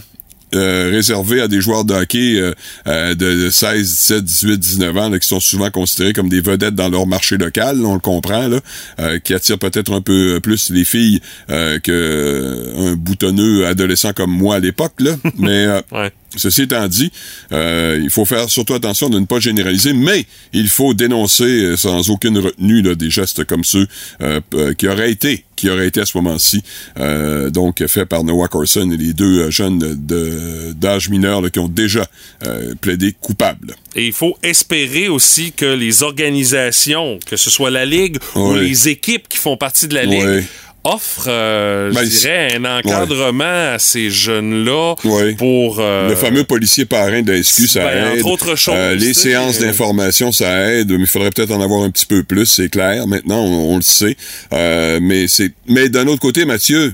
euh, 0.54 0.90
réservé 0.92 1.42
à 1.42 1.48
des 1.48 1.60
joueurs 1.62 1.86
de 1.86 1.94
hockey 1.94 2.36
euh, 2.40 2.54
euh, 2.88 3.16
de 3.16 3.50
16, 3.50 3.82
17, 3.82 4.24
18, 4.24 4.58
19 4.58 4.98
ans 4.98 5.10
là, 5.10 5.20
qui 5.20 5.28
sont 5.28 5.40
souvent 5.40 5.70
considérés 5.72 6.14
comme 6.14 6.30
des 6.30 6.42
vedettes 6.42 6.76
dans 6.76 6.90
leur 6.90 7.08
marché 7.08 7.38
local, 7.38 7.80
là, 7.82 7.88
on 7.88 7.94
le 7.96 8.00
comprend, 8.00 8.48
là, 8.48 8.60
euh, 9.00 9.20
qui 9.20 9.34
attirent 9.34 9.60
peut-être 9.60 9.94
un 9.94 10.02
peu 10.02 10.40
plus 10.42 10.70
les 10.70 10.86
filles 10.86 11.20
euh, 11.50 11.80
que 11.80 11.92
euh, 11.92 12.92
un 12.92 12.96
boutonneux 12.96 13.66
adolescent 13.66 14.14
comme 14.14 14.32
moi 14.32 14.56
à 14.56 14.60
l'époque, 14.60 14.94
là. 15.00 15.12
Mais 15.38 15.66
euh, 15.66 15.82
Ouais. 15.92 16.12
Ceci 16.38 16.64
étant 16.64 16.88
dit, 16.88 17.12
euh, 17.52 18.00
il 18.04 18.10
faut 18.10 18.26
faire 18.26 18.50
surtout 18.50 18.74
attention 18.74 19.10
de 19.10 19.20
ne 19.20 19.26
pas 19.26 19.40
généraliser, 19.40 19.94
mais 19.94 20.26
il 20.54 20.70
faut 20.70 20.94
dénoncer 20.94 21.44
euh, 21.44 21.78
sans 21.78 22.10
aucune 22.10 22.38
retenue 22.38 22.82
là, 22.82 22.96
des 22.96 23.10
gestes 23.10 23.44
comme 23.46 23.64
ceux 23.64 23.88
euh, 24.22 24.40
euh, 24.54 24.74
qui 24.74 24.88
auraient 24.88 25.12
été, 25.12 25.46
qui 25.56 25.70
auraient 25.70 25.88
été 25.88 26.02
à 26.02 26.06
ce 26.06 26.18
moment-ci, 26.18 26.62
euh, 27.00 27.50
donc 27.50 27.86
fait 27.88 28.06
par 28.06 28.24
Noah 28.24 28.48
Corson 28.48 28.90
et 28.92 28.98
les 28.98 29.14
deux 29.14 29.40
euh, 29.44 29.52
jeunes 29.52 29.80
de- 29.80 30.74
d'âge 30.74 31.10
mineur 31.10 31.42
là, 31.42 31.50
qui 31.50 31.60
ont 31.60 31.68
déjà 31.68 32.06
euh, 32.46 32.74
plaidé 32.82 33.14
coupables. 33.20 33.76
Et 33.96 34.08
il 34.08 34.14
faut 34.14 34.38
espérer 34.44 35.08
aussi 35.08 35.54
que 35.54 35.66
les 35.66 36.04
organisations, 36.04 37.20
que 37.26 37.38
ce 37.38 37.50
soit 37.50 37.72
la 37.72 37.86
Ligue 37.86 38.18
ou 38.36 38.54
les 38.56 38.90
équipes 38.90 39.28
qui 39.30 39.38
font 39.38 39.58
partie 39.58 39.88
de 39.88 39.94
la 39.96 40.04
Ligue, 40.06 40.24
Ouais. 40.26 40.44
Offrent, 40.86 41.26
euh, 41.28 41.92
Ben, 41.92 42.04
je 42.04 42.20
dirais, 42.20 42.56
un 42.56 42.64
encadrement 42.80 43.74
à 43.74 43.80
ces 43.80 44.10
jeunes-là 44.10 44.96
Ouais. 45.04 45.34
pour... 45.34 45.80
euh, 45.80 46.10
Le 46.10 46.16
fameux 46.16 46.44
policier 46.44 46.86
parrain 46.86 47.22
de 47.22 47.32
la 47.34 47.42
SQ, 47.44 47.68
ça 47.68 47.84
ben, 47.86 48.14
aide. 48.14 48.20
entre 48.20 48.28
autres 48.32 48.56
choses, 48.56 48.76
Euh, 48.78 48.96
les 48.96 49.14
séances 49.14 49.60
euh, 49.62 49.66
d'information, 49.66 50.32
ça 50.32 50.72
aide, 50.72 50.90
mais 50.92 51.00
il 51.02 51.08
faudrait 51.08 51.32
peut-être 51.32 51.52
en 51.52 51.62
avoir 51.62 51.84
un 51.84 51.90
petit 51.92 52.06
peu 52.06 52.24
plus, 52.24 52.46
c'est 52.46 52.70
clair. 52.70 53.06
Maintenant, 53.08 53.40
on, 53.44 53.74
on 53.74 53.76
le 53.78 53.82
sait. 53.82 54.16
Euh, 54.54 55.00
mais 55.02 55.28
c'est, 55.28 55.52
mais 55.68 55.90
d'un 55.90 56.08
autre 56.08 56.22
côté, 56.22 56.46
Mathieu, 56.46 56.94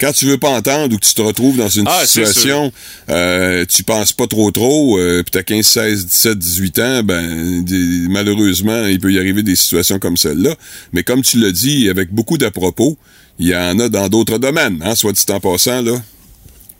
quand 0.00 0.12
tu 0.12 0.26
veux 0.26 0.38
pas 0.38 0.48
entendre 0.48 0.94
ou 0.94 0.98
que 0.98 1.06
tu 1.06 1.14
te 1.14 1.22
retrouves 1.22 1.56
dans 1.56 1.68
une 1.68 1.84
Ah, 1.86 2.04
situation, 2.04 2.72
euh, 3.08 3.64
tu 3.68 3.84
penses 3.84 4.12
pas 4.12 4.26
trop 4.26 4.50
trop, 4.50 4.98
euh, 4.98 5.22
puis 5.22 5.30
t'as 5.30 5.44
15, 5.44 5.64
16, 5.64 6.06
17, 6.06 6.38
18 6.38 6.78
ans, 6.80 7.02
ben 7.04 7.62
des- 7.62 8.08
malheureusement, 8.08 8.86
il 8.86 8.98
peut 8.98 9.12
y 9.12 9.18
arriver 9.20 9.44
des 9.44 9.54
situations 9.54 10.00
comme 10.00 10.16
celle-là. 10.16 10.56
Mais 10.92 11.04
comme 11.04 11.22
tu 11.22 11.38
l'as 11.38 11.52
dit, 11.52 11.88
avec 11.88 12.10
beaucoup 12.12 12.36
d'à-propos, 12.36 12.98
il 13.38 13.48
y 13.48 13.56
en 13.56 13.78
a 13.78 13.88
dans 13.88 14.08
d'autres 14.08 14.38
domaines, 14.38 14.80
hein, 14.84 14.94
soit 14.94 15.12
dit 15.12 15.24
en 15.30 15.40
passant, 15.40 15.82
là. 15.82 15.92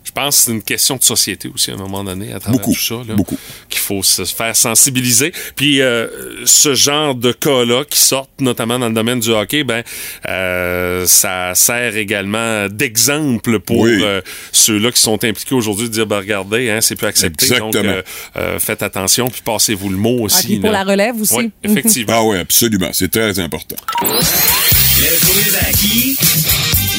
Je 0.05 0.11
pense 0.11 0.37
que 0.39 0.43
c'est 0.43 0.51
une 0.53 0.63
question 0.63 0.97
de 0.97 1.05
société 1.05 1.49
aussi 1.55 1.71
à 1.71 1.75
un 1.75 1.77
moment 1.79 2.03
donné 2.05 2.33
à 2.35 2.41
travers 2.41 2.59
Beaucoup, 2.61 2.75
tout 2.75 2.81
ça. 2.83 2.97
là, 3.09 3.15
beaucoup. 3.15 3.39
Qu'il 3.71 3.79
faut 3.81 4.03
se 4.03 4.25
faire 4.25 4.55
sensibiliser. 4.55 5.33
Puis 5.57 5.81
euh, 5.81 6.09
ce 6.45 6.75
genre 6.75 7.15
de 7.15 7.31
cas-là 7.33 7.85
qui 7.89 7.99
sortent 7.99 8.29
notamment 8.41 8.79
dans 8.81 8.89
le 8.89 8.95
domaine 8.95 9.21
du 9.21 9.31
hockey, 9.31 9.63
ben 9.65 9.83
euh, 10.29 11.07
ça 11.07 11.53
sert 11.55 11.97
également 11.97 12.67
d'exemple 12.69 13.61
pour 13.61 13.79
Oui. 13.83 14.01
euh, 14.03 14.21
ceux-là 14.51 14.91
qui 14.91 15.01
sont 15.01 15.23
impliqués 15.25 15.55
aujourd'hui 15.55 15.89
de 15.89 15.95
dire 15.95 16.07
ben 16.07 16.19
regardez, 16.19 16.69
hein, 16.69 16.81
c'est 16.83 16.97
plus 16.97 17.07
accepté. 17.07 17.47
Donc 17.49 17.75
Exactement. 17.75 17.93
euh, 17.95 18.03
euh, 18.37 18.59
faites 18.59 18.83
attention 18.83 19.31
puis 19.31 19.41
passez-vous 19.43 19.89
le 19.89 19.97
mot 19.97 20.25
aussi. 20.25 20.37
Ah, 20.41 20.47
puis 20.47 20.57
pour 20.59 20.73
là. 20.73 20.85
la 20.85 20.91
relève 20.91 21.19
aussi. 21.21 21.35
Oui, 21.37 21.51
effectivement. 21.63 22.13
Ah 22.19 22.25
oui, 22.25 22.37
absolument. 22.39 22.91
C'est 22.93 23.11
très 23.11 23.39
important. 23.39 23.77
Le 25.03 25.19
quiz 25.19 25.57
à 25.57 25.73
qui? 25.73 26.17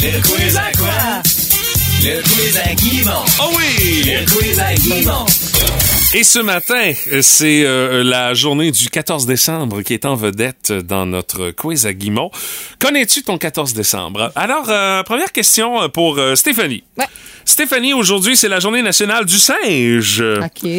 Le 0.04 0.22
quiz 0.22 0.58
à 0.58 0.72
quoi? 0.78 1.22
Le 2.04 2.22
quiz 2.22 2.58
à 2.58 2.76
Guimont. 2.76 3.24
Oh 3.42 3.50
oui! 3.56 4.04
Le 4.04 4.26
quiz 4.26 4.60
à 4.60 4.74
Guimont. 4.74 5.26
Et 6.14 6.26
ce 6.26 6.40
matin, 6.40 6.92
euh, 7.14 7.22
c'est 7.22 7.64
euh, 7.64 8.04
la 8.04 8.34
journée 8.34 8.72
du 8.72 8.90
14 8.90 9.26
décembre 9.26 9.84
qui 9.84 9.94
est 9.94 10.04
en 10.04 10.16
vedette 10.16 10.74
dans 10.74 11.06
notre 11.06 11.52
quiz 11.52 11.86
à 11.86 11.94
Guimont. 11.94 12.30
Connais-tu 12.80 13.24
ton 13.24 13.38
14 13.38 13.74
décembre? 13.74 14.34
Alors, 14.36 14.66
euh, 14.70 15.02
première 15.04 15.32
question 15.32 15.88
pour 15.88 16.18
euh, 16.18 16.36
Stéphanie. 16.36 16.84
Ouais. 16.98 17.06
Stéphanie, 17.46 17.94
aujourd'hui, 17.94 18.36
c'est 18.36 18.50
la 18.50 18.60
journée 18.60 18.82
nationale 18.82 19.24
du 19.24 19.38
singe. 19.38 20.22
OK. 20.22 20.70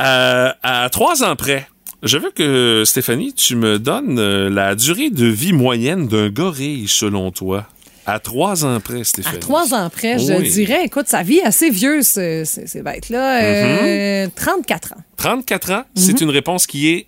Euh, 0.00 0.52
à 0.62 0.88
trois 0.90 1.24
ans 1.24 1.34
près, 1.34 1.66
je 2.02 2.18
veux 2.18 2.30
que, 2.30 2.82
Stéphanie, 2.86 3.32
tu 3.34 3.56
me 3.56 3.78
donnes 3.78 4.18
euh, 4.18 4.48
la 4.50 4.74
durée 4.74 5.10
de 5.10 5.26
vie 5.26 5.52
moyenne 5.52 6.06
d'un 6.08 6.28
gorille, 6.30 6.86
selon 6.88 7.30
toi. 7.30 7.66
À 8.06 8.18
trois 8.18 8.64
ans 8.64 8.80
près, 8.80 9.00
À 9.00 9.04
Stéphanie. 9.04 9.38
trois 9.40 9.72
ans 9.74 9.88
près, 9.90 10.18
je 10.18 10.50
dirais, 10.50 10.84
écoute, 10.86 11.06
sa 11.06 11.22
vie 11.22 11.36
est 11.36 11.44
assez 11.44 11.70
vieux, 11.70 12.02
ce- 12.02 12.44
ce- 12.44 12.66
ces 12.66 12.82
bêtes-là. 12.82 13.42
Euh, 13.42 14.26
Mm-hmm. 14.26 14.30
34 14.34 14.92
ans. 14.94 15.02
34 15.16 15.70
ans, 15.72 15.84
c'est 15.94 16.20
une 16.20 16.30
réponse 16.30 16.66
qui 16.66 16.88
est 16.88 17.06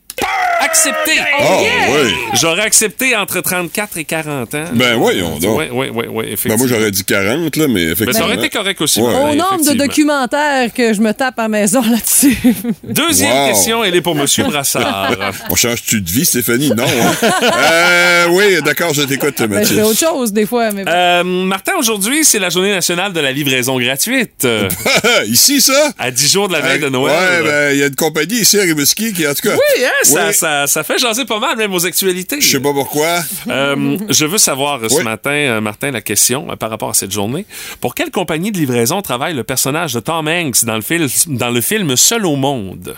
accepté. 0.65 1.13
Ah, 1.39 1.45
oui. 1.91 2.15
J'aurais 2.41 2.63
accepté 2.63 3.15
entre 3.17 3.41
34 3.41 3.97
et 3.99 4.05
40 4.05 4.55
ans. 4.55 4.65
Ben, 4.73 4.95
voyons 4.97 5.39
donc. 5.39 5.59
Oui, 5.59 5.67
oui, 5.73 5.89
oui, 5.93 6.07
oui, 6.11 6.37
Ben, 6.45 6.57
moi, 6.57 6.67
j'aurais 6.67 6.91
dit 6.91 7.05
40, 7.05 7.57
là, 7.57 7.67
mais 7.69 7.75
Mais 7.75 7.83
effectivement. 7.93 8.13
ça 8.13 8.25
aurait 8.25 8.37
été 8.37 8.49
correct 8.51 8.81
aussi. 8.81 9.01
Ouais. 9.01 9.15
Au 9.15 9.35
nombre 9.35 9.65
de 9.67 9.73
documentaires 9.75 10.73
que 10.73 10.93
je 10.93 11.01
me 11.01 11.13
tape 11.13 11.39
à 11.39 11.43
la 11.43 11.49
maison 11.49 11.83
là-dessus. 11.83 12.37
Deuxième 12.85 13.33
Wow. 13.33 13.49
question, 13.49 13.85
elle 13.85 13.95
est 13.97 14.01
pour 14.01 14.15
Monsieur 14.15 14.45
Brassard. 14.49 15.15
On 15.51 15.55
change-tu 15.55 16.01
de 16.01 16.11
vie, 16.11 16.25
Stéphanie? 16.25 16.71
Non, 16.71 16.85
hein? 16.85 17.29
euh, 17.43 18.27
oui, 18.31 18.63
d'accord, 18.65 18.93
je 18.95 19.03
t'écoute, 19.03 19.35
Ben, 19.39 19.45
je 19.51 19.55
Mathieu. 19.55 19.77
fais 19.77 19.83
autre 19.83 19.99
chose 19.99 20.33
des 20.33 20.47
fois, 20.47 20.71
mais 20.73 20.85
bon. 20.85 20.91
Euh, 20.93 21.23
Martin, 21.25 21.73
aujourd'hui, 21.79 22.25
c'est 22.25 22.39
la 22.39 22.49
journée 22.51 22.71
nationale 22.73 23.13
de 23.13 23.21
la 23.21 23.33
livraison 23.33 23.79
gratuite. 23.79 24.45
Euh, 24.45 24.69
Ici, 25.27 25.61
ça? 25.61 25.91
à 25.99 26.11
10 26.11 26.33
jours 26.33 26.49
de 26.49 26.53
la 26.53 26.61
veille 26.61 26.79
de 26.81 26.85
Ouais, 26.87 26.91
Noël. 26.91 27.43
ben, 27.45 27.73
il 27.73 27.79
y 27.79 27.83
a 27.83 27.87
une 27.87 27.95
compagnie 27.95 28.41
ici 28.41 28.59
à 28.59 28.63
Rimouski 28.63 29.13
qui, 29.13 29.27
en 29.27 29.35
tout 29.35 29.49
cas. 29.49 29.55
Oui, 29.55 29.85
hein, 29.85 29.89
ça, 30.03 30.27
Oui. 30.29 30.35
Ça, 30.53 30.67
ça 30.67 30.85
fait 30.85 30.99
jaser 30.99 31.25
pas 31.25 31.39
mal, 31.39 31.57
même 31.57 31.73
aux 31.73 31.87
actualités. 31.87 32.41
Je 32.41 32.47
sais 32.47 32.61
pas 32.61 32.73
pourquoi. 32.73 33.21
Euh, 33.49 33.97
je 34.11 34.27
veux 34.27 34.39
savoir 34.39 34.81
ce 34.91 35.01
matin, 35.01 35.31
euh, 35.31 35.61
Martin, 35.61 35.91
la 35.91 36.03
question 36.03 36.51
euh, 36.51 36.57
par 36.57 36.71
rapport 36.71 36.91
à 36.91 36.95
cette 36.95 37.11
journée. 37.11 37.47
Pour 37.81 37.95
quelle 37.95 38.11
compagnie 38.11 38.53
de 38.53 38.59
livraison 38.59 39.01
travaille 39.01 39.35
le 39.35 39.45
personnage 39.45 39.95
de 39.95 40.01
Tom 40.01 40.29
Hanks 40.29 40.65
dans 40.65 40.77
le, 40.77 41.37
dans 41.39 41.51
le 41.51 41.61
film 41.61 41.97
Seul 41.97 42.27
au 42.27 42.37
monde? 42.37 42.97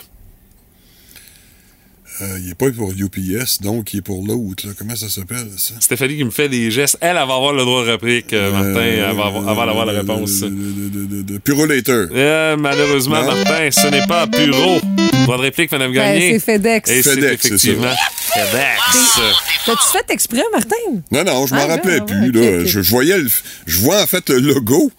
Euh, 2.23 2.39
il 2.45 2.51
est 2.51 2.55
pas 2.55 2.71
pour 2.71 2.93
UPS, 2.93 3.61
donc 3.61 3.93
il 3.93 3.99
est 3.99 4.03
pour 4.03 4.25
l'autre. 4.25 4.67
là. 4.69 4.73
Comment 4.79 4.95
ça 4.95 5.09
s'appelle, 5.09 5.49
ça? 5.57 5.75
Stéphanie 5.81 6.17
qui 6.17 6.25
me 6.25 6.31
fait 6.31 6.49
des 6.49 6.71
gestes. 6.71 6.97
Elle, 7.01 7.09
elle 7.11 7.15
va 7.17 7.35
avoir 7.35 7.53
le 7.53 7.65
droit 7.65 7.85
de 7.85 7.91
réplique, 7.91 8.33
euh, 8.33 8.53
Martin, 8.53 8.79
Euh, 8.87 9.11
avant, 9.11 9.47
avant 9.49 9.67
d'avoir 9.67 9.85
la 9.87 9.95
de- 9.95 9.99
réponse. 9.99 10.41
De, 10.41 10.49
de, 10.49 10.89
de, 10.91 11.07
de, 11.07 11.23
de 11.23 11.39
Purolator. 11.39 12.07
Euh, 12.13 12.57
malheureusement, 12.57 13.21
Non. 13.21 13.35
Martin, 13.35 13.69
ce 13.73 13.89
n'est 13.89 14.07
pas 14.07 14.29
Puro. 14.29 14.81
Droit 15.25 15.39
de 15.39 15.43
réplique, 15.43 15.73
Madame 15.73 15.93
Ben, 15.93 16.15
Gagné. 16.15 16.39
c'est 16.39 16.53
FedEx. 16.53 16.91
Et 16.91 17.03
c'est 17.03 17.15
FedEx, 17.15 17.47
effectivement 17.47 17.93
FedEx. 18.35 19.21
T'as-tu 19.67 19.93
fait 19.93 20.11
exprès, 20.13 20.43
Martin? 20.53 20.77
Non, 21.11 21.25
non, 21.25 21.47
je 21.47 21.55
m'en 21.55 21.63
Ah, 21.63 21.67
rappelais 21.67 22.01
plus. 22.01 22.31
ouais, 22.31 22.59
là. 22.61 22.65
Je, 22.67 22.83
je 22.83 22.91
voyais 22.91 23.17
le, 23.19 23.29
je 23.67 23.79
vois 23.79 24.03
en 24.03 24.07
fait 24.07 24.29
le 24.31 24.39
logo, 24.41 24.91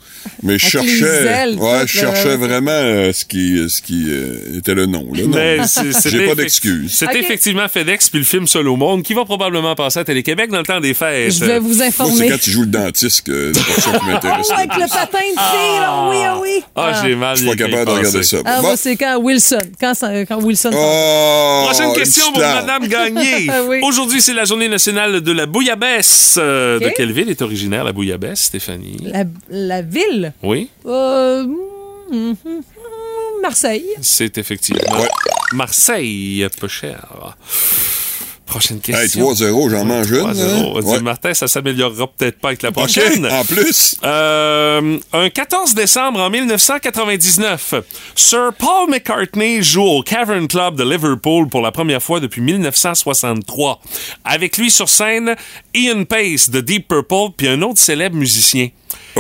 mais 0.42 0.58
je 0.58 0.78
Avec 0.78 0.90
cherchais, 0.90 1.26
ailes, 1.28 1.56
ouais, 1.60 1.82
je 1.86 2.00
cherchais 2.00 2.36
vraiment 2.38 2.72
euh, 2.72 3.12
ce 3.14 3.26
qui, 3.26 3.64
ce 3.70 3.82
qui 3.82 4.06
euh, 4.10 4.58
était 4.58 4.74
le 4.74 4.86
nom. 4.88 5.08
J'ai 5.14 5.28
pas 6.28 6.36
d'excuses. 6.36 6.92
C'était 6.94 7.20
effectivement 7.20 7.68
FedEx 7.68 8.10
puis 8.10 8.20
le 8.20 8.26
film 8.26 8.48
Seul 8.48 8.68
au 8.68 8.76
monde 8.76 9.04
qui 9.04 9.14
va 9.14 9.26
probablement 9.26 9.76
passer 9.76 10.00
à 10.00 10.04
Télé-Québec 10.04 10.50
dans 10.50 10.60
le 10.60 10.64
temps 10.66 10.80
des 10.80 10.94
fêtes. 10.94 11.34
Je 11.34 11.46
vais 11.46 11.60
vous 11.60 11.68
Moi, 11.68 11.76
c'est 11.78 11.86
informer. 11.88 12.30
quand 12.30 12.48
il 12.48 12.52
joue 12.54 12.62
le 12.62 12.68
dentiste 12.68 13.22
que 13.28 13.52
la 13.54 13.62
qui 14.00 14.06
m'intéresse. 14.06 14.48
Oh, 14.50 14.54
avec 14.54 14.76
le 14.76 14.88
patin 14.90 15.20
de 15.20 15.40
fille, 15.40 15.80
là, 15.80 16.08
oui, 16.10 16.18
ah 16.26 16.40
oui. 16.42 16.64
Ah, 16.76 17.02
j'ai 17.04 17.16
mal. 17.16 17.36
Je 17.36 17.42
suis 17.42 17.50
pas 17.50 17.56
capable 17.56 17.86
de 17.86 17.92
regarder 17.92 18.24
ça. 18.24 18.38
Ah, 18.46 18.62
moi, 18.62 18.78
c'est 18.78 18.96
quand 18.96 19.18
Wilson. 19.20 19.58
Quand, 19.80 19.94
quand 20.28 20.42
Wilson. 20.42 20.72
Oh, 20.74 21.64
Prochaine 21.66 21.94
question 21.94 22.32
pour. 22.32 22.42
Madame 22.42 22.88
Gagné. 22.88 23.25
Ah 23.50 23.64
oui. 23.68 23.80
Aujourd'hui, 23.84 24.22
c'est 24.22 24.34
la 24.34 24.46
journée 24.46 24.68
nationale 24.70 25.22
de 25.22 25.32
la 25.32 25.46
bouillabaisse. 25.46 26.38
Euh. 26.42 26.80
De 26.80 26.90
quelle 26.90 27.12
ville 27.12 27.30
est 27.30 27.42
originaire 27.42 27.84
la 27.84 27.92
bouillabaisse, 27.94 28.42
Stéphanie? 28.44 28.98
La, 29.04 29.24
la 29.50 29.82
ville? 29.82 30.34
Oui, 30.44 30.70
Euh, 30.86 31.46
Marseille. 33.42 33.86
c'est 34.02 34.38
effectivement. 34.38 35.06
Marseille, 35.54 36.48
peu 36.60 36.68
cher. 36.68 37.36
Prochaine 38.46 38.78
Hey, 38.88 38.94
question. 39.10 39.32
3-0, 39.34 39.70
j'en 39.72 39.86
mange 39.86 40.10
une. 40.12 40.18
3-0. 40.18 40.78
hein? 40.78 40.82
Ouais. 40.82 41.00
Martin, 41.02 41.34
ça 41.34 41.48
s'améliorera 41.48 42.08
peut-être 42.16 42.40
pas 42.40 42.50
avec 42.50 42.62
la 42.62 42.72
prochaine. 42.72 43.26
en 43.26 43.44
plus. 43.44 43.98
Euh, 44.04 44.98
un 45.14 45.30
14 45.30 45.74
décembre 45.74 46.20
en 46.22 46.30
1999, 46.30 47.74
Sir 48.16 48.52
Paul 48.58 48.90
McCartney 48.90 49.64
joue 49.64 49.82
au 49.84 50.04
Cavern 50.04 50.48
Club 50.48 50.76
de 50.76 50.84
Liverpool 50.84 51.50
pour 51.50 51.62
la 51.62 51.72
première 51.72 52.02
fois 52.04 52.20
depuis 52.20 52.42
1963. 52.42 53.82
Avec 54.24 54.58
lui 54.58 54.70
sur 54.70 54.90
scène, 54.90 55.36
Ian 55.74 56.04
Pace 56.06 56.50
de 56.50 56.62
Deep 56.62 56.88
Purple 56.88 57.34
puis 57.36 57.48
un 57.48 57.62
autre 57.64 57.80
célèbre 57.80 58.16
musicien. 58.16 58.70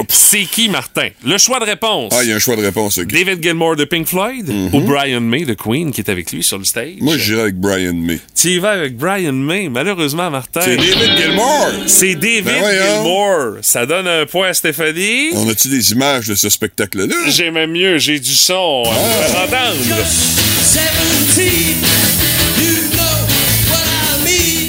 C'est 0.10 0.46
qui, 0.46 0.70
Martin? 0.70 1.10
Le 1.26 1.38
choix 1.38 1.60
de 1.60 1.66
réponse. 1.66 2.12
Ah, 2.16 2.24
il 2.24 2.30
y 2.30 2.32
a 2.34 2.36
un 2.36 2.40
choix 2.40 2.56
de 2.56 2.62
réponse. 2.62 2.98
ok. 2.98 3.08
David 3.08 3.42
Gilmour 3.42 3.76
de 3.76 3.86
Pink 3.86 4.08
Floyd 4.08 4.50
ou 4.74 4.80
Brian 4.82 5.22
May 5.22 5.46
de 5.46 5.54
Queen 5.54 5.92
qui 5.92 6.02
est 6.02 6.10
avec 6.10 6.32
lui 6.32 6.44
sur 6.44 6.58
le 6.58 6.64
stage? 6.66 6.96
Moi, 7.00 7.18
j'irais 7.18 7.42
avec 7.44 7.56
Brian 7.56 7.94
May. 7.94 8.20
Tu 8.36 8.50
y 8.50 8.60
vas 8.60 8.72
avec 8.72 8.98
Brian 8.98 9.34
May, 9.34 9.70
malheureusement, 9.70 10.30
Martin. 10.30 10.62
C'est 10.62 10.76
David 10.78 11.18
Gilmour. 11.18 11.68
C'est 11.88 12.16
David 12.16 12.46
Ben 12.46 12.60
voyons. 12.60 12.84
Gilmour. 13.04 13.58
Ça 13.62 13.86
donne 13.86 14.08
un 14.08 14.26
point 14.26 14.50
à 14.50 14.54
Stéphanie. 14.54 15.30
On 15.34 15.48
a-tu 15.50 15.68
des 15.70 15.92
images 15.92 16.28
de 16.28 16.36
ce 16.36 16.50
spectacle-là? 16.50 17.14
J'ai 17.30 17.52
même 17.52 17.72
mieux, 17.72 17.98
j'ai 17.98 18.20
du 18.20 18.34
son 18.34 18.84
à 18.86 18.90
vous 18.90 19.24
faire 19.34 19.44
entendre. 19.44 20.06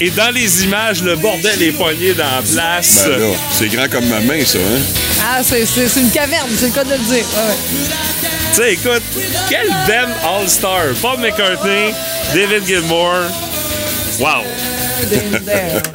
Et 0.01 0.11
dans 0.11 0.31
les 0.31 0.65
images, 0.65 1.03
le 1.03 1.17
bordel 1.17 1.63
est 1.63 1.73
poigné 1.73 2.13
dans 2.13 2.25
la 2.25 2.43
place. 2.43 3.05
Ben 3.07 3.19
là, 3.19 3.27
c'est 3.51 3.69
grand 3.69 3.89
comme 3.89 4.07
ma 4.07 4.21
main, 4.21 4.45
ça, 4.45 4.59
hein? 4.59 4.81
Ah, 5.25 5.43
c'est 5.43 5.65
c'est- 5.65 5.89
c'est 5.89 6.01
une 6.01 6.11
caverne, 6.11 6.49
c'est 6.59 6.67
le 6.67 6.73
cas 6.73 6.85
de 6.85 6.91
le 6.93 6.99
dire. 6.99 7.25
Ouais. 7.25 7.55
Tu 8.55 8.57
sais, 8.63 8.73
écoute, 8.75 9.03
quel 9.49 9.69
band 9.69 10.13
all-star. 10.41 10.83
Paul 11.01 11.19
McCartney, 11.19 11.93
David 12.35 12.67
Gilmour. 12.67 13.15
Wow. 14.18 14.42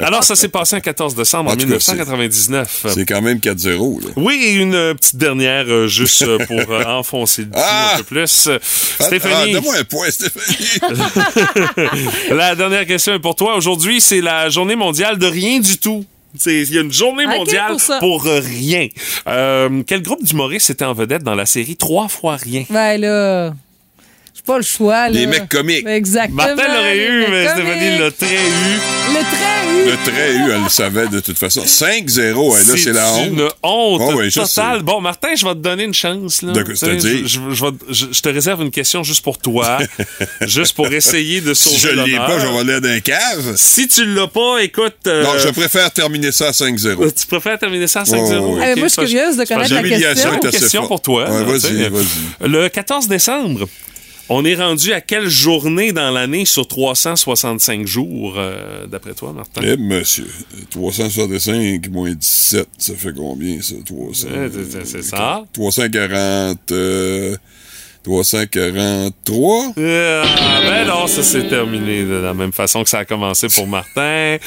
Alors, 0.00 0.22
ça 0.24 0.36
s'est 0.36 0.48
passé 0.48 0.76
un 0.76 0.80
14 0.80 1.14
décembre 1.14 1.50
en, 1.50 1.54
En 1.54 1.56
tout 1.56 1.62
cas, 1.66 1.74
1999. 1.76 2.86
C'est 2.94 3.04
quand 3.04 3.20
même 3.20 3.38
4-0, 3.38 4.04
là. 4.04 4.10
Oui, 4.16 4.34
et 4.44 4.52
une 4.54 4.74
euh, 4.74 4.94
petite 4.94 5.16
dernière, 5.16 5.64
euh, 5.68 5.86
juste 5.88 6.22
euh, 6.22 6.38
pour 6.46 6.58
euh, 6.70 6.84
enfoncer 6.86 7.42
le 7.42 7.48
Ah! 7.54 7.94
un 7.94 7.98
peu 7.98 8.04
plus. 8.04 8.48
Ah, 8.48 9.04
Stéphanie, 9.04 9.52
donne-moi 9.52 9.74
un 9.78 9.84
point, 9.84 10.08
Stéphanie. 10.10 10.68
la 12.30 12.54
dernière 12.54 12.86
question 12.86 13.14
est 13.14 13.18
pour 13.18 13.34
toi. 13.34 13.56
Aujourd'hui, 13.56 14.00
c'est 14.00 14.20
la 14.20 14.48
journée 14.48 14.76
mondiale 14.76 15.18
de 15.18 15.26
rien 15.26 15.58
du 15.58 15.78
tout. 15.78 16.04
C'est- 16.38 16.62
Il 16.62 16.72
y 16.74 16.78
a 16.78 16.82
une 16.82 16.92
journée 16.92 17.26
mondiale 17.26 17.76
pour 17.98 17.98
pour, 18.22 18.26
euh, 18.26 18.40
rien. 18.40 18.88
Euh, 19.26 19.82
quel 19.86 20.02
groupe 20.02 20.22
d'humoristes 20.24 20.70
était 20.70 20.84
en 20.84 20.94
vedette 20.94 21.22
dans 21.22 21.34
la 21.34 21.44
série 21.46 21.76
Trois 21.76 22.08
fois 22.08 22.36
rien? 22.36 22.64
Ben 22.70 22.98
là, 23.00 23.52
pas 24.44 24.56
le 24.58 24.64
choix. 24.64 25.08
Là. 25.08 25.12
Des 25.12 25.26
mecs 25.26 25.48
comiques. 25.48 25.86
Exactement. 25.86 26.36
Martin 26.44 26.66
l'aurait 26.68 26.98
eu, 26.98 27.24
mais. 27.30 27.48
Stéphanie 27.48 27.98
l'a 27.98 28.10
très 28.10 28.26
eu. 28.26 28.78
Le 29.08 29.20
trait 29.20 29.66
eu. 29.68 29.84
Le 29.90 29.96
trait 30.10 30.32
eu, 30.34 30.50
elle 30.54 30.62
le 30.64 30.68
savait 30.68 31.08
de 31.08 31.20
toute 31.20 31.38
façon. 31.38 31.62
5-0, 31.64 32.58
hey, 32.58 32.66
là, 32.66 32.74
c'est 32.76 32.92
la 32.92 33.12
honte. 33.12 33.26
une 33.28 33.48
honte 33.62 34.02
Ah 34.04 34.16
ouais, 34.16 34.30
totale. 34.30 34.78
sais. 34.78 34.82
Bon, 34.82 35.00
Martin, 35.00 35.28
je 35.36 35.44
vais 35.46 35.52
te 35.54 35.58
donner 35.58 35.84
une 35.84 35.94
chance. 35.94 36.42
Là. 36.42 36.52
De- 36.52 36.64
je, 36.68 36.74
je- 37.26 37.54
je 37.54 37.64
vais- 37.64 37.70
je- 37.90 38.06
je 38.12 38.20
te 38.22 38.28
réserve 38.28 38.62
une 38.62 38.70
question 38.70 39.02
juste 39.02 39.22
pour 39.22 39.38
toi, 39.38 39.78
juste 40.42 40.74
pour 40.74 40.86
essayer 40.92 41.40
de 41.40 41.54
sauver 41.54 41.76
Si 41.76 41.80
je 41.82 41.88
l'ai 41.88 42.16
pas, 42.16 42.38
je 42.38 42.46
vais 42.46 42.58
aller 42.58 42.80
d'un 42.80 43.00
cave. 43.00 43.54
Si 43.56 43.88
tu 43.88 44.04
l'as 44.06 44.28
pas, 44.28 44.58
écoute... 44.62 44.96
euh, 45.06 45.24
Non, 45.24 45.38
je 45.38 45.48
préfère 45.50 45.90
terminer 45.90 46.32
ça 46.32 46.48
à 46.48 46.52
5-0. 46.52 47.12
Tu 47.12 47.26
préfères 47.26 47.58
terminer 47.58 47.86
ça 47.86 48.00
à 48.00 48.04
5-0? 48.04 48.38
Oh. 48.40 48.58
Eh, 48.62 48.74
moi, 48.78 48.88
je 48.88 48.92
suis 48.92 49.00
Ok, 49.02 49.08
curieuse 49.08 49.36
de 49.36 49.44
c'est 49.44 49.54
connaître 49.54 49.74
la 49.74 49.82
question. 49.82 50.32
est 50.32 50.44
Une 50.44 50.50
question 50.50 50.86
pour 50.86 51.00
toi. 51.00 51.30
Ouais, 51.30 51.44
vas-y, 51.44 51.88
vas-y. 51.88 52.48
Le 52.48 52.68
14 52.68 53.08
décembre, 53.08 53.68
on 54.34 54.44
est 54.44 54.54
rendu 54.54 54.92
à 54.92 55.00
quelle 55.00 55.28
journée 55.28 55.92
dans 55.92 56.10
l'année 56.10 56.44
sur 56.44 56.66
365 56.66 57.86
jours, 57.86 58.34
euh, 58.36 58.86
d'après 58.86 59.12
toi, 59.14 59.32
Martin? 59.32 59.60
Eh, 59.64 59.76
monsieur, 59.76 60.26
365 60.70 61.88
moins 61.90 62.12
17, 62.12 62.66
ça 62.78 62.94
fait 62.96 63.12
combien, 63.14 63.60
ça? 63.60 63.74
300, 63.84 64.28
Ouais, 64.28 64.50
c'est- 64.70 64.84
c'est 64.86 65.02
ça. 65.02 65.44
340... 65.52 66.72
Euh, 66.72 67.36
343? 68.04 69.72
Euh, 69.78 70.24
ah, 70.26 70.60
ben 70.64 70.86
non, 70.88 71.06
ça 71.06 71.22
s'est 71.22 71.46
terminé 71.48 72.02
de 72.02 72.14
la 72.14 72.34
même 72.34 72.52
façon 72.52 72.82
que 72.82 72.90
ça 72.90 72.98
a 72.98 73.04
commencé 73.04 73.46
pour 73.48 73.68
Martin. 73.68 74.38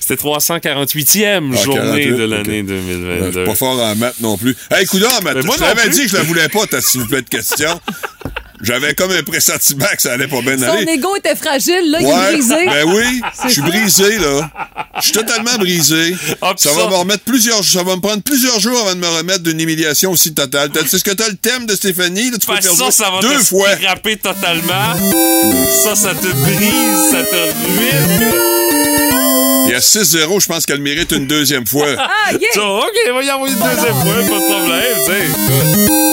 C'était 0.00 0.16
348e 0.16 1.52
Ah, 1.52 1.56
journée 1.62 1.80
48, 2.06 2.10
de 2.10 2.24
l'année 2.24 2.60
ok. 2.62 2.70
Euh, 2.70 2.80
Je 2.88 2.94
2022. 2.96 3.32
suis 3.32 3.44
pas 3.44 3.54
fort 3.54 3.80
en 3.80 3.94
maths 3.94 4.20
non 4.20 4.36
plus. 4.36 4.56
Hey, 4.70 4.84
coudonc, 4.86 5.08
moi 5.22 5.32
je 5.54 5.58
t'avais 5.58 5.88
dit 5.90 6.02
que 6.02 6.08
je 6.08 6.16
la 6.16 6.22
voulais 6.24 6.48
pas, 6.48 6.66
ta 6.66 6.80
s'il 6.80 7.02
vous 7.02 7.06
plaît 7.06 7.22
de 7.22 7.28
question. 7.28 7.80
J'avais 8.62 8.94
comme 8.94 9.10
un 9.10 9.22
pressentiment 9.22 9.86
que 9.94 10.00
ça 10.00 10.12
allait 10.12 10.28
pas 10.28 10.40
bien 10.40 10.56
Son 10.56 10.64
aller. 10.64 10.92
ego 10.92 11.16
était 11.16 11.34
fragile, 11.34 11.90
là, 11.90 11.98
il 12.00 12.06
est 12.06 12.32
brisé. 12.36 12.66
ben 12.66 12.84
oui, 12.86 13.20
je 13.46 13.50
suis 13.50 13.62
brisé, 13.62 14.18
là. 14.18 14.48
Je 14.98 15.02
suis 15.02 15.12
totalement 15.12 15.56
brisé. 15.58 16.14
Ah, 16.40 16.54
ça, 16.56 16.70
ça- 16.70 16.76
va 16.76 16.88
me 16.88 16.94
remettre 16.94 17.24
plusieurs, 17.24 17.64
ça 17.64 17.82
va 17.82 17.96
me 17.96 18.00
prendre 18.00 18.22
plusieurs 18.22 18.58
jours 18.60 18.78
avant 18.80 18.94
de 18.94 19.00
me 19.00 19.08
remettre 19.08 19.40
d'une 19.42 19.60
humiliation 19.60 20.12
aussi 20.12 20.32
totale. 20.34 20.70
C'est 20.86 20.98
ce 20.98 21.04
que 21.04 21.10
t'as 21.10 21.28
le 21.28 21.36
thème 21.36 21.66
de 21.66 21.74
Stéphanie, 21.74 22.30
là, 22.30 22.38
tu 22.38 22.46
peux 22.46 22.54
Ben, 22.54 22.62
faire 22.62 22.72
ça, 22.74 22.90
ça 22.90 23.10
va 23.10 23.20
deux 23.20 23.38
te 23.38 23.44
fois. 23.44 23.68
totalement. 24.22 24.94
Ça, 25.82 25.96
ça 25.96 26.14
te 26.14 26.26
brise, 26.26 27.10
ça 27.10 27.22
te 27.24 27.34
ruine. 27.34 28.34
Et 29.70 29.74
à 29.74 29.80
6-0, 29.80 30.40
je 30.40 30.46
pense 30.46 30.64
qu'elle 30.66 30.80
mérite 30.80 31.10
une 31.12 31.26
deuxième 31.26 31.66
fois. 31.66 31.86
Ah, 31.98 32.32
yeah! 32.32 32.40
Ça, 32.54 32.62
OK, 32.62 32.84
on 33.10 33.14
va 33.14 33.22
y 33.24 33.30
envoyer 33.30 33.54
une 33.54 33.60
deuxième 33.60 33.94
fois, 33.94 34.14
pas 34.14 34.22
de 34.22 34.26
problème, 34.28 34.98
tu 35.06 35.86
sais. 35.86 36.03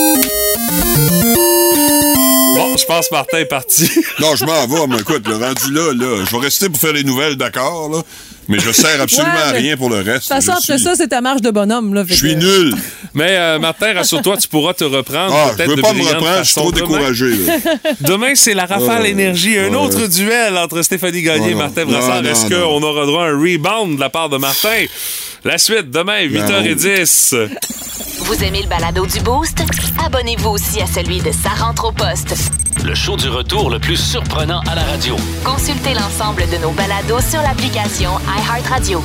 Je 2.82 2.86
pense 2.86 3.08
que 3.08 3.14
Martin 3.14 3.38
est 3.38 3.44
parti. 3.46 3.88
Non, 4.20 4.36
je 4.36 4.44
m'en 4.44 4.66
vais, 4.66 4.86
mais 4.88 5.00
écoute, 5.00 5.26
le 5.26 5.36
rendu 5.36 5.72
là, 5.72 5.92
là, 5.94 6.24
je 6.28 6.36
vais 6.36 6.42
rester 6.42 6.68
pour 6.68 6.78
faire 6.78 6.92
les 6.92 7.04
nouvelles, 7.04 7.36
d'accord, 7.36 7.88
là. 7.90 8.02
Mais 8.48 8.58
je 8.58 8.72
sers 8.72 9.00
absolument 9.00 9.32
Ouais, 9.34 9.40
à 9.42 9.52
rien 9.52 9.76
pour 9.76 9.88
le 9.88 9.96
reste. 9.96 10.06
De 10.08 10.14
toute 10.34 10.44
façon, 10.44 10.52
Je 10.52 10.72
après 10.72 10.78
suis- 10.78 10.84
ça, 10.84 10.94
c'est 10.96 11.08
ta 11.08 11.20
marche 11.20 11.40
de 11.42 11.50
bonhomme. 11.50 11.94
Là, 11.94 12.02
Je 12.06 12.12
suis 12.14 12.34
nul. 12.36 12.74
Mais 13.14 13.36
euh, 13.36 13.58
Martin, 13.60 13.92
rassure-toi, 13.94 14.36
tu 14.36 14.48
pourras 14.48 14.74
te 14.74 14.82
reprendre. 14.84 15.32
Ah, 15.34 15.50
je 15.52 15.56
peut-être 15.56 15.76
veux 15.76 15.82
pas 15.82 15.92
me 15.92 16.02
reprendre, 16.02 16.38
je 16.38 16.44
suis 16.44 16.54
trop 16.54 16.72
demain. 16.72 16.86
découragé. 16.88 17.30
là. 17.36 17.52
Demain, 18.00 18.34
c'est 18.34 18.54
la 18.54 18.66
rafale 18.66 19.06
énergie, 19.06 19.58
un 19.58 19.72
autre 19.74 20.06
duel 20.08 20.56
entre 20.58 20.82
Stéphanie 20.82 21.22
Gagné 21.22 21.50
et. 21.50 21.54
Martin 21.54 21.84
Non, 21.84 21.92
Brassard. 21.92 22.26
Est-ce 22.26 22.46
qu'on 22.48 22.82
aura 22.82 23.06
droit 23.06 23.24
à 23.24 23.28
un 23.28 23.38
rebound 23.38 23.96
de 23.96 24.00
la 24.00 24.10
part 24.10 24.28
de 24.28 24.38
Martin? 24.38 24.86
La 25.44 25.58
suite, 25.58 25.90
demain, 25.90 26.20
8h10. 26.24 27.48
Vous 28.20 28.44
aimez 28.44 28.62
le 28.62 28.68
balado 28.68 29.04
du 29.06 29.18
Boost? 29.20 29.60
Abonnez-vous 30.04 30.50
aussi 30.50 30.80
à 30.80 30.86
celui 30.86 31.20
de 31.20 31.32
Sa 31.32 31.48
rentre 31.48 31.86
au 31.86 31.92
poste. 31.92 32.36
Le 32.84 32.94
show 32.94 33.16
du 33.16 33.28
retour 33.28 33.68
le 33.68 33.80
plus 33.80 33.96
surprenant 33.96 34.60
à 34.70 34.76
la 34.76 34.84
radio. 34.84 35.16
Consultez 35.44 35.94
l'ensemble 35.94 36.44
de 36.48 36.58
nos 36.58 36.70
balados 36.70 37.20
sur 37.28 37.42
l'application 37.42 38.10
iHeartRadio. 38.38 39.02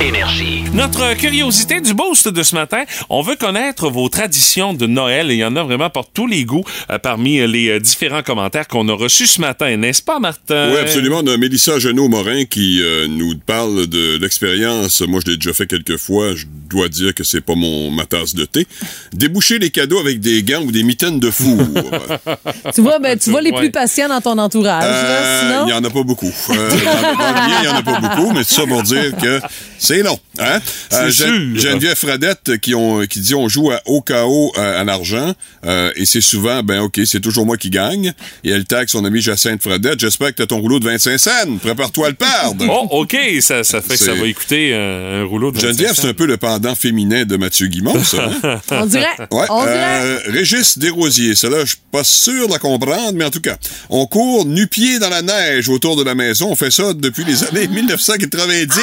Énergie. 0.00 0.62
Notre 0.74 1.14
curiosité 1.14 1.80
du 1.80 1.94
boost 1.94 2.28
de 2.28 2.42
ce 2.42 2.54
matin, 2.54 2.82
on 3.08 3.22
veut 3.22 3.36
connaître 3.36 3.88
vos 3.88 4.08
traditions 4.10 4.74
de 4.74 4.86
Noël 4.86 5.30
et 5.30 5.34
il 5.34 5.38
y 5.38 5.44
en 5.44 5.56
a 5.56 5.62
vraiment 5.62 5.88
pour 5.88 6.06
tous 6.10 6.26
les 6.26 6.44
goûts 6.44 6.64
euh, 6.90 6.98
parmi 6.98 7.38
euh, 7.38 7.46
les 7.46 7.68
euh, 7.70 7.80
différents 7.80 8.22
commentaires 8.22 8.68
qu'on 8.68 8.86
a 8.88 8.92
reçus 8.92 9.26
ce 9.26 9.40
matin, 9.40 9.74
n'est-ce 9.76 10.02
pas, 10.02 10.18
Martin? 10.18 10.70
Oui, 10.72 10.78
absolument. 10.78 11.20
On 11.24 11.26
a 11.28 11.36
Mélissa 11.38 11.78
Genot-Morin 11.78 12.44
qui 12.44 12.82
euh, 12.82 13.06
nous 13.08 13.36
parle 13.38 13.86
de 13.86 14.18
l'expérience. 14.18 15.00
Moi, 15.00 15.20
je 15.24 15.30
l'ai 15.30 15.36
déjà 15.38 15.54
fait 15.54 15.66
quelques 15.66 15.96
fois. 15.96 16.34
Je 16.34 16.44
dois 16.68 16.88
dire 16.88 17.14
que 17.14 17.24
c'est 17.24 17.40
pas 17.40 17.54
mon 17.54 17.90
ma 17.90 18.04
tasse 18.04 18.34
de 18.34 18.44
thé. 18.44 18.66
Déboucher 19.14 19.58
les 19.58 19.70
cadeaux 19.70 19.98
avec 19.98 20.20
des 20.20 20.42
gants 20.42 20.62
ou 20.62 20.72
des 20.72 20.82
mitaines 20.82 21.20
de 21.20 21.30
four. 21.30 21.56
Tu 22.74 22.80
vois, 22.82 22.98
ben, 22.98 23.18
tu 23.18 23.30
vois 23.30 23.40
les 23.40 23.50
Ouais. 23.50 23.60
plus 23.60 23.70
patients 23.70 24.08
dans 24.08 24.20
ton 24.20 24.36
entourage. 24.38 24.82
Euh. 24.86 25.62
Il 25.66 25.70
y 25.70 25.72
en 25.72 25.82
a 25.84 25.88
pas 25.90 26.02
beaucoup. 26.02 26.30
Euh, 26.50 26.70
il 26.72 27.64
y 27.64 27.68
en 27.68 27.76
a 27.76 27.82
pas 27.82 28.00
beaucoup, 28.00 28.32
mais 28.32 28.42
ça 28.44 28.66
pour 28.66 28.82
dire 28.82 29.16
que 29.16 29.40
c'est 29.86 30.02
long. 30.02 30.18
Hein? 30.38 30.58
C'est 30.90 31.10
sûr. 31.12 31.26
Geneviève 31.54 31.94
Fradette 31.96 32.58
qui, 32.60 32.74
ont, 32.74 33.06
qui 33.06 33.20
dit 33.20 33.34
on 33.34 33.48
joue 33.48 33.70
à 33.70 33.80
OKO 33.86 34.52
euh, 34.58 34.80
à 34.80 34.84
l'argent 34.84 35.32
euh, 35.64 35.90
et 35.96 36.04
c'est 36.04 36.20
souvent, 36.20 36.62
ben 36.62 36.80
OK, 36.80 37.00
c'est 37.06 37.20
toujours 37.20 37.46
moi 37.46 37.56
qui 37.56 37.70
gagne. 37.70 38.12
Et 38.44 38.50
elle 38.50 38.64
tag 38.64 38.88
son 38.88 39.04
ami 39.04 39.20
Jacinthe 39.20 39.62
Fradette. 39.62 39.98
J'espère 40.00 40.28
que 40.28 40.34
t'as 40.42 40.46
ton 40.46 40.58
rouleau 40.60 40.78
de 40.80 40.84
25 40.84 41.18
cents. 41.18 41.30
Prépare-toi 41.62 42.06
à 42.06 42.10
le 42.10 42.16
perdre. 42.16 42.64
Oh, 42.78 43.00
OK, 43.02 43.16
ça, 43.40 43.64
ça 43.64 43.80
fait 43.80 43.96
que 43.96 44.04
ça 44.04 44.14
va 44.14 44.26
écouter 44.26 44.70
euh, 44.72 45.22
un 45.22 45.24
rouleau 45.26 45.50
de 45.50 45.58
Geneviève, 45.58 45.88
25 45.90 46.02
c'est 46.02 46.08
un 46.08 46.14
peu 46.14 46.26
le 46.26 46.36
pendant 46.36 46.74
féminin 46.74 47.24
de 47.24 47.36
Mathieu 47.36 47.68
Guimond, 47.68 48.02
ça. 48.04 48.28
hein? 48.42 48.60
On 48.70 48.86
dirait. 48.86 49.06
Ouais. 49.30 49.46
On 49.48 49.62
dirait. 49.64 49.74
euh, 50.02 50.18
Régis 50.26 50.76
Desrosiers, 50.78 51.34
cela, 51.34 51.60
je 51.60 51.70
suis 51.70 51.78
pas 51.90 52.04
sûr 52.04 52.48
de 52.48 52.52
la 52.52 52.58
comprendre, 52.58 53.12
mais 53.14 53.24
en 53.24 53.30
tout 53.30 53.40
cas, 53.40 53.56
on 53.88 54.06
court 54.06 54.44
nu-pied 54.46 54.98
dans 54.98 55.08
la 55.08 55.22
neige 55.22 55.68
autour 55.68 55.96
de 55.96 56.02
la 56.02 56.14
maison. 56.14 56.48
On 56.50 56.56
fait 56.56 56.70
ça 56.70 56.92
depuis 56.92 57.24
les 57.24 57.44
années 57.44 57.68
1990. 57.68 58.74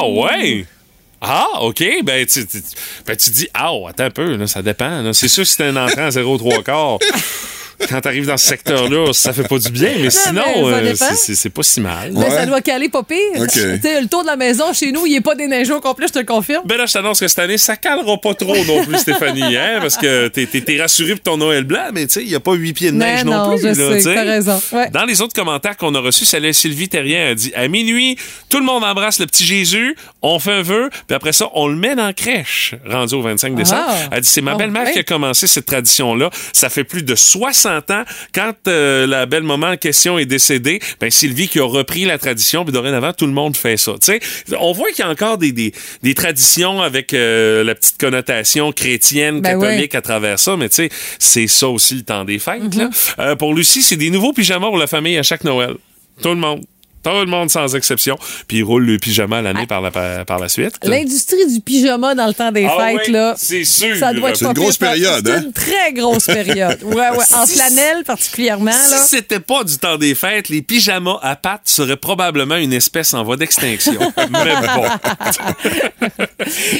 Ah 0.00 0.06
ouais? 0.08 0.66
Ah, 1.20 1.46
OK. 1.62 1.82
Ben, 2.04 2.24
tu, 2.26 2.46
tu- 2.46 2.58
ben, 3.06 3.16
tu 3.16 3.30
dis, 3.30 3.48
ah, 3.54 3.70
attends 3.88 4.04
un 4.04 4.10
peu, 4.10 4.46
ça 4.46 4.62
dépend. 4.62 5.12
C'est 5.12 5.28
sûr 5.28 5.46
si 5.46 5.56
t'es 5.56 5.64
un 5.64 5.76
entrant 5.76 6.02
à 6.06 6.10
0,3 6.10 6.62
quarts, 6.62 6.98
quand 7.88 8.00
t'arrives 8.00 8.26
dans 8.26 8.36
ce 8.36 8.46
secteur-là, 8.46 9.12
ça 9.12 9.32
fait 9.32 9.46
pas 9.46 9.58
du 9.58 9.70
bien, 9.70 9.92
mais 10.00 10.10
sinon, 10.10 10.42
mais 10.56 10.90
euh, 10.90 10.94
c'est- 10.94 11.48
pas 11.50 11.62
si 11.62 11.80
mal. 11.80 12.12
Ouais. 12.12 12.30
ça 12.30 12.46
doit 12.46 12.60
caler 12.60 12.88
pas 12.88 13.02
pire. 13.02 13.18
OK. 13.36 13.48
Tu 13.52 13.80
sais, 13.82 14.00
le 14.00 14.06
tour 14.08 14.22
de 14.22 14.26
la 14.26 14.36
maison 14.36 14.72
chez 14.72 14.92
nous, 14.92 15.06
il 15.06 15.14
est 15.16 15.20
pas 15.20 15.34
déneigé 15.34 15.72
au 15.72 15.80
complet, 15.80 16.06
je 16.08 16.12
te 16.12 16.18
le 16.18 16.24
confirme. 16.24 16.62
Ben 16.66 16.76
là, 16.76 16.86
je 16.86 16.92
t'annonce 16.92 17.20
que 17.20 17.28
cette 17.28 17.38
année, 17.38 17.58
ça 17.58 17.76
calera 17.76 18.16
pas 18.20 18.34
trop 18.34 18.56
non 18.64 18.84
plus, 18.84 18.96
Stéphanie, 18.98 19.56
hein, 19.56 19.78
parce 19.80 19.96
que 19.96 20.28
t'es- 20.28 20.80
rassuré 20.80 21.12
pour 21.14 21.22
ton 21.22 21.36
Noël 21.36 21.64
blanc, 21.64 21.88
mais 21.92 22.06
tu 22.06 22.14
sais, 22.14 22.22
il 22.22 22.28
y 22.28 22.34
a 22.34 22.40
pas 22.40 22.52
huit 22.54 22.72
pieds 22.72 22.90
de 22.90 22.96
neige 22.96 23.24
Mais 23.24 23.30
non, 23.30 23.48
non, 23.48 23.56
plus. 23.56 23.62
je 23.62 23.80
là, 23.80 24.00
sais, 24.00 24.14
t'as 24.14 24.22
raison. 24.22 24.60
Ouais. 24.72 24.90
Dans 24.90 25.04
les 25.04 25.20
autres 25.22 25.34
commentaires 25.34 25.76
qu'on 25.76 25.94
a 25.94 26.00
reçus, 26.00 26.24
celle 26.24 26.52
Sylvie 26.54 26.88
Terrien 26.88 27.30
a 27.30 27.34
dit 27.34 27.52
à 27.54 27.66
minuit, 27.68 28.16
tout 28.48 28.58
le 28.58 28.64
monde 28.64 28.84
embrasse 28.84 29.18
le 29.20 29.26
petit 29.26 29.44
Jésus, 29.44 29.96
on 30.22 30.38
fait 30.38 30.52
un 30.52 30.62
vœu, 30.62 30.90
puis 31.06 31.14
après 31.14 31.32
ça, 31.32 31.48
on 31.54 31.68
le 31.68 31.76
met 31.76 31.94
dans 31.94 32.06
la 32.06 32.12
crèche, 32.12 32.74
rendu 32.88 33.14
au 33.14 33.22
25 33.22 33.54
décembre. 33.54 33.84
Ah. 33.88 33.96
Elle 34.12 34.20
dit 34.22 34.28
c'est 34.28 34.40
ma 34.40 34.54
Oh, 34.54 34.58
belle-mère 34.58 34.84
ouais. 34.86 34.92
qui 34.92 34.98
a 34.98 35.02
commencé 35.04 35.46
cette 35.46 35.66
tradition-là. 35.66 36.30
Ça 36.52 36.68
fait 36.68 36.84
plus 36.84 37.02
de 37.02 37.14
60 37.14 37.67
Quand 38.34 38.52
euh, 38.66 39.06
la 39.06 39.26
belle-maman 39.26 39.68
en 39.68 39.76
question 39.76 40.18
est 40.18 40.26
décédée, 40.26 40.80
ben 41.00 41.10
Sylvie 41.10 41.48
qui 41.48 41.60
a 41.60 41.64
repris 41.64 42.04
la 42.04 42.18
tradition, 42.18 42.64
puis 42.64 42.72
dorénavant, 42.72 43.12
tout 43.12 43.26
le 43.26 43.32
monde 43.32 43.56
fait 43.56 43.76
ça. 43.76 43.92
Tu 44.00 44.06
sais, 44.06 44.20
on 44.58 44.72
voit 44.72 44.88
qu'il 44.90 45.04
y 45.04 45.08
a 45.08 45.10
encore 45.10 45.38
des, 45.38 45.52
des, 45.52 45.72
des 46.02 46.14
traditions 46.14 46.80
avec 46.82 47.14
euh, 47.14 47.62
la 47.64 47.74
petite 47.74 47.98
connotation 47.98 48.72
chrétienne, 48.72 49.40
Ben 49.40 49.58
catholique 49.60 49.94
à 49.94 50.02
travers 50.02 50.38
ça, 50.38 50.56
mais 50.56 50.68
tu 50.68 50.76
sais, 50.76 50.88
c'est 51.18 51.46
ça 51.46 51.68
aussi 51.68 51.94
le 51.96 52.02
temps 52.02 52.24
des 52.24 52.38
fêtes. 52.38 52.74
là. 52.74 52.90
Euh, 53.18 53.36
pour 53.36 53.54
Lucie, 53.54 53.82
c'est 53.82 53.96
des 53.96 54.10
nouveaux 54.10 54.32
pyjamas 54.32 54.66
pour 54.68 54.78
la 54.78 54.86
famille 54.86 55.18
à 55.18 55.22
chaque 55.22 55.44
Noël. 55.44 55.74
Tout 56.22 56.30
le 56.30 56.36
monde. 56.36 56.60
Tout 57.12 57.20
le 57.20 57.26
monde 57.26 57.50
sans 57.50 57.74
exception. 57.74 58.16
Puis 58.46 58.58
il 58.58 58.62
roule 58.62 58.84
le 58.84 58.98
pyjama 58.98 59.42
l'année 59.42 59.66
par, 59.66 59.80
la, 59.80 59.90
par, 59.90 60.38
la 60.38 60.48
suite. 60.48 60.74
L'industrie 60.82 61.46
du 61.46 61.60
pyjama 61.60 62.14
dans 62.14 62.26
le 62.26 62.34
temps 62.34 62.52
des 62.52 62.64
Ah 62.66 62.76
fêtes, 62.86 63.00
oui, 63.06 63.12
là. 63.12 63.34
c'est 63.36 63.64
sûr. 63.64 63.96
Ça 63.96 64.12
doit 64.12 64.30
être 64.30 64.42
une 64.42 64.52
grosse 64.52 64.76
période, 64.76 65.26
C'est 65.26 65.32
hein? 65.32 65.42
une 65.44 65.52
très 65.52 65.92
grosse 65.92 66.26
période. 66.26 66.82
Ouais, 66.84 66.94
ouais. 67.10 67.24
En 67.34 67.46
Si- 67.46 67.54
flanelle, 67.56 68.04
particulièrement, 68.04 68.72
Si 68.72 68.90
là. 68.90 68.98
c'était 68.98 69.40
pas 69.40 69.64
du 69.64 69.78
temps 69.78 69.96
des 69.96 70.14
fêtes, 70.14 70.48
les 70.48 70.62
pyjamas 70.62 71.18
à 71.22 71.36
pattes 71.36 71.62
seraient 71.68 71.96
probablement 71.96 72.56
une 72.56 72.72
espèce 72.72 73.14
en 73.14 73.22
voie 73.24 73.36
d'extinction. 73.36 73.98
Mais 74.30 74.54
bon. 74.74 76.04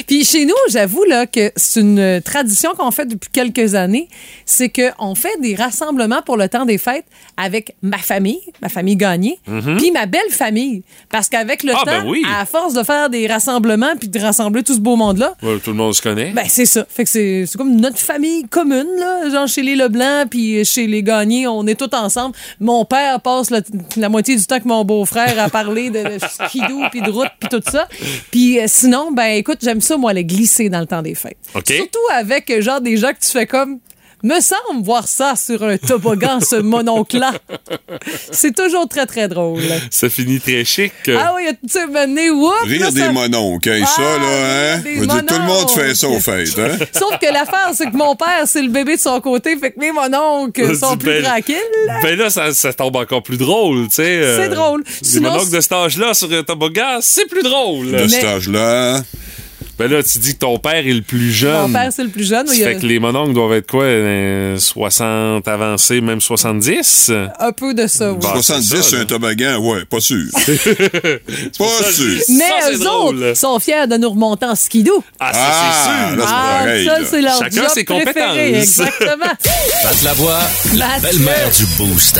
Puis 0.07 0.25
chez 0.25 0.45
nous, 0.45 0.53
j'avoue 0.69 1.03
là 1.05 1.25
que 1.25 1.51
c'est 1.55 1.79
une 1.81 2.21
tradition 2.23 2.73
qu'on 2.75 2.91
fait 2.91 3.05
depuis 3.05 3.29
quelques 3.31 3.75
années, 3.75 4.07
c'est 4.45 4.69
que 4.69 4.89
on 4.99 5.15
fait 5.15 5.39
des 5.41 5.55
rassemblements 5.55 6.21
pour 6.21 6.37
le 6.37 6.49
temps 6.49 6.65
des 6.65 6.77
fêtes 6.77 7.05
avec 7.37 7.75
ma 7.81 7.97
famille, 7.97 8.41
ma 8.61 8.69
famille 8.69 8.95
gagnée, 8.95 9.39
puis 9.77 9.91
ma 9.91 10.05
belle 10.05 10.18
famille, 10.31 10.83
parce 11.09 11.29
qu'avec 11.29 11.63
le. 11.63 11.73
Ah, 11.75 11.79
temps, 11.79 11.85
ben 12.03 12.05
oui. 12.07 12.23
à 12.27 12.45
force 12.45 12.73
de 12.73 12.83
faire 12.83 13.09
des 13.09 13.27
rassemblements 13.27 13.95
puis 13.99 14.07
de 14.09 14.19
rassembler 14.19 14.63
tout 14.63 14.73
ce 14.73 14.79
beau 14.79 14.95
monde 14.95 15.17
là, 15.17 15.35
Ouais, 15.43 15.57
tout 15.63 15.71
le 15.71 15.77
monde 15.77 15.93
se 15.93 16.01
connaît. 16.01 16.31
ben 16.31 16.45
c'est 16.47 16.65
ça. 16.65 16.85
Fait 16.89 17.03
que 17.03 17.09
c'est 17.09 17.45
comme 17.57 17.75
notre 17.75 17.97
famille 17.97 18.43
commune 18.49 18.87
là, 18.97 19.29
genre 19.29 19.47
chez 19.47 19.61
les 19.63 19.75
Leblanc 19.75 20.25
puis 20.29 20.63
chez 20.65 20.87
les 20.87 21.03
Gagnés, 21.03 21.47
on 21.47 21.65
est 21.67 21.75
tous 21.75 21.95
ensemble. 21.95 22.35
Mon 22.59 22.85
père 22.85 23.19
passe 23.21 23.49
le- 23.51 23.61
la 23.97 24.09
moitié 24.09 24.35
du 24.35 24.45
temps 24.45 24.59
que 24.59 24.67
mon 24.67 24.83
beau-frère 24.85 25.39
à 25.41 25.49
parler 25.49 25.89
de, 25.89 26.03
de 26.03 26.19
skidoo 26.19 26.83
puis 26.91 27.01
de 27.01 27.09
route 27.09 27.29
puis 27.39 27.49
tout 27.49 27.61
ça. 27.71 27.87
Puis 28.31 28.59
euh, 28.59 28.65
sinon 28.67 29.11
ben 29.11 29.35
écoute, 29.37 29.59
j'aime 29.61 29.81
ça 29.81 29.97
moi 29.97 30.11
aller 30.11 30.25
glisser 30.25 30.69
dans 30.69 30.79
le 30.79 30.85
temps 30.87 31.01
des 31.01 31.15
fêtes. 31.15 31.37
Surtout 31.65 31.99
avec 32.13 32.49
euh, 32.49 32.61
genre 32.61 32.81
des 32.81 32.97
gens 32.97 33.09
que 33.09 33.19
tu 33.23 33.29
fais 33.31 33.45
comme 33.47 33.79
me 34.23 34.39
semble 34.41 34.83
voir 34.83 35.07
ça 35.07 35.35
sur 35.35 35.63
un 35.63 35.77
toboggan, 35.77 36.39
ce 36.41 36.57
mononcle-là. 36.57 37.33
C'est 38.31 38.55
toujours 38.55 38.87
très, 38.87 39.05
très 39.05 39.27
drôle. 39.27 39.61
Ça 39.91 40.09
finit 40.09 40.39
très 40.39 40.63
chic. 40.65 40.91
Ah 41.09 41.33
oui, 41.35 41.43
tu 41.61 41.69
sais, 41.69 41.85
whoop, 41.85 42.53
Rire 42.65 42.81
là, 42.81 42.91
des 42.91 42.99
ça- 43.01 43.11
mononcles, 43.11 43.69
hein, 43.69 43.81
Ah, 43.83 43.87
ça, 43.87 44.01
là, 44.01 44.73
hein? 44.75 44.77
dire, 44.79 45.25
tout 45.25 45.35
le 45.39 45.45
monde 45.47 45.69
fait 45.69 45.95
ça 45.95 46.07
aux 46.07 46.19
fêtes, 46.19 46.57
hein? 46.59 46.77
Sauf 46.93 47.17
que 47.19 47.31
l'affaire, 47.31 47.71
c'est 47.73 47.89
que 47.89 47.95
mon 47.95 48.15
père, 48.15 48.43
c'est 48.45 48.61
le 48.61 48.69
bébé 48.69 48.95
de 48.95 49.01
son 49.01 49.19
côté, 49.21 49.57
fait 49.57 49.71
que 49.71 49.79
mes 49.79 49.91
mononcles 49.91 50.75
sont 50.77 50.97
plus 50.97 51.21
Ben- 51.21 51.23
tranquilles. 51.23 51.55
Ben 52.03 52.17
là, 52.17 52.29
ça, 52.29 52.53
ça 52.53 52.73
tombe 52.73 52.95
encore 52.97 53.23
plus 53.23 53.37
drôle, 53.37 53.87
tu 53.87 53.95
sais. 53.95 54.03
euh, 54.03 54.43
C'est 54.43 54.49
drôle. 54.49 54.83
Les 55.01 55.07
Sinon, 55.07 55.31
mononcles 55.31 55.51
de 55.51 55.61
cet 55.61 55.71
âge-là 55.71 56.13
sur 56.13 56.31
un 56.31 56.43
toboggan, 56.43 56.99
c'est 57.01 57.25
plus 57.27 57.43
drôle. 57.43 57.91
De 57.91 58.07
cet 58.07 58.23
âge-là. 58.23 59.01
Ben 59.79 59.89
là, 59.89 60.03
tu 60.03 60.19
dis 60.19 60.33
que 60.33 60.39
ton 60.39 60.59
père 60.59 60.85
est 60.85 60.93
le 60.93 61.01
plus 61.01 61.31
jeune. 61.31 61.71
Mon 61.71 61.73
père, 61.73 61.89
c'est 61.93 62.03
le 62.03 62.09
plus 62.09 62.27
jeune. 62.27 62.45
Ça 62.47 62.51
a 62.53 62.55
fait 62.55 62.75
que 62.75 62.85
les 62.85 62.99
mononcles 62.99 63.33
doivent 63.33 63.53
être 63.53 63.69
quoi? 63.71 63.85
euh, 63.85 64.57
60 64.57 65.47
avancés, 65.47 66.01
même 66.01 66.19
70? 66.19 67.11
un 67.39 67.51
peu 67.53 67.73
de 67.73 67.87
ça, 67.87 68.11
oui. 68.11 68.19
Bah, 68.21 68.31
70 68.35 68.67
c'est 68.69 68.75
ça, 68.75 68.83
sur 68.83 68.97
là. 68.97 69.03
un 69.03 69.05
toboggan, 69.05 69.57
ouais, 69.59 69.85
pas 69.85 70.01
sûr. 70.01 70.25
pas 70.35 71.91
sûr. 71.93 72.21
Mais 72.29 72.39
Ça, 72.39 72.55
c'est 72.67 72.73
eux 72.73 72.77
drôle. 72.79 73.23
autres 73.23 73.37
sont 73.37 73.57
fiers 73.59 73.87
de 73.87 73.95
nous 73.95 74.09
remonter 74.09 74.45
en 74.45 74.55
skidoo. 74.55 75.01
Ah, 75.19 75.31
ça, 75.33 75.39
Ah, 75.41 75.73
c'est 75.73 75.89
sûr. 75.89 76.17
là, 76.17 76.25
c'est 76.27 76.33
Ah, 76.35 76.57
pareil, 76.59 76.85
ça, 76.85 76.97
c'est 77.09 77.21
leur 77.21 77.39
Chacun 77.39 77.55
job 77.61 77.65
ses 77.73 77.83
préféré, 77.85 78.05
compétences. 78.05 78.37
Exactement. 78.37 79.33
Pat 79.83 80.03
la 80.03 80.13
voix, 80.13 80.39
la 80.75 80.99
belle-mère 80.99 81.49
du 81.57 81.65
Boost. 81.77 82.19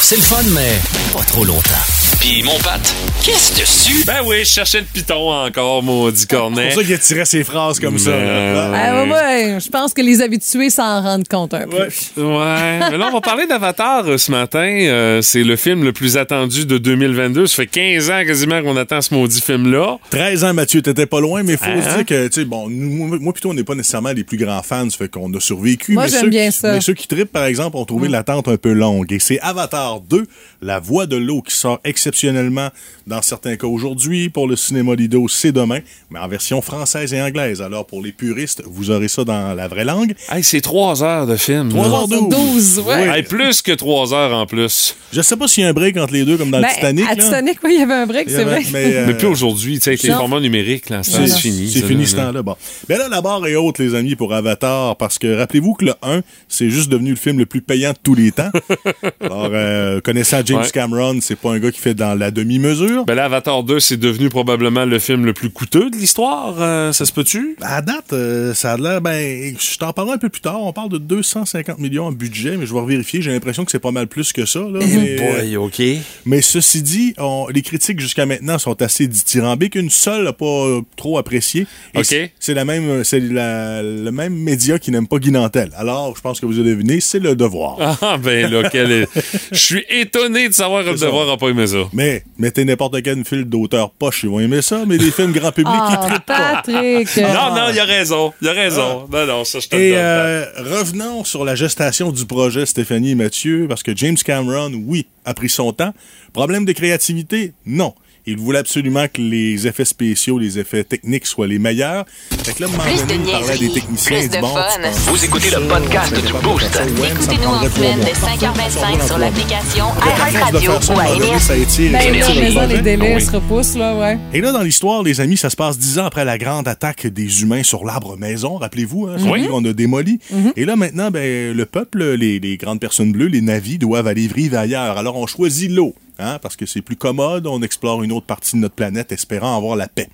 C'est 0.00 0.16
le 0.16 0.22
fun, 0.22 0.42
mais 0.54 0.78
pas 1.16 1.24
trop 1.24 1.44
longtemps. 1.44 1.97
Puis 2.20 2.42
mon 2.42 2.58
Pat, 2.58 2.80
qu'est-ce 3.22 3.58
dessus? 3.60 4.04
Ben 4.04 4.20
oui, 4.26 4.38
je 4.40 4.44
cherchais 4.50 4.80
le 4.80 4.86
piton 4.92 5.30
encore, 5.32 5.82
maudit 5.84 6.26
cornet. 6.26 6.70
C'est 6.70 6.74
pour 6.74 6.82
ça 6.82 6.88
qu'il 6.88 6.98
tirait 6.98 7.24
ses 7.24 7.44
phrases 7.44 7.78
comme 7.78 7.96
ça. 7.98 8.10
là. 8.10 8.70
Ah, 8.74 9.04
ouais, 9.04 9.10
ouais, 9.12 9.58
je 9.60 9.68
pense 9.68 9.94
que 9.94 10.02
les 10.02 10.20
habitués 10.20 10.68
s'en 10.68 11.00
rendent 11.00 11.28
compte 11.28 11.54
un 11.54 11.66
peu. 11.68 11.76
Ouais. 11.76 11.88
Ouais. 12.16 12.80
Mais 12.90 12.98
là, 12.98 13.06
on 13.08 13.12
va 13.12 13.20
parler 13.20 13.46
d'Avatar 13.46 14.04
euh, 14.08 14.18
ce 14.18 14.30
matin. 14.32 14.58
Euh, 14.68 15.22
c'est 15.22 15.44
le 15.44 15.54
film 15.56 15.84
le 15.84 15.92
plus 15.92 16.16
attendu 16.16 16.66
de 16.66 16.76
2022. 16.78 17.46
Ça 17.46 17.54
fait 17.56 17.66
15 17.66 18.10
ans 18.10 18.22
quasiment 18.26 18.62
qu'on 18.62 18.76
attend 18.76 19.00
ce 19.00 19.14
maudit 19.14 19.40
film-là. 19.40 19.98
13 20.10 20.44
ans, 20.44 20.54
Mathieu, 20.54 20.82
t'étais 20.82 21.06
pas 21.06 21.20
loin, 21.20 21.42
mais 21.44 21.52
il 21.52 21.58
faut 21.58 21.64
Hein? 21.66 21.82
se 21.82 21.94
dire 21.96 22.04
que, 22.06 22.26
tu 22.26 22.40
sais, 22.40 22.44
bon, 22.44 22.68
nous- 22.68 23.18
moi, 23.20 23.32
plutôt, 23.32 23.50
on 23.50 23.54
n'est 23.54 23.64
pas 23.64 23.74
nécessairement 23.76 24.12
les 24.12 24.24
plus 24.24 24.38
grands 24.38 24.62
fans, 24.62 24.90
ça 24.90 24.96
fait 24.98 25.08
qu'on 25.08 25.32
a 25.34 25.40
survécu. 25.40 25.92
Moi, 25.92 26.04
mais 26.04 26.08
j'aime 26.10 26.30
bien 26.30 26.50
ça. 26.50 26.72
Mais 26.72 26.80
ceux 26.80 26.94
qui 26.94 27.06
trippent, 27.06 27.32
par 27.32 27.44
exemple, 27.44 27.76
ont 27.76 27.84
trouvé 27.84 28.08
l'attente 28.08 28.48
un 28.48 28.56
peu 28.56 28.72
longue. 28.72 29.12
Et 29.12 29.20
c'est 29.20 29.38
Avatar 29.40 29.68
Avatar 29.68 30.00
2, 30.00 30.24
La 30.62 30.78
Voix 30.80 31.06
de 31.06 31.16
l'eau, 31.16 31.42
qui 31.42 31.54
sort 31.54 31.78
exceptionnellement 32.08 32.68
dans 33.06 33.20
certains 33.22 33.56
cas 33.56 33.66
aujourd'hui. 33.66 34.30
Pour 34.30 34.48
le 34.48 34.56
cinéma 34.56 34.94
Lido, 34.94 35.28
c'est 35.28 35.52
demain, 35.52 35.80
mais 36.10 36.18
en 36.18 36.26
version 36.28 36.62
française 36.62 37.12
et 37.12 37.20
anglaise. 37.20 37.60
Alors, 37.60 37.86
pour 37.86 38.02
les 38.02 38.12
puristes, 38.12 38.62
vous 38.66 38.90
aurez 38.90 39.08
ça 39.08 39.24
dans 39.24 39.54
la 39.54 39.68
vraie 39.68 39.84
langue. 39.84 40.14
Hey, 40.30 40.42
c'est 40.42 40.60
trois 40.62 41.02
heures 41.02 41.26
de 41.26 41.36
film. 41.36 41.68
Trois 41.68 41.88
là. 41.88 41.94
heures 41.94 42.08
douze. 42.08 42.76
12, 42.76 42.78
ouais. 42.86 43.18
Hey, 43.18 43.22
plus 43.22 43.60
que 43.62 43.72
trois 43.72 44.14
heures 44.14 44.34
en 44.34 44.46
plus. 44.46 44.96
Je 45.12 45.20
sais 45.20 45.36
pas 45.36 45.48
s'il 45.48 45.64
y 45.64 45.66
a 45.66 45.70
un 45.70 45.72
break 45.72 45.96
entre 45.98 46.12
les 46.14 46.24
deux, 46.24 46.36
comme 46.38 46.50
dans 46.50 46.60
Ben, 46.60 46.68
le 46.68 46.74
Titanic. 46.74 47.04
à 47.06 47.14
là. 47.14 47.22
Titanic, 47.24 47.58
oui, 47.62 47.70
il 47.74 47.80
y 47.80 47.82
avait 47.82 47.94
un 47.94 48.06
break, 48.06 48.30
c'est 48.30 48.44
vrai. 48.44 48.62
Mais, 48.72 48.94
euh, 48.94 49.06
Mais 49.06 49.14
plus 49.14 49.26
aujourd'hui, 49.28 49.74
tu 49.78 49.82
sais, 49.84 49.90
avec 49.90 50.02
les 50.02 50.10
formats 50.10 50.40
numériques, 50.40 50.88
là, 50.90 51.02
c'est 51.02 51.26
fini. 51.28 51.70
C'est 51.70 51.82
fini 51.86 52.06
ce 52.06 52.16
là. 52.16 52.26
temps-là. 52.26 52.42
Bon. 52.42 52.56
Mais 52.88 52.96
là, 52.96 53.08
la 53.08 53.20
barre 53.20 53.46
est 53.46 53.56
haute, 53.56 53.78
les 53.78 53.94
amis, 53.94 54.16
pour 54.16 54.32
Avatar, 54.34 54.96
parce 54.96 55.18
que 55.18 55.36
rappelez-vous 55.36 55.74
que 55.74 55.84
le 55.84 55.94
1, 56.02 56.20
c'est 56.48 56.70
juste 56.70 56.88
devenu 56.90 57.10
le 57.10 57.16
film 57.16 57.38
le 57.38 57.46
plus 57.46 57.60
payant 57.60 57.90
de 57.92 57.98
tous 58.02 58.14
les 58.14 58.32
temps. 58.32 58.50
Alors, 59.20 59.50
euh, 59.52 60.00
connaissant 60.00 60.40
James 60.44 60.58
Ouais. 60.58 60.70
Cameron, 60.72 61.18
c'est 61.20 61.36
pas 61.36 61.50
un 61.52 61.58
gars 61.58 61.70
qui 61.70 61.80
fait 61.80 61.94
dans 61.98 62.14
la 62.14 62.30
demi-mesure. 62.30 63.04
Ben 63.04 63.14
là, 63.14 63.24
Avatar 63.26 63.62
2, 63.64 63.80
c'est 63.80 63.96
devenu 63.96 64.28
probablement 64.28 64.84
le 64.84 64.98
film 64.98 65.26
le 65.26 65.32
plus 65.34 65.50
coûteux 65.50 65.90
de 65.90 65.96
l'histoire. 65.96 66.54
euh, 66.60 66.92
ça 66.92 67.04
se 67.04 67.12
peut-tu? 67.12 67.56
À 67.60 67.82
date, 67.82 68.12
euh, 68.12 68.54
ça 68.54 68.72
a 68.72 68.76
l'air, 68.76 69.00
ben, 69.00 69.54
je 69.58 69.76
t'en 69.78 69.92
parlerai 69.92 70.14
un 70.14 70.18
peu 70.18 70.28
plus 70.28 70.40
tard. 70.40 70.62
On 70.62 70.72
parle 70.72 70.88
de 70.90 70.98
250 70.98 71.78
millions 71.78 72.06
en 72.06 72.12
budget, 72.12 72.56
mais 72.56 72.66
je 72.66 72.72
vais 72.72 72.80
revérifier. 72.80 73.20
J'ai 73.20 73.32
l'impression 73.32 73.64
que 73.64 73.70
c'est 73.70 73.78
pas 73.80 73.90
mal 73.90 74.06
plus 74.06 74.32
que 74.32 74.46
ça. 74.46 74.60
Là, 74.60 74.78
mais, 74.80 75.16
Boy, 75.16 75.56
OK. 75.56 75.82
mais 76.24 76.40
ceci 76.40 76.82
dit, 76.82 77.14
on- 77.18 77.48
les 77.52 77.62
critiques 77.62 78.00
jusqu'à 78.00 78.24
maintenant 78.26 78.58
sont 78.58 78.80
assez 78.80 79.06
dithyrambiques. 79.08 79.74
Une 79.74 79.90
seule 79.90 80.24
n'a 80.24 80.32
pas 80.32 80.46
euh, 80.46 80.80
trop 80.96 81.18
apprécié. 81.18 81.66
Et 81.94 81.98
OK. 81.98 82.30
c'est- 82.38 82.54
la 82.54 82.64
même, 82.64 83.02
c'est 83.04 83.20
la- 83.20 83.82
le 83.82 84.10
même 84.12 84.34
média 84.34 84.78
qui 84.78 84.90
n'aime 84.92 85.06
pas 85.08 85.18
Guy 85.18 85.32
Nantel. 85.32 85.70
Alors, 85.76 86.16
je 86.16 86.20
pense 86.22 86.40
que 86.40 86.46
vous 86.46 86.58
avez 86.60 86.70
deviné, 86.70 87.00
c'est 87.00 87.18
le 87.18 87.34
devoir. 87.34 87.98
Ah, 88.02 88.16
ben 88.18 88.50
là, 88.50 88.68
quel 88.70 88.92
est... 88.92 89.08
Je 89.50 89.58
suis 89.58 89.84
étonné 89.90 90.48
de 90.48 90.54
savoir 90.54 90.84
que 90.84 90.90
le 90.90 90.96
devoir 90.98 91.28
a 91.30 91.36
pas 91.36 91.48
aimé 91.48 91.66
ça. 91.66 91.87
Mais 91.92 92.24
mettez 92.38 92.64
n'importe 92.64 93.02
quel 93.02 93.24
film 93.24 93.44
d'auteur 93.44 93.90
poche, 93.90 94.22
ils 94.24 94.28
vont 94.28 94.40
aimer 94.40 94.62
ça, 94.62 94.84
mais 94.86 94.98
des 94.98 95.10
films 95.10 95.32
grand 95.32 95.52
public 95.52 95.72
qui 95.72 95.94
Ah, 95.94 96.06
trippent 96.08 96.26
pas. 96.26 96.62
Patrick! 96.64 97.16
Non, 97.16 97.54
non, 97.54 97.68
il 97.72 97.78
a 97.80 97.84
raison. 97.84 98.32
Il 98.42 98.48
a 98.48 98.52
raison. 98.52 99.08
Non, 99.10 99.26
non, 99.26 99.44
ça, 99.44 99.58
je 99.60 99.68
te 99.68 99.76
le 99.76 99.82
Et 99.82 99.90
donne. 99.90 99.98
euh, 99.98 100.44
revenons 100.58 101.24
sur 101.24 101.44
la 101.44 101.54
gestation 101.54 102.12
du 102.12 102.26
projet, 102.26 102.66
Stéphanie 102.66 103.12
et 103.12 103.14
Mathieu, 103.14 103.66
parce 103.68 103.82
que 103.82 103.96
James 103.96 104.16
Cameron, 104.16 104.72
oui, 104.86 105.06
a 105.24 105.34
pris 105.34 105.48
son 105.48 105.72
temps. 105.72 105.94
Problème 106.32 106.64
de 106.64 106.72
créativité? 106.72 107.52
Non. 107.66 107.94
Il 108.30 108.36
voulait 108.36 108.58
absolument 108.58 109.06
que 109.10 109.22
les 109.22 109.66
effets 109.66 109.86
spéciaux, 109.86 110.38
les 110.38 110.58
effets 110.58 110.84
techniques 110.84 111.24
soient 111.24 111.46
les 111.46 111.58
meilleurs. 111.58 112.04
Fait 112.44 112.52
que 112.52 112.62
là, 112.62 112.68
Plus 112.68 113.02
de 113.02 113.08
donné, 113.08 113.22
il 113.24 113.30
parlait 113.32 113.52
à 113.52 113.56
des 113.56 113.58
niaiseries, 113.68 113.72
techniciens. 113.72 114.18
plus 114.18 114.28
de 114.28 114.40
bon, 114.42 114.48
fun. 114.48 114.90
Vous 115.06 115.24
écoutez 115.24 115.50
le 115.50 115.66
podcast 115.66 116.14
du 116.14 116.32
Boost. 116.34 116.74
de 116.74 117.06
Écoutez-nous 117.06 117.48
en 117.48 117.62
semaine 117.70 118.00
de 118.00 118.04
5h25 118.04 119.06
sur 119.06 119.16
l'application 119.16 119.86
de 119.94 120.30
iHeartRadio 120.30 120.72
ou 120.72 121.00
à 121.00 121.08
Énergie. 121.16 121.88
Ben 121.88 122.68
les 122.68 122.82
délais 122.82 123.18
se 123.20 123.30
repoussent, 123.30 123.76
là, 123.76 123.96
ouais. 123.96 124.18
Et 124.34 124.42
là, 124.42 124.52
dans 124.52 124.60
l'histoire, 124.62 125.02
les 125.02 125.22
amis, 125.22 125.38
ça 125.38 125.48
se 125.48 125.56
passe 125.56 125.78
dix 125.78 125.98
ans 125.98 126.04
après 126.04 126.26
la 126.26 126.36
grande 126.36 126.68
attaque 126.68 127.06
des 127.06 127.40
humains 127.40 127.62
sur 127.62 127.86
l'arbre 127.86 128.18
maison, 128.18 128.56
rappelez-vous, 128.56 129.06
hein, 129.06 129.16
qu'on 129.48 129.64
a 129.64 129.72
démoli. 129.72 130.18
Et 130.54 130.66
là, 130.66 130.76
maintenant, 130.76 131.10
ben, 131.10 131.56
le 131.56 131.64
peuple, 131.64 132.04
les, 132.12 132.40
les 132.40 132.58
grandes 132.58 132.80
personnes 132.80 133.10
bleues, 133.10 133.28
les 133.28 133.40
navis, 133.40 133.78
doivent 133.78 134.06
aller 134.06 134.28
vivre 134.28 134.58
ailleurs. 134.58 134.98
Alors, 134.98 135.16
on 135.16 135.26
choisit 135.26 135.70
l'eau, 135.70 135.94
hein, 136.18 136.38
parce 136.40 136.56
que 136.56 136.66
c'est 136.66 136.82
plus 136.82 136.96
commode, 136.96 137.46
on 137.46 137.62
explore 137.62 138.02
une 138.02 138.12
autre 138.12 138.26
partie 138.26 138.56
de 138.56 138.60
notre 138.60 138.74
planète, 138.74 139.12
espérant 139.12 139.56
avoir 139.56 139.76
la 139.76 139.88
paix. 139.88 140.08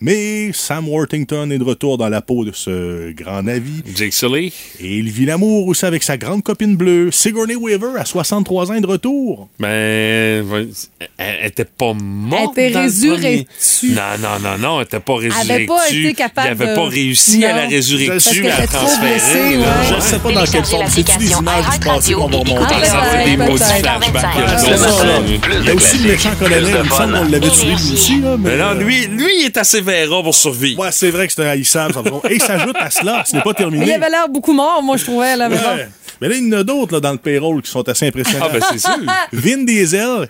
Mais 0.00 0.50
Sam 0.52 0.88
Worthington 0.88 1.50
est 1.50 1.58
de 1.58 1.64
retour 1.64 1.98
dans 1.98 2.08
la 2.08 2.20
peau 2.20 2.44
de 2.44 2.52
ce 2.52 3.12
grand 3.12 3.42
navi. 3.42 3.82
Jake 3.94 4.12
Sully. 4.12 4.52
Et 4.80 4.96
il 4.98 5.10
vit 5.10 5.24
l'amour 5.26 5.66
aussi 5.68 5.86
avec 5.86 6.02
sa 6.02 6.16
grande 6.16 6.42
copine 6.42 6.76
bleue, 6.76 7.10
Sigourney 7.10 7.56
Weaver, 7.56 7.98
à 7.98 8.04
63 8.04 8.72
ans 8.72 8.80
de 8.80 8.86
retour. 8.86 9.48
Ben, 9.58 9.68
elle 9.68 10.68
elle 11.18 11.46
était 11.46 11.64
pas 11.64 11.92
morte. 11.94 12.54
Elle 12.56 12.64
était 12.64 12.72
dans 12.74 12.80
le 12.80 12.84
résurrectue. 12.86 13.90
Non, 13.90 14.02
non, 14.20 14.38
non, 14.42 14.58
non, 14.58 14.80
elle 14.80 14.86
était 14.86 15.00
pas 15.00 15.14
résurrectue. 15.16 15.50
avait 15.52 15.66
pas 15.66 15.88
été 15.90 16.14
capable 16.14 16.48
Il 16.48 16.50
avait 16.62 16.70
de- 16.70 16.74
pas 16.74 16.88
réussi 16.88 17.38
Non. 17.38 17.48
à 17.48 17.52
la 17.52 17.66
résurrectue, 17.66 18.46
à 18.46 18.60
la 18.60 18.66
transférer. 18.66 19.56
ouais. 19.58 19.64
Je 19.94 20.00
sais 20.00 20.18
pas 20.18 20.32
dans 20.32 20.44
quelle 20.44 20.64
forme. 20.64 20.86
C'est-tu 20.88 21.18
des 21.18 21.30
images 21.32 21.70
du 21.72 21.78
passé 21.86 22.12
qu'on 22.12 22.28
va 22.28 22.36
remonter? 22.38 22.54
Ah, 22.70 22.84
Ça 22.84 23.02
fait 23.02 23.24
des 23.30 23.36
maudits 23.36 23.58
flashbacks. 23.58 24.12
Il 25.60 25.66
y 25.66 25.70
a 25.70 25.74
aussi 25.74 25.98
le 25.98 26.08
méchant 26.12 26.30
colonel, 26.38 26.64
il 26.68 26.84
me 26.84 26.88
semble 26.90 27.12
qu'on 27.18 27.24
l'avait 27.30 27.50
tué 27.50 27.66
lui 27.66 27.92
aussi. 27.92 28.16
Mais, 28.16 28.36
Mais 28.38 28.56
non, 28.56 28.64
euh, 28.70 28.74
lui, 28.82 29.06
lui, 29.06 29.32
il 29.40 29.44
est 29.46 29.56
assez 29.56 29.80
pour 30.22 30.34
survivre. 30.34 30.80
Ouais, 30.80 30.92
c'est 30.92 31.10
vrai 31.10 31.26
que 31.26 31.32
c'était 31.32 31.48
haïssable. 31.48 31.94
ça. 31.94 32.02
Et 32.30 32.38
s'ajoute 32.38 32.76
à 32.78 32.90
cela, 32.90 33.24
ce 33.26 33.36
n'est 33.36 33.42
pas 33.42 33.50
Mais 33.50 33.54
terminé. 33.54 33.86
il 33.86 33.92
avait 33.92 34.10
l'air 34.10 34.28
beaucoup 34.28 34.52
mort, 34.52 34.82
moi, 34.82 34.96
je 34.96 35.04
trouvais. 35.04 35.36
Là, 35.36 35.48
mais 35.48 35.56
bon. 35.56 35.62
Mais 36.20 36.28
là, 36.28 36.34
il 36.36 36.46
y 36.48 36.54
en 36.54 36.58
a 36.58 36.62
d'autres 36.64 36.94
là, 36.94 37.00
dans 37.00 37.12
le 37.12 37.18
payroll 37.18 37.60
qui 37.62 37.70
sont 37.70 37.86
assez 37.88 38.06
impressionnants. 38.06 38.46
Ah, 38.48 38.52
ben 38.52 38.62
c'est 38.70 38.78
sûr. 38.78 38.96
Vin 39.32 39.64
Diesel 39.64 40.28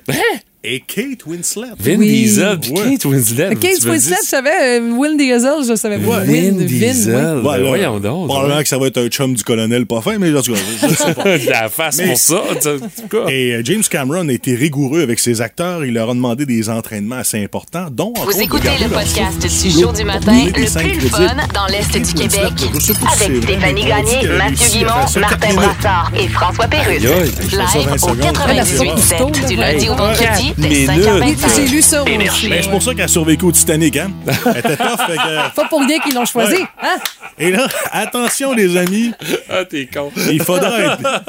et 0.69 0.81
Kate 0.81 1.25
Winslet. 1.27 1.69
Vin 1.79 1.97
Oui. 1.97 2.09
Diesel 2.09 2.59
puis 2.61 2.73
Ouais. 2.73 2.91
Kate 2.93 3.05
Winslet. 3.05 3.55
Kate 3.57 3.85
Winslet, 3.85 4.17
je 4.23 4.29
savais. 4.29 4.51
euh, 4.81 4.91
Will 4.97 5.17
Diesel, 5.17 5.53
je 5.69 5.75
savais 5.77 5.99
pas. 5.99 6.21
Vin 6.21 6.25
Vin, 6.25 6.65
Diesel. 6.65 7.15
oui. 7.15 7.23
Ben, 7.23 7.37
Ouais, 7.51 7.59
là, 7.59 7.69
voyons 7.69 8.01
donc. 8.01 8.27
Probablement 8.29 8.63
que 8.63 8.69
ça 8.69 8.79
va 8.79 8.87
être 8.89 8.99
un 8.99 9.07
chum 9.09 9.35
du 9.35 9.45
colonel 9.45 9.87
pas 9.87 10.01
fin, 10.01 10.19
mais 10.19 10.37
en 10.37 10.43
tout 10.43 10.53
cas, 10.55 10.59
je, 10.83 10.95
sais 10.95 11.15
pas. 11.15 11.37
La 11.51 11.69
face 11.69 11.99
Mais- 11.99 12.09
pour 12.09 12.17
ça, 12.19 12.43
tu 12.57 12.61
sais, 12.63 12.75
en 12.75 12.79
tout 12.79 13.09
cas. 13.09 13.31
Et 13.31 13.53
euh, 13.55 13.63
James 13.65 13.83
Cameron 13.89 14.29
a 14.29 14.33
été 14.33 14.55
rigoureux 14.57 15.03
avec 15.03 15.21
ses 15.21 15.41
acteurs. 15.41 15.85
Il 15.85 15.95
leur 15.95 16.11
a 16.11 16.15
demandé 16.15 16.47
des 16.47 16.69
entraînements 16.69 17.17
assez 17.17 17.43
importants, 17.43 17.87
dont 17.91 18.13
Vous 18.25 18.41
écoutez 18.41 18.69
le 18.83 18.89
podcast 18.89 19.41
du 19.41 19.71
show 19.71 19.93
du 19.93 20.05
matin, 20.05 20.45
le 20.47 20.53
plus 20.53 20.67
fun 21.09 21.37
dans 21.55 21.67
l'Est 21.67 21.93
du 21.93 22.13
Québec. 22.15 22.41
Avec 22.57 22.73
vrai, 22.73 23.41
Stéphanie 23.43 23.85
Gagné, 23.85 24.29
Mathieu 24.37 24.79
Guimont, 24.79 25.21
Martin. 25.21 25.55
Brassard 25.55 26.13
et 26.19 26.29
François 26.29 26.67
20 26.67 26.77
Live 26.91 27.09
au 27.09 27.99
secondes. 27.99 28.19
98 28.21 29.47
du 29.49 29.57
lundi 29.57 29.89
au 29.89 29.95
vendredi 29.95 30.53
minutes. 30.59 30.89
5h25. 30.89 31.57
J'ai 31.57 31.67
lu 31.67 31.83
ça 31.83 32.03
aussi. 32.03 32.17
Mais 32.17 32.29
ouais. 32.29 32.63
c'est 32.63 32.71
pour 32.71 32.83
ça 32.83 32.95
qu'elle 32.95 33.05
a 33.05 33.09
survécu 33.09 33.45
au 33.45 33.53
Titanic, 33.53 33.97
hein? 33.97 34.11
Elle 34.27 34.59
était 34.59 34.77
tough, 34.77 35.01
fait 35.07 35.17
que... 35.17 35.55
Pas 35.55 35.65
pour 35.69 35.81
rien 35.81 35.99
qu'ils 36.01 36.15
l'ont 36.15 36.25
choisi. 36.25 36.57
Ouais. 36.57 36.69
Hein? 36.83 36.99
Et 37.39 37.51
là, 37.51 37.67
attention 37.93 38.53
les 38.55 38.77
amis, 38.77 39.13
Ah, 39.51 39.65
t'es 39.65 39.87
con. 39.93 40.11
il 40.31 40.43
faudra 40.43 40.81
être... 40.81 41.25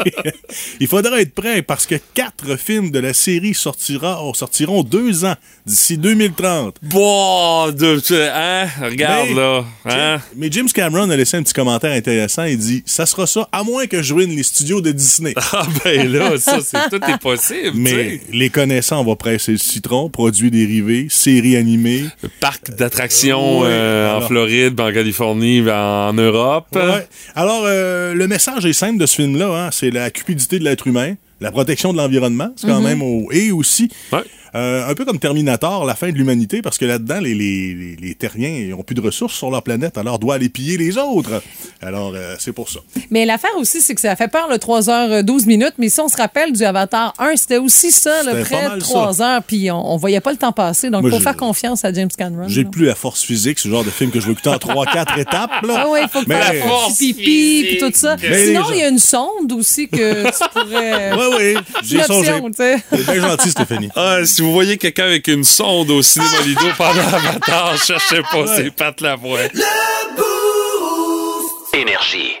il 0.80 0.86
faudra 0.88 1.20
être 1.20 1.34
prêt 1.34 1.62
parce 1.62 1.86
que 1.86 1.94
quatre 2.14 2.56
films 2.56 2.90
de 2.90 2.98
la 2.98 3.14
série 3.14 3.54
sortira, 3.54 4.20
sortiront 4.34 4.82
deux 4.82 5.24
ans 5.24 5.34
d'ici 5.66 5.96
2030. 5.98 6.76
Bon, 6.82 7.70
de, 7.72 8.00
hein, 8.32 8.68
regarde 8.82 9.28
Mais- 9.30 9.34
là, 9.34 9.64
hein? 9.86 10.20
Mais 10.36 10.48
James 10.50 10.68
Cameron 10.72 11.08
a 11.10 11.16
laissé 11.16 11.36
un 11.36 11.42
petit 11.42 11.54
commentaire 11.54 11.92
intéressant. 11.92 12.44
Il 12.44 12.58
dit 12.58 12.82
Ça 12.86 13.06
sera 13.06 13.26
ça, 13.26 13.48
à 13.52 13.62
moins 13.62 13.86
que 13.86 14.02
je 14.02 14.12
ruine 14.14 14.34
les 14.36 14.42
studios 14.42 14.80
de 14.80 14.92
Disney. 14.92 15.34
Ah 15.52 15.66
ben 15.84 16.10
là, 16.12 16.38
ça, 16.38 16.58
c'est 16.62 16.78
tout 16.90 17.04
est 17.10 17.18
possible. 17.20 17.72
Mais 17.74 18.20
les 18.32 18.50
connaissants, 18.50 19.00
on 19.00 19.04
va 19.04 19.16
presser 19.16 19.52
le 19.52 19.58
citron, 19.58 20.08
produits 20.08 20.50
dérivés, 20.50 21.06
séries 21.10 21.56
animées. 21.56 22.04
Parc 22.40 22.70
d'attractions 22.70 23.60
Ouais, 23.60 23.68
euh, 23.70 24.16
en. 24.16 24.20
Floride, 24.22 24.74
en 24.90 24.94
Californie, 24.94 25.62
en 25.70 26.12
Europe. 26.12 26.66
Ouais. 26.74 27.06
Alors, 27.34 27.62
euh, 27.64 28.14
le 28.14 28.26
message 28.28 28.66
est 28.66 28.72
simple 28.72 28.98
de 28.98 29.06
ce 29.06 29.16
film-là. 29.16 29.46
Hein, 29.66 29.70
c'est 29.72 29.90
la 29.90 30.10
cupidité 30.10 30.58
de 30.58 30.64
l'être 30.64 30.86
humain, 30.86 31.14
la 31.40 31.50
protection 31.50 31.92
de 31.92 31.98
l'environnement, 31.98 32.50
c'est 32.56 32.66
quand 32.66 32.80
même 32.80 33.02
au... 33.02 33.30
Et 33.32 33.50
aussi, 33.52 33.88
Ouais. 34.12 34.20
Euh, 34.54 34.88
un 34.88 34.94
peu 34.94 35.04
comme 35.04 35.18
Terminator, 35.18 35.84
la 35.84 35.94
fin 35.94 36.08
de 36.10 36.14
l'humanité, 36.16 36.62
parce 36.62 36.78
que 36.78 36.84
là-dedans, 36.84 37.20
les, 37.20 37.34
les, 37.34 37.74
les, 37.74 37.96
les 37.96 38.14
terriens 38.14 38.68
n'ont 38.76 38.82
plus 38.82 38.94
de 38.94 39.00
ressources 39.00 39.34
sur 39.34 39.50
leur 39.50 39.62
planète, 39.62 39.96
alors 39.98 40.18
doivent 40.18 40.36
aller 40.36 40.48
piller 40.48 40.76
les 40.76 40.98
autres. 40.98 41.42
Alors, 41.82 42.12
euh, 42.14 42.34
c'est 42.38 42.52
pour 42.52 42.68
ça. 42.68 42.80
Mais 43.10 43.24
l'affaire 43.26 43.50
aussi, 43.58 43.80
c'est 43.80 43.94
que 43.94 44.00
ça 44.00 44.16
fait 44.16 44.28
peur 44.28 44.48
le 44.50 44.56
3h12 44.56 45.46
minutes. 45.46 45.74
Mais 45.78 45.88
si 45.88 46.00
on 46.00 46.08
se 46.08 46.16
rappelle 46.16 46.52
du 46.52 46.64
Avatar 46.64 47.14
1, 47.18 47.36
c'était 47.36 47.58
aussi 47.58 47.90
ça, 47.92 48.22
le 48.24 48.42
près 48.42 48.70
de 48.74 48.80
3 48.80 49.22
heures. 49.22 49.42
Puis 49.42 49.70
on, 49.70 49.94
on 49.94 49.96
voyait 49.96 50.20
pas 50.20 50.32
le 50.32 50.36
temps 50.38 50.52
passer. 50.52 50.90
Donc, 50.90 51.02
Moi, 51.02 51.10
faut 51.10 51.18
je- 51.18 51.22
faire 51.22 51.36
confiance 51.36 51.84
à 51.84 51.92
James 51.92 52.10
Cameron. 52.16 52.48
J'ai 52.48 52.64
plus 52.64 52.86
la 52.86 52.94
force 52.94 53.22
physique, 53.22 53.58
ce 53.58 53.68
genre 53.68 53.84
de 53.84 53.90
film 53.90 54.10
que 54.10 54.20
je 54.20 54.26
veux 54.26 54.32
écouter 54.32 54.50
en 54.50 54.56
3-4 54.56 55.18
étapes. 55.20 55.50
Là. 55.62 55.82
Ah 55.84 55.86
oui, 55.90 56.00
il 56.02 56.08
faut 56.08 56.22
que 56.22 56.28
Mais- 56.28 56.40
tu 56.62 56.68
fasses 56.68 56.98
pipi 56.98 57.64
puis 57.68 57.78
tout 57.78 57.90
ça. 57.94 58.16
Mais 58.20 58.46
Sinon, 58.46 58.62
gens- 58.64 58.72
il 58.72 58.78
y 58.78 58.82
a 58.82 58.88
une 58.88 58.98
sonde 58.98 59.52
aussi 59.52 59.88
que 59.88 60.24
tu 60.24 60.48
pourrais. 60.52 61.12
Oui, 61.12 61.36
oui, 61.38 61.54
j'ai 61.84 62.02
songé. 62.02 62.30
option, 62.32 62.46
tu 62.50 62.56
sais. 62.56 62.76
C'est 62.90 63.04
bien 63.12 63.28
gentil, 63.28 63.50
Stéphanie. 63.50 63.88
Ah, 63.96 64.18
si 64.40 64.46
vous 64.46 64.52
voyez 64.54 64.78
quelqu'un 64.78 65.04
avec 65.04 65.28
une 65.28 65.44
sonde 65.44 65.90
au 65.90 66.00
cinéma 66.00 66.40
Lido 66.46 66.62
pendant 66.78 67.02
Avatar, 67.02 67.76
cherchez 67.76 68.22
pas, 68.22 68.46
c'est 68.46 68.70
Pat 68.74 68.98
Lavoie. 69.02 69.40
Énergie. 71.74 72.36